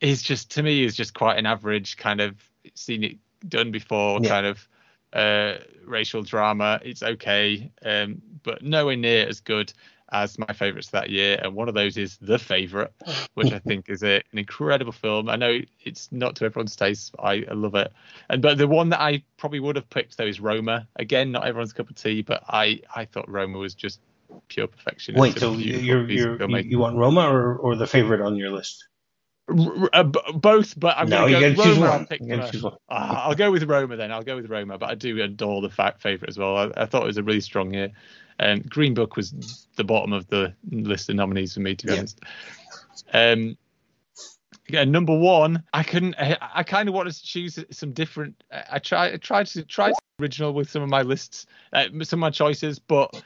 is 0.00 0.22
just 0.22 0.50
to 0.52 0.62
me 0.62 0.84
is 0.84 0.96
just 0.96 1.14
quite 1.14 1.38
an 1.38 1.46
average 1.46 1.96
kind 1.96 2.20
of 2.20 2.36
seen 2.74 3.04
it 3.04 3.16
done 3.48 3.70
before 3.70 4.20
yeah. 4.20 4.28
kind 4.28 4.46
of 4.46 4.68
uh, 5.12 5.54
racial 5.84 6.22
drama. 6.22 6.80
It's 6.82 7.02
okay, 7.02 7.70
um, 7.84 8.20
but 8.42 8.62
nowhere 8.62 8.96
near 8.96 9.28
as 9.28 9.40
good 9.40 9.72
as 10.14 10.38
my 10.38 10.52
favorites 10.54 10.90
that 10.90 11.10
year, 11.10 11.38
and 11.42 11.54
one 11.54 11.68
of 11.68 11.74
those 11.74 11.96
is 11.96 12.16
The 12.22 12.38
Favorite, 12.38 12.92
which 13.34 13.52
I 13.52 13.58
think 13.58 13.88
is 13.88 14.04
a, 14.04 14.22
an 14.32 14.38
incredible 14.38 14.92
film. 14.92 15.28
I 15.28 15.36
know 15.36 15.58
it's 15.82 16.10
not 16.12 16.36
to 16.36 16.44
everyone's 16.44 16.76
taste. 16.76 17.14
I, 17.18 17.44
I, 17.50 17.52
love 17.52 17.74
it, 17.74 17.92
and 18.30 18.40
but 18.40 18.56
the 18.56 18.68
one 18.68 18.88
that 18.90 19.00
I 19.00 19.24
probably 19.36 19.60
would 19.60 19.76
have 19.76 19.90
picked 19.90 20.16
though 20.16 20.26
is 20.26 20.40
Roma. 20.40 20.86
Again, 20.96 21.32
not 21.32 21.46
everyone's 21.46 21.72
cup 21.72 21.90
of 21.90 21.96
tea, 21.96 22.22
but 22.22 22.44
I 22.48 22.80
I 22.94 23.04
thought 23.04 23.28
Roma 23.28 23.58
was 23.58 23.74
just 23.74 24.00
pure 24.48 24.68
perfection. 24.68 25.16
Wait, 25.16 25.36
so 25.36 25.52
you're, 25.54 26.08
you're 26.08 26.60
you 26.60 26.78
want 26.78 26.96
Roma 26.96 27.28
or 27.28 27.56
or 27.56 27.74
The 27.74 27.86
Favorite 27.86 28.20
on 28.20 28.36
your 28.36 28.52
list? 28.52 28.86
Uh, 29.46 30.04
both, 30.04 30.78
but 30.80 30.96
I'm 30.96 31.08
no, 31.08 31.28
going 31.28 31.54
to 31.54 31.54
go 31.54 31.64
Roma. 31.64 31.86
I'll, 31.86 32.06
pick 32.06 32.22
uh, 32.22 32.70
I'll 32.88 33.34
go 33.34 33.50
with 33.50 33.64
Roma 33.64 33.96
then. 33.96 34.10
I'll 34.10 34.22
go 34.22 34.36
with 34.36 34.48
Roma, 34.48 34.78
but 34.78 34.88
I 34.88 34.94
do 34.94 35.20
adore 35.22 35.60
the 35.60 35.68
fact 35.68 36.00
favorite 36.00 36.30
as 36.30 36.38
well. 36.38 36.56
I, 36.56 36.70
I, 36.82 36.86
thought 36.86 37.02
it 37.02 37.06
was 37.06 37.18
a 37.18 37.22
really 37.22 37.42
strong 37.42 37.74
year. 37.74 37.92
Um, 38.44 38.60
Green 38.68 38.92
Book 38.92 39.16
was 39.16 39.66
the 39.76 39.84
bottom 39.84 40.12
of 40.12 40.28
the 40.28 40.54
list 40.70 41.08
of 41.08 41.16
nominees 41.16 41.54
for 41.54 41.60
me, 41.60 41.74
to 41.74 41.86
be 41.86 41.92
yeah. 41.92 41.98
honest. 41.98 42.20
Um, 43.12 43.56
yeah, 44.68 44.84
number 44.84 45.16
one, 45.16 45.62
I 45.72 45.82
couldn't. 45.82 46.14
I, 46.18 46.36
I 46.54 46.62
kind 46.62 46.88
of 46.88 46.94
wanted 46.94 47.14
to 47.14 47.22
choose 47.22 47.58
some 47.70 47.92
different. 47.92 48.44
I 48.70 48.78
tried. 48.78 49.14
I 49.14 49.16
tried 49.16 49.46
to 49.48 49.62
try 49.62 49.92
original 50.20 50.52
with 50.52 50.70
some 50.70 50.82
of 50.82 50.90
my 50.90 51.02
lists, 51.02 51.46
uh, 51.72 51.86
some 52.02 52.18
of 52.18 52.20
my 52.20 52.30
choices, 52.30 52.78
but 52.78 53.22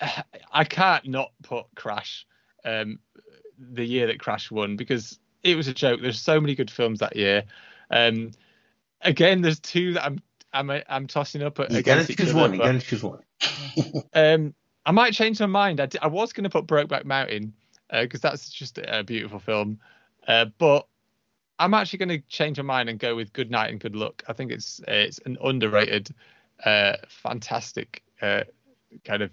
I 0.52 0.64
can't 0.64 1.06
not 1.08 1.32
put 1.42 1.66
Crash. 1.74 2.26
Um, 2.64 3.00
the 3.58 3.84
year 3.84 4.06
that 4.06 4.20
Crash 4.20 4.50
won 4.50 4.76
because 4.76 5.18
it 5.42 5.56
was 5.56 5.68
a 5.68 5.74
joke. 5.74 6.00
There's 6.00 6.20
so 6.20 6.40
many 6.40 6.54
good 6.54 6.70
films 6.70 7.00
that 7.00 7.16
year. 7.16 7.44
Um, 7.90 8.32
again, 9.00 9.42
there's 9.42 9.60
two 9.60 9.94
that 9.94 10.04
I'm 10.04 10.20
I'm 10.54 10.70
I'm 10.88 11.06
tossing 11.06 11.42
up. 11.42 11.58
You 11.58 11.82
gotta 11.82 12.06
choose 12.06 12.30
other, 12.30 12.40
one. 12.40 12.54
You 12.54 12.60
gotta 12.60 12.80
choose 12.80 13.02
one. 13.02 13.20
um, 14.14 14.54
I 14.86 14.92
might 14.92 15.12
change 15.12 15.40
my 15.40 15.46
mind. 15.46 15.80
I, 15.80 15.86
d- 15.86 15.98
I 16.00 16.06
was 16.06 16.32
going 16.32 16.44
to 16.44 16.50
put 16.50 16.66
Brokeback 16.66 17.04
Mountain 17.04 17.54
because 17.90 18.24
uh, 18.24 18.30
that's 18.30 18.50
just 18.50 18.78
a, 18.78 19.02
beautiful 19.02 19.38
film, 19.38 19.78
uh, 20.28 20.46
but 20.58 20.86
I'm 21.58 21.74
actually 21.74 22.00
going 22.00 22.20
to 22.20 22.20
change 22.28 22.58
my 22.58 22.64
mind 22.64 22.88
and 22.88 22.98
go 22.98 23.16
with 23.16 23.32
Good 23.32 23.50
Night 23.50 23.70
and 23.70 23.80
Good 23.80 23.96
Luck. 23.96 24.22
I 24.28 24.32
think 24.32 24.52
it's 24.52 24.80
it's 24.88 25.18
an 25.20 25.38
underrated, 25.42 26.10
uh, 26.64 26.94
fantastic 27.08 28.02
uh, 28.20 28.44
kind 29.04 29.22
of 29.22 29.30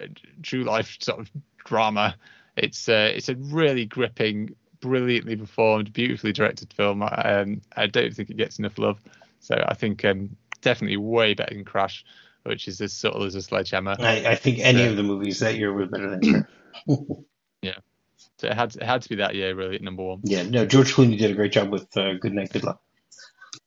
uh, 0.00 0.06
true 0.42 0.64
life 0.64 0.96
sort 1.00 1.20
of 1.20 1.30
drama. 1.64 2.16
It's 2.56 2.88
uh, 2.88 3.12
it's 3.14 3.28
a 3.28 3.34
really 3.34 3.84
gripping, 3.84 4.54
brilliantly 4.80 5.36
performed, 5.36 5.92
beautifully 5.92 6.32
directed 6.32 6.72
film. 6.72 7.02
Um, 7.02 7.60
I 7.76 7.86
don't 7.86 8.14
think 8.14 8.30
it 8.30 8.36
gets 8.36 8.58
enough 8.58 8.78
love. 8.78 9.00
So 9.40 9.62
I 9.68 9.74
think 9.74 10.04
um, 10.04 10.36
definitely 10.66 10.96
way 10.96 11.34
better 11.34 11.54
than 11.54 11.64
Crash, 11.64 12.04
which 12.42 12.66
is 12.66 12.80
as 12.80 12.92
subtle 12.92 13.22
as 13.22 13.36
a 13.36 13.42
sledgehammer. 13.42 13.94
I, 14.00 14.26
I 14.26 14.34
think 14.34 14.58
any 14.58 14.80
so, 14.80 14.90
of 14.90 14.96
the 14.96 15.04
movies 15.04 15.38
that 15.38 15.54
year 15.54 15.72
were 15.72 15.86
better 15.86 16.10
than 16.10 16.20
Crash. 16.32 16.98
yeah. 17.62 17.78
So 18.38 18.48
it 18.48 18.54
had 18.54 18.70
to, 18.72 18.80
it 18.80 18.84
had 18.84 19.02
to 19.02 19.08
be 19.08 19.14
that 19.16 19.36
year 19.36 19.54
really 19.54 19.76
at 19.76 19.82
number 19.82 20.02
one. 20.02 20.20
Yeah, 20.24 20.42
no, 20.42 20.66
George 20.66 20.92
Clooney 20.92 21.16
did 21.16 21.30
a 21.30 21.34
great 21.34 21.52
job 21.52 21.70
with 21.70 21.96
uh, 21.96 22.14
Good 22.14 22.34
Night, 22.34 22.52
Good 22.52 22.64
Luck. 22.64 22.82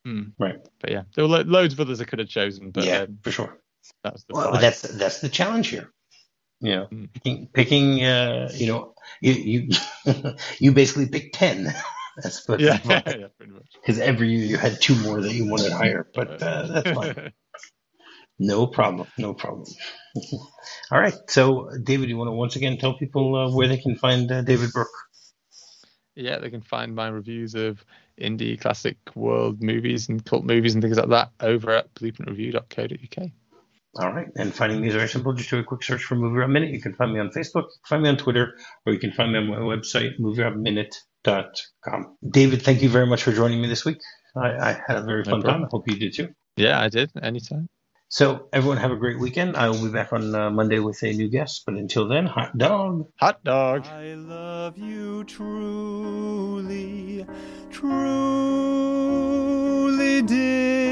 Mm. 0.06 0.32
Right. 0.38 0.58
But 0.78 0.90
yeah, 0.90 1.02
there 1.14 1.24
were 1.24 1.30
lo- 1.30 1.42
loads 1.42 1.72
of 1.72 1.80
others 1.80 2.02
I 2.02 2.04
could 2.04 2.18
have 2.18 2.28
chosen. 2.28 2.70
But 2.70 2.84
yeah, 2.84 3.00
um, 3.00 3.18
for 3.22 3.30
sure. 3.30 3.58
That's 4.04 4.24
the 4.24 4.34
well, 4.34 4.52
that's 4.52 4.82
that's 4.82 5.20
the 5.20 5.28
challenge 5.30 5.68
here. 5.68 5.90
You 6.60 6.76
know, 6.76 6.88
mm. 6.92 7.12
picking, 7.14 7.48
picking 7.48 8.04
uh, 8.04 8.50
you 8.54 8.66
know, 8.66 8.94
you 9.22 9.32
you, 9.32 9.68
you 10.58 10.72
basically 10.72 11.08
pick 11.08 11.32
ten. 11.32 11.74
That's. 12.22 12.46
Yeah, 12.58 12.78
yeah, 12.84 13.26
pretty 13.36 13.52
much. 13.52 13.66
Because 13.74 13.98
every 13.98 14.30
year 14.30 14.46
you 14.46 14.56
had 14.56 14.80
two 14.80 14.96
more 14.96 15.20
that 15.20 15.32
you 15.32 15.48
wanted 15.48 15.72
higher, 15.72 16.06
but 16.14 16.42
uh, 16.42 16.66
that's 16.66 16.90
fine. 16.90 17.32
no 18.38 18.66
problem. 18.66 19.08
No 19.18 19.34
problem. 19.34 19.66
All 20.90 21.00
right. 21.00 21.14
So, 21.28 21.70
David, 21.82 22.08
you 22.08 22.16
want 22.16 22.28
to 22.28 22.32
once 22.32 22.56
again 22.56 22.78
tell 22.78 22.96
people 22.98 23.34
uh, 23.36 23.54
where 23.54 23.68
they 23.68 23.78
can 23.78 23.96
find 23.96 24.30
uh, 24.30 24.42
David 24.42 24.72
Brooke? 24.72 24.88
Yeah, 26.14 26.38
they 26.38 26.50
can 26.50 26.62
find 26.62 26.94
my 26.94 27.08
reviews 27.08 27.54
of 27.54 27.84
indie 28.20 28.60
classic 28.60 28.96
world 29.14 29.62
movies 29.62 30.08
and 30.08 30.24
cult 30.24 30.44
movies 30.44 30.74
and 30.74 30.82
things 30.82 30.98
like 30.98 31.08
that 31.08 31.30
over 31.40 31.70
at 31.70 31.94
blueprintreview.co.uk. 31.94 33.30
All 33.96 34.12
right. 34.12 34.28
And 34.36 34.54
finding 34.54 34.80
me 34.80 34.88
is 34.88 34.94
very 34.94 35.08
simple. 35.08 35.32
Just 35.32 35.50
do 35.50 35.58
a 35.58 35.64
quick 35.64 35.82
search 35.82 36.04
for 36.04 36.14
MovieRob 36.14 36.50
Minute. 36.50 36.70
You 36.70 36.80
can 36.80 36.94
find 36.94 37.12
me 37.12 37.18
on 37.18 37.30
Facebook, 37.30 37.66
find 37.88 38.02
me 38.02 38.08
on 38.08 38.16
Twitter, 38.16 38.56
or 38.86 38.92
you 38.92 39.00
can 39.00 39.12
find 39.12 39.32
me 39.32 39.38
on 39.38 39.48
my 39.48 39.56
website, 39.56 40.18
movierobminute.com. 40.20 41.09
David, 42.28 42.62
thank 42.62 42.82
you 42.82 42.88
very 42.88 43.06
much 43.06 43.22
for 43.22 43.32
joining 43.32 43.60
me 43.60 43.68
this 43.68 43.84
week. 43.84 43.98
I, 44.36 44.50
I 44.50 44.80
had 44.86 44.98
a 44.98 45.02
very 45.02 45.24
fun 45.24 45.40
no 45.40 45.46
time. 45.46 45.64
I 45.64 45.68
hope 45.70 45.88
you 45.88 45.96
did 45.96 46.14
too. 46.14 46.28
Yeah, 46.56 46.80
I 46.80 46.88
did. 46.88 47.10
Anytime. 47.22 47.68
So 48.08 48.48
everyone 48.52 48.78
have 48.78 48.90
a 48.90 48.96
great 48.96 49.20
weekend. 49.20 49.56
I 49.56 49.68
will 49.68 49.84
be 49.84 49.92
back 49.92 50.12
on 50.12 50.34
uh, 50.34 50.50
Monday 50.50 50.80
with 50.80 51.00
a 51.04 51.12
new 51.12 51.28
guest. 51.28 51.62
But 51.64 51.76
until 51.76 52.08
then, 52.08 52.26
hot 52.26 52.58
dog. 52.58 53.06
Hot 53.20 53.44
dog. 53.44 53.86
I 53.86 54.14
love 54.14 54.76
you 54.76 55.22
truly, 55.24 57.24
truly, 57.70 57.92
dear. 60.22 60.89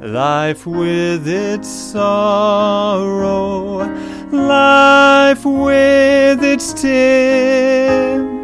Life 0.00 0.64
with 0.64 1.26
its 1.26 1.68
sorrow, 1.68 3.78
life 4.30 5.44
with 5.44 6.44
its 6.44 6.72
tears 6.72 8.37